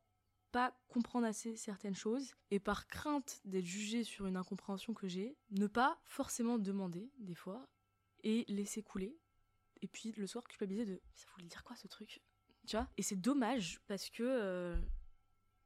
pas 0.52 0.78
comprendre 0.88 1.26
assez 1.26 1.56
certaines 1.56 1.94
choses 1.94 2.34
et 2.50 2.58
par 2.58 2.86
crainte 2.86 3.40
d'être 3.44 3.64
jugé 3.64 4.04
sur 4.04 4.26
une 4.26 4.36
incompréhension 4.36 4.94
que 4.94 5.08
j'ai, 5.08 5.36
ne 5.50 5.66
pas 5.66 6.00
forcément 6.04 6.58
demander 6.58 7.10
des 7.18 7.34
fois 7.34 7.68
et 8.24 8.44
laisser 8.48 8.82
couler. 8.82 9.16
Et 9.80 9.88
puis 9.88 10.12
le 10.12 10.26
soir 10.26 10.44
culpabiliser 10.44 10.86
de 10.86 11.02
ça 11.14 11.28
voulait 11.34 11.48
dire 11.48 11.62
quoi 11.64 11.76
ce 11.76 11.86
truc? 11.86 12.20
Tu 12.66 12.76
vois? 12.76 12.88
Et 12.96 13.02
c'est 13.02 13.16
dommage 13.16 13.80
parce 13.86 14.10
que 14.10 14.22
euh, 14.22 14.80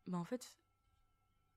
bah 0.06 0.18
en 0.18 0.24
fait 0.24 0.58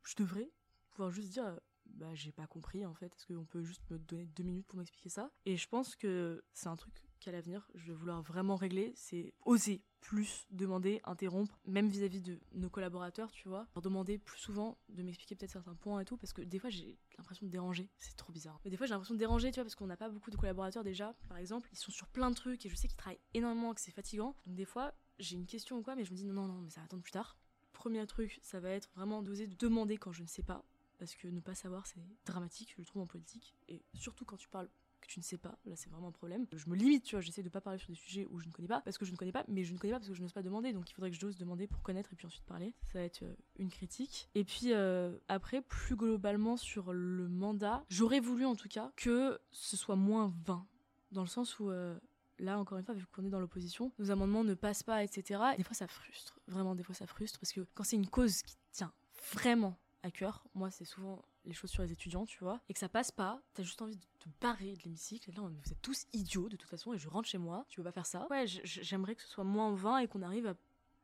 je 0.04 0.16
devrais 0.16 0.50
pouvoir 0.92 1.12
juste 1.12 1.30
dire 1.30 1.60
bah 1.86 2.14
j'ai 2.14 2.32
pas 2.32 2.48
compris 2.48 2.86
en 2.86 2.94
fait 2.94 3.14
est-ce 3.14 3.28
qu'on 3.28 3.46
peut 3.46 3.64
juste 3.64 3.88
me 3.90 3.98
donner 4.00 4.26
deux 4.26 4.44
minutes 4.44 4.68
pour 4.68 4.78
m'expliquer 4.80 5.10
ça 5.10 5.32
et 5.46 5.56
je 5.58 5.68
pense 5.68 5.96
que 5.96 6.44
c'est 6.54 6.68
un 6.68 6.76
truc 6.76 6.94
qu'à 7.26 7.32
l'avenir 7.32 7.68
je 7.74 7.88
vais 7.88 7.94
vouloir 7.94 8.22
vraiment 8.22 8.56
régler 8.56 8.94
c'est 8.96 9.34
oser 9.46 9.82
plus 10.00 10.46
demander 10.52 11.02
interrompre 11.04 11.60
même 11.66 11.90
vis-à-vis 11.90 12.22
de 12.22 12.40
nos 12.54 12.70
collaborateurs 12.70 13.32
tu 13.32 13.50
vois 13.50 13.68
leur 13.76 13.82
demander 13.82 14.20
plus 14.20 14.40
souvent 14.40 14.78
de 14.90 15.02
m'expliquer 15.02 15.36
peut-être 15.36 15.52
certains 15.52 15.74
points 15.74 16.00
et 16.00 16.06
tout 16.06 16.18
parce 16.18 16.34
que 16.34 16.44
des 16.44 16.60
fois 16.60 16.70
j'ai 16.70 16.98
l'impression 17.18 17.46
de 17.48 17.52
déranger. 17.52 17.90
C'est 17.98 18.16
trop 18.16 18.32
bizarre. 18.32 18.60
Mais 18.64 18.72
des 18.72 18.78
fois 18.78 18.86
j'ai 18.86 18.94
l'impression 18.94 19.16
de 19.16 19.20
déranger 19.20 19.52
tu 19.52 19.56
vois 19.56 19.64
parce 19.64 19.76
qu'on 19.76 19.88
n'a 19.88 19.98
pas 19.98 20.10
beaucoup 20.10 20.30
de 20.30 20.36
collaborateurs 20.36 20.84
déjà. 20.84 21.16
Par 21.28 21.38
exemple 21.38 21.70
ils 21.72 21.78
sont 21.78 21.92
sur 21.92 22.08
plein 22.08 22.30
de 22.30 22.36
trucs 22.36 22.66
et 22.66 22.70
je 22.70 22.76
sais 22.76 22.88
qu'ils 22.88 22.98
travaillent 22.98 23.20
énormément 23.34 23.74
que 23.74 23.82
c'est 23.82 23.92
fatigant. 23.92 24.36
Donc 24.46 24.56
des 24.56 24.66
fois 24.66 24.94
j'ai 25.18 25.36
une 25.36 25.48
question 25.48 25.78
ou 25.78 25.82
quoi 25.82 25.96
mais 25.96 26.06
je 26.06 26.12
me 26.12 26.18
dis 26.18 26.26
non 26.26 26.34
non 26.34 26.48
non 26.48 26.62
mais 26.62 26.70
ça 26.70 26.82
va 26.82 26.86
attendre 26.86 27.02
plus 27.02 27.12
tard. 27.12 27.38
Premier 27.74 28.06
truc 28.06 28.40
ça 28.44 28.60
va 28.60 28.70
être 28.70 28.92
vraiment 28.96 29.24
d'oser 29.24 29.48
demander 29.48 29.98
quand 29.98 30.12
je 30.12 30.22
ne 30.22 30.28
sais 30.28 30.44
pas 30.44 30.64
parce 30.98 31.16
que 31.16 31.28
ne 31.28 31.42
pas 31.42 31.56
savoir, 31.56 31.86
c'est 31.88 32.00
dramatique, 32.26 32.72
je 32.72 32.82
le 32.82 32.86
trouve 32.86 33.02
en 33.02 33.06
politique. 33.06 33.54
Et 33.68 33.84
surtout 33.94 34.26
quand 34.26 34.38
tu 34.38 34.48
parles 34.48 34.70
que 35.06 35.12
tu 35.12 35.20
ne 35.20 35.24
sais 35.24 35.38
pas, 35.38 35.58
là 35.66 35.76
c'est 35.76 35.90
vraiment 35.90 36.10
un 36.10 36.12
problème. 36.12 36.46
Je 36.54 36.70
me 36.70 36.76
limite, 36.76 37.04
tu 37.04 37.16
vois, 37.16 37.22
j'essaie 37.22 37.44
de 37.44 37.50
pas 37.50 37.62
parler 37.62 37.80
sur 37.80 37.90
des 37.90 37.96
sujets 37.96 38.26
où 38.30 38.40
je 38.40 38.48
ne 38.48 38.52
connais 38.52 38.68
pas, 38.68 38.82
parce 38.82 38.98
que 38.98 39.06
je 39.06 39.12
ne 39.12 39.18
connais 39.18 39.32
pas, 39.32 39.44
mais 39.48 39.64
je 39.64 39.74
ne 39.74 39.78
connais 39.78 39.94
pas 39.94 40.00
parce 40.00 40.10
que 40.10 40.16
je 40.16 40.22
n'ose 40.22 40.34
pas 40.34 40.44
demander, 40.44 40.74
donc 40.74 40.90
il 40.90 40.94
faudrait 40.94 41.12
que 41.12 41.18
j'ose 41.18 41.38
demander 41.38 41.68
pour 41.68 41.82
connaître 41.82 42.14
et 42.14 42.16
puis 42.16 42.26
ensuite 42.26 42.46
parler. 42.46 42.74
Ça 42.84 43.00
va 43.00 43.06
être 43.06 43.24
euh, 43.24 43.36
une 43.58 43.70
critique. 43.70 44.30
Et 44.36 44.44
puis 44.44 44.74
euh, 44.74 45.18
après, 45.28 45.62
plus 45.62 45.96
globalement 45.96 46.58
sur 46.58 46.94
le 46.94 47.28
mandat, 47.28 47.84
j'aurais 47.90 48.20
voulu 48.20 48.46
en 48.46 48.56
tout 48.56 48.70
cas 48.70 48.92
que 48.96 49.40
ce 49.52 49.78
soit 49.78 49.96
moins 49.96 50.34
vain, 50.46 50.66
dans 51.12 51.22
le 51.22 51.28
sens 51.28 51.60
où... 51.60 51.70
Euh, 51.70 51.98
là 52.40 52.60
encore 52.60 52.78
une 52.78 52.84
fois 52.84 52.94
vu 52.94 53.06
qu'on 53.06 53.24
est 53.24 53.30
dans 53.30 53.40
l'opposition 53.40 53.94
nos 53.98 54.12
amendements 54.12 54.44
ne 54.44 54.56
passent 54.56 54.84
pas 54.84 55.06
etc 55.06 55.40
des 55.56 55.64
fois 55.64 55.74
ça 55.74 55.88
frustre 55.88 56.38
vraiment 56.48 56.76
des 56.76 56.84
fois 56.84 56.94
ça 56.94 57.08
frustre 57.08 57.40
parce 57.40 57.54
que 57.54 57.62
quand 57.74 57.86
c'est 57.86 57.96
une 57.96 58.10
cause 58.10 58.42
qui 58.42 58.58
tient 58.74 58.92
vraiment 59.32 59.78
à 60.06 60.12
cœur. 60.12 60.46
Moi, 60.54 60.72
c'est 60.72 60.86
souvent 60.86 61.26
les 61.44 61.54
choses 61.54 61.72
sur 61.72 61.84
les 61.84 61.92
étudiants, 61.92 62.26
tu 62.26 62.40
vois, 62.40 62.62
et 62.70 62.74
que 62.74 62.80
ça 62.80 62.90
passe 62.90 63.12
pas, 63.12 63.42
t'as 63.54 63.64
juste 63.64 63.82
envie 63.82 63.98
de 63.98 64.06
te 64.20 64.30
barrer 64.42 64.76
de 64.76 64.84
l'hémicycle. 64.84 65.32
Là, 65.32 65.42
vous 65.42 65.72
êtes 65.72 65.82
tous 65.82 66.06
idiots 66.14 66.50
de 66.50 66.56
toute 66.56 66.70
façon, 66.70 66.94
et 66.94 66.98
je 66.98 67.10
rentre 67.10 67.28
chez 67.28 67.38
moi, 67.38 67.66
tu 67.70 67.78
peux 67.78 67.84
pas 67.84 67.92
faire 67.92 68.06
ça? 68.06 68.28
Ouais, 68.30 68.46
j'aimerais 68.48 69.16
que 69.16 69.22
ce 69.22 69.28
soit 69.28 69.44
moins 69.44 69.74
vain 69.74 69.98
et 69.98 70.08
qu'on 70.08 70.22
arrive 70.22 70.48
à 70.48 70.56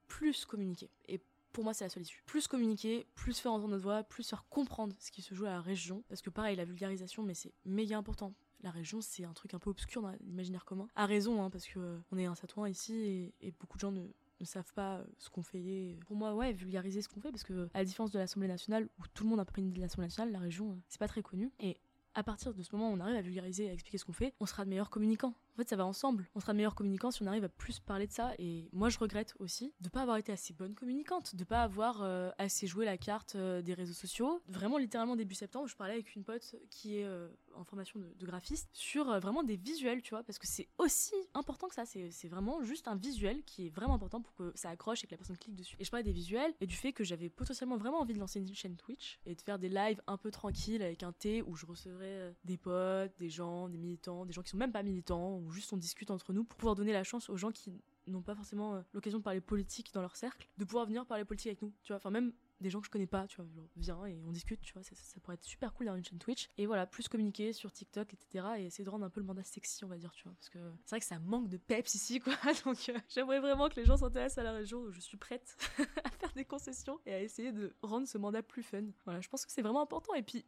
plus 0.08 0.46
communiquer. 0.46 0.90
Et 1.08 1.22
pour 1.52 1.64
moi, 1.64 1.74
c'est 1.74 1.86
la 1.86 1.90
seule 1.90 2.04
issue. 2.04 2.24
Plus 2.26 2.48
communiquer, 2.48 3.06
plus 3.16 3.40
faire 3.40 3.52
entendre 3.52 3.72
notre 3.72 3.84
voix, 3.84 4.04
plus 4.04 4.28
faire 4.28 4.46
comprendre 4.50 4.96
ce 5.00 5.12
qui 5.12 5.22
se 5.22 5.36
joue 5.36 5.46
à 5.46 5.50
la 5.50 5.62
région. 5.62 6.04
Parce 6.08 6.22
que 6.22 6.30
pareil, 6.30 6.56
la 6.56 6.66
vulgarisation, 6.66 7.24
mais 7.24 7.34
c'est 7.34 7.54
méga 7.66 7.98
important. 7.98 8.34
La 8.62 8.72
région, 8.72 9.02
c'est 9.02 9.26
un 9.26 9.34
truc 9.34 9.54
un 9.54 9.60
peu 9.60 9.70
obscur 9.70 10.02
dans 10.02 10.12
l'imaginaire 10.22 10.66
commun. 10.66 10.88
À 10.96 11.06
raison, 11.06 11.44
hein, 11.44 11.50
parce 11.50 11.66
que 11.66 11.80
euh, 11.80 11.98
on 12.12 12.18
est 12.18 12.26
un 12.26 12.36
Satouin 12.36 12.70
ici 12.70 12.94
et, 12.94 13.34
et 13.42 13.52
beaucoup 13.52 13.78
de 13.78 13.82
gens 13.82 13.92
ne, 13.92 14.08
ne 14.42 14.48
savent 14.48 14.74
pas 14.74 14.98
euh, 14.98 15.06
ce 15.18 15.30
qu'on 15.30 15.44
fait. 15.44 15.98
Pour 16.06 16.16
moi, 16.16 16.34
ouais, 16.36 16.54
vulgariser 16.54 17.02
ce 17.02 17.10
qu'on 17.10 17.22
fait, 17.22 17.32
parce 17.32 17.44
que 17.44 17.70
à 17.74 17.80
la 17.80 17.86
différence 17.86 18.12
de 18.12 18.20
l'Assemblée 18.20 18.48
nationale, 18.48 18.90
où 19.00 19.04
tout 19.14 19.24
le 19.24 19.30
monde 19.30 19.40
a 19.40 19.46
pris 19.46 19.62
une 19.62 19.70
idée 19.70 19.78
de 19.78 19.82
l'Assemblée 19.82 20.08
nationale, 20.08 20.32
la 20.32 20.40
région, 20.40 20.72
euh, 20.72 20.76
c'est 20.88 21.00
pas 21.00 21.08
très 21.08 21.22
connu. 21.22 21.52
Et 21.60 21.78
à 22.14 22.24
partir 22.24 22.54
de 22.54 22.62
ce 22.62 22.76
moment 22.76 22.92
où 22.92 22.94
on 22.94 23.00
arrive 23.00 23.16
à 23.16 23.22
vulgariser, 23.22 23.70
à 23.70 23.74
expliquer 23.74 23.98
ce 23.98 24.06
qu'on 24.06 24.14
fait, 24.14 24.34
on 24.40 24.46
sera 24.46 24.66
de 24.66 24.70
meilleurs 24.70 24.90
communicants. 24.90 25.34
En 25.54 25.58
fait, 25.58 25.70
ça 25.70 25.76
va 25.76 25.86
ensemble. 25.86 26.30
On 26.34 26.40
sera 26.40 26.54
de 26.54 26.58
meilleurs 26.58 26.76
communicants 26.76 27.12
si 27.12 27.22
on 27.24 27.28
arrive 27.28 27.44
à 27.44 27.50
plus 27.50 27.80
parler 27.80 28.08
de 28.08 28.12
ça. 28.12 28.32
Et 28.40 28.70
moi, 28.72 28.90
je 28.90 28.98
regrette 28.98 29.34
aussi 29.40 29.74
de 29.82 29.90
pas 29.90 30.02
avoir 30.02 30.18
été 30.18 30.32
assez 30.32 30.54
bonne 30.54 30.76
communicante, 30.76 31.36
de 31.36 31.44
pas 31.44 31.64
avoir 31.64 32.02
euh, 32.02 32.32
assez 32.38 32.68
joué 32.68 32.86
la 32.86 32.98
carte 32.98 33.36
euh, 33.36 33.62
des 33.62 33.74
réseaux 33.74 33.94
sociaux. 33.94 34.42
Vraiment, 34.48 34.78
littéralement 34.78 35.16
début 35.16 35.36
septembre, 35.36 35.68
je 35.68 35.76
parlais 35.76 35.94
avec 35.94 36.16
une 36.16 36.24
pote 36.24 36.56
qui 36.70 36.98
est 36.98 37.04
euh, 37.04 37.28
en 37.56 37.66
formation 37.66 38.00
de, 38.00 38.26
graphiste 38.26 38.70
sur 38.72 39.20
vraiment 39.20 39.44
des 39.44 39.58
visuels, 39.58 40.02
tu 40.02 40.12
vois, 40.12 40.24
parce 40.24 40.40
que 40.40 40.48
c'est 40.48 40.70
aussi 40.78 41.16
important 41.34 41.68
que 41.68 41.76
ça. 41.76 41.84
C'est 41.86 42.28
vraiment 42.30 42.64
juste 42.64 42.88
un 42.88 42.96
visuel 42.96 43.44
qui 43.44 43.68
est 43.68 43.70
vraiment 43.70 43.96
important 43.96 44.22
pour 44.22 44.34
que 44.36 44.54
ça 44.56 44.70
accroche 44.70 45.04
et 45.04 45.08
que 45.08 45.12
la 45.12 45.18
personne 45.18 45.38
clique 45.38 45.56
dessus. 45.56 45.76
Et 45.80 45.84
je 45.84 45.92
parlais 45.92 46.04
des 46.04 46.14
visuels 46.14 46.54
et 46.62 46.68
du 46.68 46.76
fait 46.76 46.94
que 46.94 47.04
j'avais 47.04 47.30
potentiellement 47.30 47.78
vraiment 47.78 48.00
envie 48.00 48.14
de 48.14 48.20
lancer 48.20 48.40
une 48.40 48.54
chaîne 48.54 48.78
Twitch 48.78 49.20
et 49.26 49.36
de 49.36 49.42
faire 49.42 49.60
des 49.60 49.70
lives 49.70 50.02
un 50.08 50.18
peu 50.18 50.32
tranquilles 50.32 50.82
avec 50.82 51.04
un 51.04 51.12
thé 51.12 51.42
où 51.42 51.56
je 51.56 51.66
recevrais 51.66 52.34
des 52.46 52.58
potes, 52.58 53.12
des 53.20 53.30
gens, 53.30 53.68
des 53.68 53.78
militants, 53.78 54.26
des 54.26 54.34
gens 54.34 54.44
qui 54.44 54.50
sont 54.50 54.58
même 54.58 54.72
pas 54.72 54.84
militants 54.84 55.41
juste 55.50 55.74
on 55.74 55.78
discute 55.78 56.12
entre 56.12 56.34
nous 56.34 56.44
pour 56.44 56.58
pouvoir 56.58 56.76
donner 56.76 56.94
la 56.94 57.04
chance 57.04 57.30
aux 57.30 57.38
gens 57.38 57.52
qui 57.52 57.82
n'ont 58.08 58.22
pas 58.22 58.36
forcément 58.36 58.76
euh, 58.76 58.82
l'occasion 58.94 59.20
de 59.20 59.24
parler 59.24 59.42
politique 59.42 59.94
dans 59.94 60.02
leur 60.02 60.16
cercle, 60.16 60.48
de 60.58 60.66
pouvoir 60.66 60.86
venir 60.86 61.06
parler 61.06 61.26
politique 61.26 61.48
avec 61.48 61.62
nous, 61.62 61.74
tu 61.84 61.90
vois. 61.90 61.98
Enfin, 61.98 62.10
même 62.10 62.34
des 62.60 62.70
gens 62.70 62.80
que 62.80 62.86
je 62.86 62.92
connais 62.92 63.08
pas, 63.08 63.28
tu 63.28 63.38
vois, 63.38 63.46
viens 63.76 64.06
et 64.06 64.22
on 64.26 64.32
discute, 64.32 64.62
tu 64.62 64.74
vois, 64.74 64.84
ça, 64.84 65.20
pourrait 65.22 65.34
être 65.36 65.44
super 65.44 65.74
cool 65.74 65.86
d'avoir 65.86 65.98
une 65.98 66.06
chaîne 66.06 66.20
Twitch. 66.20 66.50
Et 66.58 66.66
voilà, 66.66 66.86
plus 66.86 67.08
communiquer 67.08 67.54
sur 67.54 67.72
TikTok, 67.72 68.14
etc. 68.14 68.46
Et 68.60 68.66
essayer 68.66 68.86
de 68.86 68.90
rendre 68.90 69.06
un 69.06 69.10
peu 69.10 69.20
le 69.20 69.26
mandat 69.26 69.44
sexy, 69.44 69.84
on 69.84 69.88
va 69.88 69.98
dire, 69.98 70.12
tu 70.12 70.24
vois. 70.24 70.34
Parce 70.34 70.50
que 70.50 70.60
c'est 70.86 70.92
vrai 70.92 71.00
que 71.00 71.06
ça 71.06 71.20
manque 71.20 71.50
de 71.50 71.58
peps 71.58 71.96
ici, 71.96 72.20
quoi. 72.20 72.34
Donc 72.66 72.78
euh, 72.90 72.98
j'aimerais 73.10 73.40
vraiment 73.40 73.68
que 73.70 73.76
les 73.76 73.86
gens 73.86 73.98
s'intéressent 73.98 74.38
à 74.38 74.44
la 74.44 74.54
région. 74.54 74.90
Je 74.92 75.00
suis 75.00 75.18
prête 75.18 75.58
à 76.04 76.10
faire 76.12 76.34
des 76.34 76.46
concessions 76.46 77.00
et 77.06 77.14
à 77.14 77.22
essayer 77.22 77.52
de 77.52 77.76
rendre 77.82 78.08
ce 78.08 78.18
mandat 78.18 78.44
plus 78.44 78.64
fun. 78.64 78.84
Voilà, 79.06 79.22
je 79.22 79.30
pense 79.30 79.46
que 79.46 79.52
c'est 79.52 79.64
vraiment 79.64 79.82
important. 79.82 80.14
Et 80.14 80.24
puis, 80.24 80.46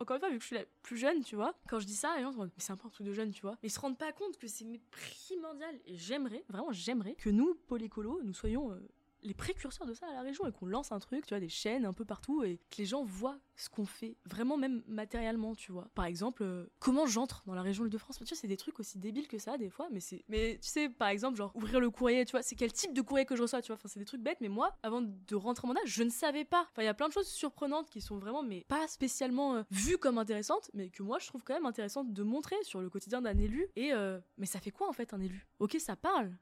encore 0.00 0.16
une 0.16 0.20
fois, 0.20 0.30
vu 0.30 0.36
que 0.36 0.42
je 0.42 0.46
suis 0.46 0.56
la 0.56 0.64
plus 0.82 0.96
jeune, 0.96 1.22
tu 1.22 1.36
vois, 1.36 1.54
quand 1.68 1.80
je 1.80 1.86
dis 1.86 1.94
ça, 1.94 2.14
les 2.16 2.22
gens 2.22 2.32
se 2.32 2.36
disent, 2.36 2.46
mais 2.46 2.62
c'est 2.62 2.72
un 2.72 2.76
peu 2.76 2.86
un 2.86 2.90
truc 2.90 3.06
de 3.06 3.12
jeune, 3.12 3.30
tu 3.32 3.42
vois. 3.42 3.58
Mais 3.62 3.68
ils 3.68 3.72
se 3.72 3.80
rendent 3.80 3.98
pas 3.98 4.12
compte 4.12 4.38
que 4.38 4.46
c'est 4.46 4.64
primordial. 4.90 5.74
Et 5.86 5.96
j'aimerais, 5.96 6.44
vraiment, 6.48 6.72
j'aimerais 6.72 7.14
que 7.14 7.30
nous, 7.30 7.54
polycolos, 7.66 8.22
nous 8.22 8.34
soyons 8.34 8.70
euh, 8.70 8.78
les 9.22 9.34
précurseurs 9.34 9.86
de 9.86 9.94
ça 9.94 10.06
à 10.08 10.12
la 10.12 10.22
région 10.22 10.46
et 10.46 10.52
qu'on 10.52 10.66
lance 10.66 10.92
un 10.92 10.98
truc, 10.98 11.26
tu 11.26 11.34
vois, 11.34 11.40
des 11.40 11.48
chaînes 11.48 11.84
un 11.84 11.92
peu 11.92 12.04
partout 12.04 12.42
et 12.44 12.58
que 12.70 12.76
les 12.78 12.84
gens 12.84 13.04
voient 13.04 13.38
ce 13.56 13.68
qu'on 13.68 13.86
fait, 13.86 14.16
vraiment 14.24 14.56
même 14.56 14.82
matériellement, 14.86 15.54
tu 15.54 15.72
vois. 15.72 15.88
Par 15.94 16.04
exemple, 16.04 16.42
euh, 16.44 16.66
comment 16.78 17.06
j'entre 17.06 17.42
dans 17.46 17.54
la 17.54 17.62
région 17.62 17.84
Île-de-France? 17.84 18.18
Tu 18.18 18.24
vois, 18.24 18.36
c'est 18.36 18.46
des 18.46 18.56
trucs 18.56 18.78
aussi 18.78 18.98
débiles 18.98 19.26
que 19.26 19.38
ça 19.38 19.58
des 19.58 19.68
fois, 19.68 19.88
mais 19.90 20.00
c'est 20.00 20.24
mais 20.28 20.58
tu 20.62 20.68
sais 20.68 20.88
par 20.88 21.08
exemple, 21.08 21.36
genre 21.36 21.50
ouvrir 21.54 21.80
le 21.80 21.90
courrier, 21.90 22.24
tu 22.24 22.32
vois, 22.32 22.42
c'est 22.42 22.54
quel 22.54 22.72
type 22.72 22.92
de 22.92 23.02
courrier 23.02 23.26
que 23.26 23.34
je 23.34 23.42
reçois, 23.42 23.60
tu 23.60 23.68
vois? 23.68 23.76
Enfin, 23.76 23.88
c'est 23.88 23.98
des 23.98 24.06
trucs 24.06 24.22
bêtes, 24.22 24.40
mais 24.40 24.48
moi 24.48 24.76
avant 24.82 25.02
de 25.02 25.34
rentrer 25.34 25.66
en 25.66 25.68
mandat, 25.68 25.80
je 25.84 26.02
ne 26.02 26.10
savais 26.10 26.44
pas. 26.44 26.62
Enfin, 26.70 26.82
il 26.82 26.86
y 26.86 26.88
a 26.88 26.94
plein 26.94 27.08
de 27.08 27.12
choses 27.12 27.28
surprenantes 27.28 27.90
qui 27.90 28.00
sont 28.00 28.18
vraiment 28.18 28.42
mais 28.42 28.64
pas 28.68 28.86
spécialement 28.86 29.56
euh, 29.56 29.62
vues 29.70 29.98
comme 29.98 30.18
intéressantes, 30.18 30.70
mais 30.74 30.90
que 30.90 31.02
moi 31.02 31.18
je 31.18 31.26
trouve 31.26 31.42
quand 31.42 31.54
même 31.54 31.66
intéressantes 31.66 32.12
de 32.12 32.22
montrer 32.22 32.56
sur 32.62 32.80
le 32.80 32.90
quotidien 32.90 33.20
d'un 33.22 33.36
élu 33.36 33.68
et 33.74 33.92
euh, 33.92 34.20
mais 34.36 34.46
ça 34.46 34.60
fait 34.60 34.70
quoi 34.70 34.88
en 34.88 34.92
fait 34.92 35.12
un 35.14 35.20
élu? 35.20 35.46
OK, 35.58 35.76
ça 35.80 35.96
parle, 35.96 36.32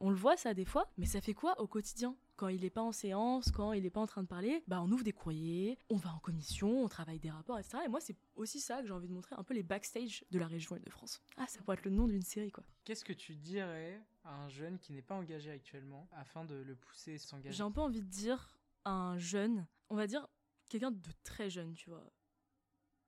on 0.00 0.10
le 0.10 0.16
voit 0.16 0.36
ça 0.36 0.54
des 0.54 0.64
fois, 0.64 0.90
mais 0.96 1.06
ça 1.06 1.20
fait 1.20 1.34
quoi 1.34 1.60
au 1.60 1.66
quotidien? 1.66 2.16
Quand 2.36 2.48
il 2.48 2.60
n'est 2.60 2.70
pas 2.70 2.82
en 2.82 2.92
séance, 2.92 3.50
quand 3.50 3.72
il 3.72 3.82
n'est 3.82 3.90
pas 3.90 4.00
en 4.00 4.06
train 4.06 4.22
de 4.22 4.28
parler, 4.28 4.62
bah 4.68 4.80
on 4.80 4.90
ouvre 4.92 5.02
des 5.02 5.12
courriers, 5.12 5.76
on 5.90 5.96
va 5.96 6.12
en 6.14 6.18
commission, 6.20 6.84
on 6.84 6.88
travaille 6.88 7.18
des 7.18 7.30
rapports, 7.30 7.58
etc. 7.58 7.78
Et 7.84 7.88
moi, 7.88 8.00
c'est 8.00 8.16
aussi 8.36 8.60
ça 8.60 8.80
que 8.80 8.86
j'ai 8.86 8.92
envie 8.92 9.08
de 9.08 9.12
montrer, 9.12 9.34
un 9.36 9.42
peu 9.42 9.54
les 9.54 9.64
backstage 9.64 10.24
de 10.30 10.38
la 10.38 10.46
région 10.46 10.76
et 10.76 10.80
de 10.80 10.88
france 10.88 11.20
Ah, 11.36 11.46
ça 11.48 11.60
pourrait 11.62 11.76
être 11.76 11.84
le 11.84 11.90
nom 11.90 12.06
d'une 12.06 12.22
série, 12.22 12.52
quoi. 12.52 12.62
Qu'est-ce 12.84 13.04
que 13.04 13.12
tu 13.12 13.34
dirais 13.34 14.00
à 14.24 14.36
un 14.44 14.48
jeune 14.48 14.78
qui 14.78 14.92
n'est 14.92 15.02
pas 15.02 15.16
engagé 15.16 15.50
actuellement 15.50 16.08
afin 16.12 16.44
de 16.44 16.54
le 16.54 16.76
pousser 16.76 17.16
à 17.16 17.18
s'engager? 17.18 17.56
J'ai 17.56 17.64
un 17.64 17.72
peu 17.72 17.80
envie 17.80 18.02
de 18.02 18.08
dire 18.08 18.56
à 18.84 18.92
un 18.92 19.18
jeune, 19.18 19.66
on 19.90 19.96
va 19.96 20.06
dire 20.06 20.28
quelqu'un 20.68 20.92
de 20.92 21.10
très 21.24 21.50
jeune, 21.50 21.74
tu 21.74 21.90
vois. 21.90 22.04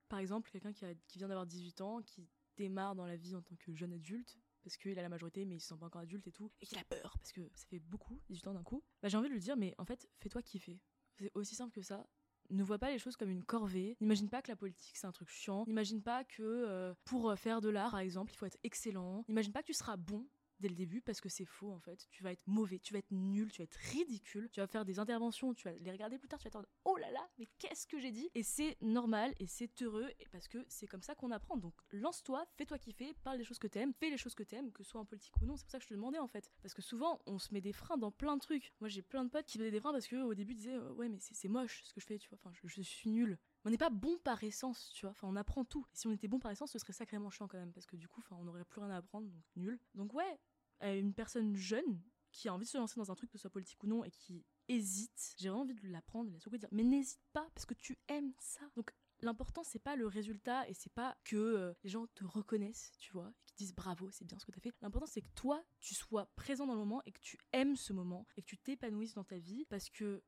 Par 0.08 0.18
exemple, 0.18 0.50
quelqu'un 0.50 0.72
qui, 0.72 0.84
qui 1.06 1.18
vient 1.18 1.28
d'avoir 1.28 1.46
18 1.46 1.80
ans, 1.82 2.02
qui 2.02 2.26
démarre 2.56 2.96
dans 2.96 3.06
la 3.06 3.16
vie 3.16 3.36
en 3.36 3.42
tant 3.42 3.54
que 3.54 3.72
jeune 3.74 3.92
adulte, 3.92 4.36
parce 4.62 4.76
qu'il 4.76 4.98
a 4.98 5.02
la 5.02 5.08
majorité 5.08 5.44
mais 5.44 5.56
il 5.56 5.60
se 5.60 5.68
sent 5.68 5.76
pas 5.78 5.86
encore 5.86 6.02
adulte 6.02 6.26
et 6.26 6.32
tout, 6.32 6.50
et 6.60 6.66
qu'il 6.66 6.78
a 6.78 6.84
peur 6.84 7.16
parce 7.18 7.32
que 7.32 7.42
ça 7.54 7.66
fait 7.66 7.78
beaucoup, 7.78 8.20
18 8.28 8.48
ans 8.48 8.54
d'un 8.54 8.62
coup, 8.62 8.82
bah 9.02 9.08
j'ai 9.08 9.16
envie 9.16 9.28
de 9.28 9.34
lui 9.34 9.40
dire 9.40 9.56
mais 9.56 9.74
en 9.78 9.84
fait 9.84 10.08
fais-toi 10.18 10.42
kiffer. 10.42 10.80
C'est 11.18 11.30
aussi 11.34 11.54
simple 11.54 11.72
que 11.74 11.82
ça. 11.82 12.06
Ne 12.48 12.64
vois 12.64 12.78
pas 12.78 12.90
les 12.90 12.98
choses 12.98 13.16
comme 13.16 13.30
une 13.30 13.44
corvée. 13.44 13.96
N'imagine 14.00 14.28
pas 14.28 14.42
que 14.42 14.50
la 14.50 14.56
politique 14.56 14.96
c'est 14.96 15.06
un 15.06 15.12
truc 15.12 15.28
chiant. 15.28 15.64
N'imagine 15.66 16.02
pas 16.02 16.24
que 16.24 16.42
euh, 16.42 16.94
pour 17.04 17.32
faire 17.38 17.60
de 17.60 17.68
l'art 17.68 17.92
par 17.92 18.00
exemple 18.00 18.32
il 18.32 18.36
faut 18.36 18.46
être 18.46 18.58
excellent. 18.64 19.24
N'imagine 19.28 19.52
pas 19.52 19.62
que 19.62 19.66
tu 19.66 19.74
seras 19.74 19.96
bon 19.96 20.26
dès 20.60 20.68
le 20.68 20.74
début 20.74 21.00
parce 21.00 21.20
que 21.20 21.28
c'est 21.28 21.44
faux 21.44 21.72
en 21.72 21.80
fait. 21.80 22.06
Tu 22.10 22.22
vas 22.22 22.32
être 22.32 22.46
mauvais, 22.46 22.78
tu 22.78 22.92
vas 22.92 22.98
être 22.98 23.10
nul, 23.10 23.50
tu 23.50 23.58
vas 23.58 23.64
être 23.64 23.78
ridicule, 23.92 24.48
tu 24.50 24.60
vas 24.60 24.66
faire 24.66 24.84
des 24.84 24.98
interventions, 24.98 25.54
tu 25.54 25.68
vas 25.68 25.74
les 25.74 25.90
regarder 25.90 26.18
plus 26.18 26.28
tard, 26.28 26.38
tu 26.38 26.44
vas 26.44 26.48
attendre 26.48 26.68
oh 26.84 26.96
là 26.96 27.10
là, 27.10 27.28
mais 27.38 27.46
qu'est-ce 27.58 27.86
que 27.86 27.98
j'ai 27.98 28.10
dit? 28.10 28.30
Et 28.34 28.42
c'est 28.42 28.76
normal 28.80 29.34
et 29.38 29.46
c'est 29.46 29.82
heureux 29.82 30.10
parce 30.30 30.48
que 30.48 30.64
c'est 30.68 30.86
comme 30.86 31.02
ça 31.02 31.14
qu'on 31.14 31.30
apprend. 31.30 31.56
Donc 31.56 31.74
lance-toi, 31.92 32.46
fais-toi 32.56 32.78
kiffer, 32.78 33.14
parle 33.24 33.38
des 33.38 33.44
choses 33.44 33.58
que 33.58 33.66
t'aimes, 33.66 33.92
fais 33.94 34.10
les 34.10 34.18
choses 34.18 34.34
que 34.34 34.42
t'aimes, 34.42 34.72
que 34.72 34.82
ce 34.82 34.90
soit 34.90 35.00
en 35.00 35.04
politique 35.04 35.36
ou 35.40 35.46
non. 35.46 35.56
C'est 35.56 35.64
pour 35.64 35.72
ça 35.72 35.78
que 35.78 35.84
je 35.84 35.88
te 35.88 35.94
demandais 35.94 36.18
en 36.18 36.28
fait. 36.28 36.50
Parce 36.62 36.74
que 36.74 36.82
souvent 36.82 37.20
on 37.26 37.38
se 37.38 37.52
met 37.52 37.60
des 37.60 37.72
freins 37.72 37.98
dans 37.98 38.10
plein 38.10 38.36
de 38.36 38.40
trucs. 38.40 38.72
Moi 38.80 38.88
j'ai 38.88 39.02
plein 39.02 39.24
de 39.24 39.30
potes 39.30 39.46
qui 39.46 39.58
faisaient 39.58 39.70
des 39.70 39.80
freins 39.80 39.92
parce 39.92 40.06
que 40.06 40.22
au 40.22 40.34
début 40.34 40.54
disaient 40.54 40.78
ouais 40.78 41.08
mais 41.08 41.18
c'est 41.20 41.48
moche 41.48 41.82
ce 41.84 41.92
que 41.92 42.00
je 42.00 42.06
fais, 42.06 42.18
tu 42.18 42.28
vois. 42.28 42.38
Enfin 42.42 42.52
je, 42.62 42.82
suis 42.82 43.10
nul. 43.10 43.38
On 43.64 43.70
n'est 43.70 43.78
pas 43.78 43.90
bon 43.90 44.18
par 44.18 44.42
essence, 44.42 44.90
tu 44.94 45.06
vois. 45.06 45.10
Enfin, 45.10 45.28
on 45.28 45.36
apprend 45.36 45.64
tout. 45.64 45.86
Si 45.92 46.06
on 46.06 46.12
était 46.12 46.28
bon 46.28 46.38
par 46.38 46.50
essence, 46.50 46.72
ce 46.72 46.78
serait 46.78 46.92
sacrément 46.92 47.30
chiant 47.30 47.48
quand 47.48 47.58
même, 47.58 47.72
parce 47.72 47.86
que 47.86 47.96
du 47.96 48.08
coup, 48.08 48.20
enfin, 48.20 48.36
on 48.40 48.44
n'aurait 48.44 48.64
plus 48.64 48.80
rien 48.80 48.90
à 48.90 48.96
apprendre, 48.96 49.28
donc 49.28 49.44
nul. 49.56 49.78
Donc 49.94 50.14
ouais, 50.14 50.38
une 50.82 51.12
personne 51.12 51.54
jeune 51.56 52.00
qui 52.32 52.48
a 52.48 52.54
envie 52.54 52.64
de 52.64 52.70
se 52.70 52.78
lancer 52.78 52.98
dans 52.98 53.10
un 53.10 53.14
truc, 53.14 53.30
que 53.30 53.38
ce 53.38 53.42
soit 53.42 53.50
politique 53.50 53.82
ou 53.82 53.86
non, 53.86 54.04
et 54.04 54.10
qui 54.10 54.44
hésite, 54.68 55.34
j'ai 55.38 55.50
envie 55.50 55.74
de 55.74 55.88
l'apprendre, 55.88 56.28
de 56.28 56.34
la 56.34 56.40
secouer, 56.40 56.58
dire, 56.58 56.68
mais 56.72 56.84
n'hésite 56.84 57.20
pas, 57.32 57.48
parce 57.54 57.66
que 57.66 57.74
tu 57.74 57.98
aimes 58.08 58.32
ça. 58.38 58.60
Donc 58.76 58.92
l'important 59.22 59.62
c'est 59.64 59.80
pas 59.80 59.96
le 59.96 60.06
résultat 60.06 60.66
et 60.68 60.74
c'est 60.74 60.92
pas 60.92 61.16
que 61.24 61.36
euh, 61.36 61.74
les 61.82 61.90
gens 61.90 62.06
te 62.14 62.24
reconnaissent, 62.24 62.92
tu 62.98 63.12
vois, 63.12 63.28
et 63.28 63.44
qu'ils 63.46 63.56
disent 63.66 63.74
bravo, 63.74 64.10
c'est 64.10 64.24
bien 64.24 64.38
ce 64.38 64.46
que 64.46 64.52
tu 64.52 64.58
as 64.58 64.62
fait. 64.62 64.72
L'important 64.80 65.06
c'est 65.06 65.22
que 65.22 65.32
toi, 65.34 65.62
tu 65.80 65.94
sois 65.94 66.26
présent 66.36 66.66
dans 66.66 66.74
le 66.74 66.78
moment 66.78 67.02
et 67.04 67.12
que 67.12 67.20
tu 67.20 67.38
aimes 67.52 67.76
ce 67.76 67.92
moment 67.92 68.26
et 68.36 68.42
que 68.42 68.46
tu 68.46 68.58
t'épanouisses 68.58 69.14
dans 69.14 69.24
ta 69.24 69.38
vie 69.38 69.64
parce 69.66 69.90
que 69.90 70.22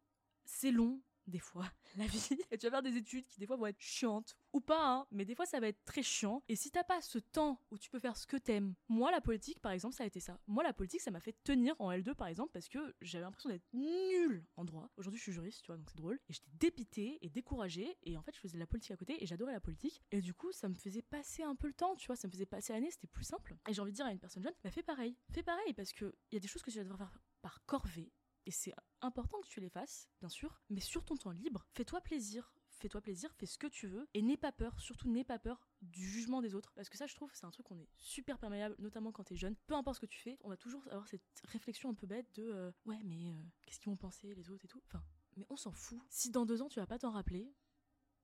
c'est 0.45 0.72
long, 0.72 1.01
des 1.27 1.39
fois, 1.39 1.70
la 1.97 2.07
vie. 2.07 2.29
Et 2.51 2.59
tu 2.59 2.66
vas 2.66 2.70
faire 2.70 2.83
des 2.83 2.97
études 2.97 3.27
qui, 3.27 3.39
des 3.41 3.47
fois, 3.47 3.57
vont 3.57 3.66
être 3.66 3.81
chiantes. 3.81 4.37
Ou 4.53 4.61
pas, 4.61 4.87
hein, 4.87 5.07
mais 5.11 5.25
des 5.25 5.35
fois, 5.35 5.47
ça 5.47 5.61
va 5.61 5.68
être 5.68 5.83
très 5.85 6.03
chiant. 6.03 6.43
Et 6.49 6.57
si 6.57 6.70
t'as 6.70 6.85
pas 6.85 7.01
ce 7.01 7.18
temps 7.18 7.61
où 7.70 7.79
tu 7.79 7.91
peux 7.91 7.99
faire 7.99 8.16
ce 8.16 8.27
que 8.27 8.37
t'aimes, 8.37 8.75
moi, 8.89 9.11
la 9.11 9.20
politique, 9.20 9.61
par 9.61 9.73
exemple, 9.73 9.95
ça 9.95 10.05
a 10.05 10.07
été 10.07 10.20
ça. 10.20 10.39
Moi, 10.47 10.62
la 10.62 10.73
politique, 10.73 11.01
ça 11.01 11.11
m'a 11.11 11.20
fait 11.20 11.37
tenir 11.45 11.75
en 11.79 11.91
L2, 11.91 12.14
par 12.14 12.27
exemple, 12.27 12.51
parce 12.53 12.68
que 12.68 12.95
j'avais 13.01 13.25
l'impression 13.25 13.49
d'être 13.49 13.66
nulle 13.73 14.45
en 14.57 14.64
droit. 14.64 14.91
Aujourd'hui, 14.97 15.18
je 15.18 15.23
suis 15.23 15.33
juriste, 15.33 15.62
tu 15.62 15.68
vois, 15.68 15.77
donc 15.77 15.89
c'est 15.91 15.97
drôle. 15.97 16.20
Et 16.29 16.33
j'étais 16.33 16.51
dépitée 16.59 17.18
et 17.23 17.31
découragée. 17.31 17.97
Et 18.03 18.16
en 18.16 18.23
fait, 18.23 18.35
je 18.35 18.41
faisais 18.41 18.55
de 18.55 18.61
la 18.61 18.66
politique 18.66 18.93
à 18.93 18.97
côté 18.97 19.23
et 19.23 19.27
j'adorais 19.27 19.53
la 19.53 19.61
politique. 19.61 20.03
Et 20.11 20.20
du 20.20 20.35
coup, 20.35 20.53
ça 20.53 20.68
me 20.68 20.75
faisait 20.75 21.03
passer 21.03 21.43
un 21.43 21.55
peu 21.55 21.66
le 21.66 21.75
temps, 21.75 21.97
tu 21.97 22.07
vois, 22.07 22.16
ça 22.16 22.29
me 22.29 22.33
faisait 22.33 22.47
passer 22.47 22.73
l'année, 22.73 22.91
c'était 22.91 23.07
plus 23.07 23.25
simple. 23.25 23.57
Et 23.68 23.73
j'ai 23.73 23.81
envie 23.81 23.93
de 23.93 23.97
dire 23.97 24.07
à 24.07 24.12
une 24.12 24.18
personne 24.18 24.43
jeune, 24.43 24.55
bah 24.62 24.70
fais 24.70 24.83
pareil. 24.83 25.16
Fais 25.31 25.43
pareil, 25.43 25.73
parce 25.75 25.93
qu'il 25.93 26.12
y 26.33 26.37
a 26.37 26.41
des 26.41 26.49
choses 26.49 26.62
que 26.62 26.70
tu 26.70 26.79
vas 26.79 26.85
devoir 26.85 26.99
faire 26.99 27.18
par 27.41 27.64
corvée 27.66 28.12
et 28.47 28.51
c'est 28.51 28.74
important 29.01 29.40
que 29.40 29.49
tu 29.49 29.61
les 29.61 29.68
fasses, 29.68 30.09
bien 30.20 30.28
sûr, 30.28 30.61
mais 30.70 30.80
sur 30.80 31.05
ton 31.05 31.16
temps 31.16 31.30
libre, 31.30 31.66
fais-toi 31.74 32.01
plaisir. 32.01 32.53
Fais-toi 32.82 33.01
plaisir, 33.01 33.32
fais 33.34 33.47
ce 33.47 33.59
que 33.59 33.68
tu 33.68 33.86
veux 33.86 34.09
et 34.12 34.22
n'aie 34.22 34.36
pas 34.36 34.51
peur, 34.51 34.80
surtout 34.80 35.09
n'aie 35.09 35.22
pas 35.22 35.38
peur 35.38 35.68
du 35.82 36.05
jugement 36.05 36.43
des 36.43 36.57
autres. 36.57 36.72
Parce 36.74 36.88
que 36.88 36.99
ça, 36.99 37.07
je 37.07 37.14
trouve, 37.14 37.30
c'est 37.32 37.47
un 37.47 37.51
truc 37.53 37.64
qu'on 37.66 37.78
est 37.78 37.88
super 37.97 38.38
perméable, 38.38 38.74
notamment 38.80 39.12
quand 39.12 39.22
t'es 39.22 39.36
jeune. 39.36 39.55
Peu 39.68 39.74
importe 39.74 39.97
ce 39.97 40.01
que 40.01 40.07
tu 40.07 40.18
fais, 40.18 40.36
on 40.40 40.49
va 40.49 40.57
toujours 40.57 40.82
avoir 40.88 41.07
cette 41.07 41.22
réflexion 41.45 41.90
un 41.90 41.95
peu 41.95 42.09
bête 42.09 42.26
de 42.34 42.43
euh, 42.43 42.72
ouais, 42.86 42.99
mais 43.05 43.30
euh, 43.30 43.40
qu'est-ce 43.66 43.78
qu'ils 43.78 43.90
vont 43.90 43.97
penser 43.97 44.34
les 44.34 44.51
autres 44.51 44.64
et 44.64 44.68
tout? 44.68 44.82
Enfin, 44.86 45.05
mais 45.36 45.47
on 45.49 45.57
s'en 45.57 45.70
fout. 45.70 46.01
Si 46.09 46.30
dans 46.30 46.45
deux 46.45 46.61
ans 46.61 46.68
tu 46.68 46.80
vas 46.80 46.86
pas 46.86 46.99
t'en 46.99 47.12
rappeler, 47.12 47.55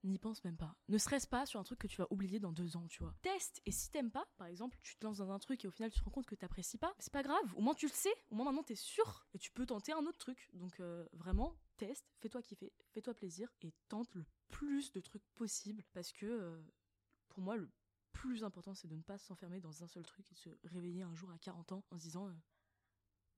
n'y 0.03 0.19
pense 0.19 0.43
même 0.43 0.57
pas. 0.57 0.75
Ne 0.87 0.97
serait-ce 0.97 1.27
pas 1.27 1.45
sur 1.45 1.59
un 1.59 1.63
truc 1.63 1.79
que 1.79 1.87
tu 1.87 1.97
vas 1.97 2.07
oublier 2.09 2.39
dans 2.39 2.51
deux 2.51 2.77
ans, 2.77 2.87
tu 2.87 3.03
vois. 3.03 3.13
Teste, 3.21 3.61
et 3.65 3.71
si 3.71 3.91
t'aimes 3.91 4.11
pas, 4.11 4.27
par 4.37 4.47
exemple, 4.47 4.77
tu 4.81 4.95
te 4.95 5.05
lances 5.05 5.17
dans 5.17 5.31
un 5.31 5.39
truc 5.39 5.63
et 5.65 5.67
au 5.67 5.71
final 5.71 5.91
tu 5.91 5.99
te 5.99 6.05
rends 6.05 6.11
compte 6.11 6.25
que 6.25 6.35
t'apprécies 6.35 6.77
pas, 6.77 6.95
c'est 6.99 7.13
pas 7.13 7.23
grave, 7.23 7.53
au 7.55 7.61
moins 7.61 7.73
tu 7.73 7.87
le 7.87 7.91
sais, 7.91 8.13
au 8.29 8.35
moins 8.35 8.45
maintenant 8.45 8.63
t'es 8.63 8.75
sûr, 8.75 9.27
et 9.33 9.39
tu 9.39 9.51
peux 9.51 9.65
tenter 9.65 9.91
un 9.91 10.05
autre 10.05 10.17
truc. 10.17 10.49
Donc 10.53 10.79
euh, 10.79 11.05
vraiment, 11.13 11.55
teste, 11.77 12.05
fais-toi 12.19 12.41
kiffer, 12.41 12.73
fais-toi 12.91 13.13
plaisir, 13.13 13.53
et 13.61 13.73
tente 13.87 14.13
le 14.15 14.25
plus 14.49 14.91
de 14.91 14.99
trucs 14.99 15.25
possible, 15.35 15.83
parce 15.93 16.11
que 16.11 16.25
euh, 16.25 16.61
pour 17.29 17.41
moi, 17.41 17.57
le 17.57 17.69
plus 18.11 18.43
important 18.43 18.73
c'est 18.73 18.87
de 18.87 18.95
ne 18.95 19.01
pas 19.01 19.17
s'enfermer 19.17 19.59
dans 19.59 19.83
un 19.83 19.87
seul 19.87 20.05
truc 20.05 20.29
et 20.31 20.33
de 20.33 20.39
se 20.39 20.49
réveiller 20.63 21.03
un 21.03 21.13
jour 21.15 21.31
à 21.31 21.37
40 21.37 21.71
ans 21.73 21.85
en 21.91 21.97
se 21.97 22.03
disant... 22.03 22.29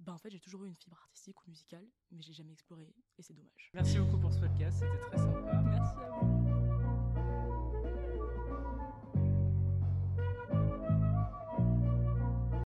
bah 0.02 0.14
en 0.14 0.18
fait 0.18 0.30
j'ai 0.30 0.40
toujours 0.40 0.66
eu 0.66 0.68
une 0.68 0.76
fibre 0.76 0.98
artistique 1.00 1.40
ou 1.46 1.50
musicale, 1.50 1.88
mais 2.12 2.22
j'ai 2.22 2.34
jamais 2.34 2.54
exploré 2.54 2.94
et 3.18 3.22
c'est 3.22 3.34
dommage. 3.34 3.70
Merci 3.74 4.00
beaucoup 4.00 4.18
pour 4.18 4.34
ce 4.34 4.40
podcast, 4.40 4.80
c'était 4.80 4.98
très 4.98 5.18
sympa. 5.18 5.62
Merci 5.64 5.96
à 5.98 6.10
vous. 6.22 6.81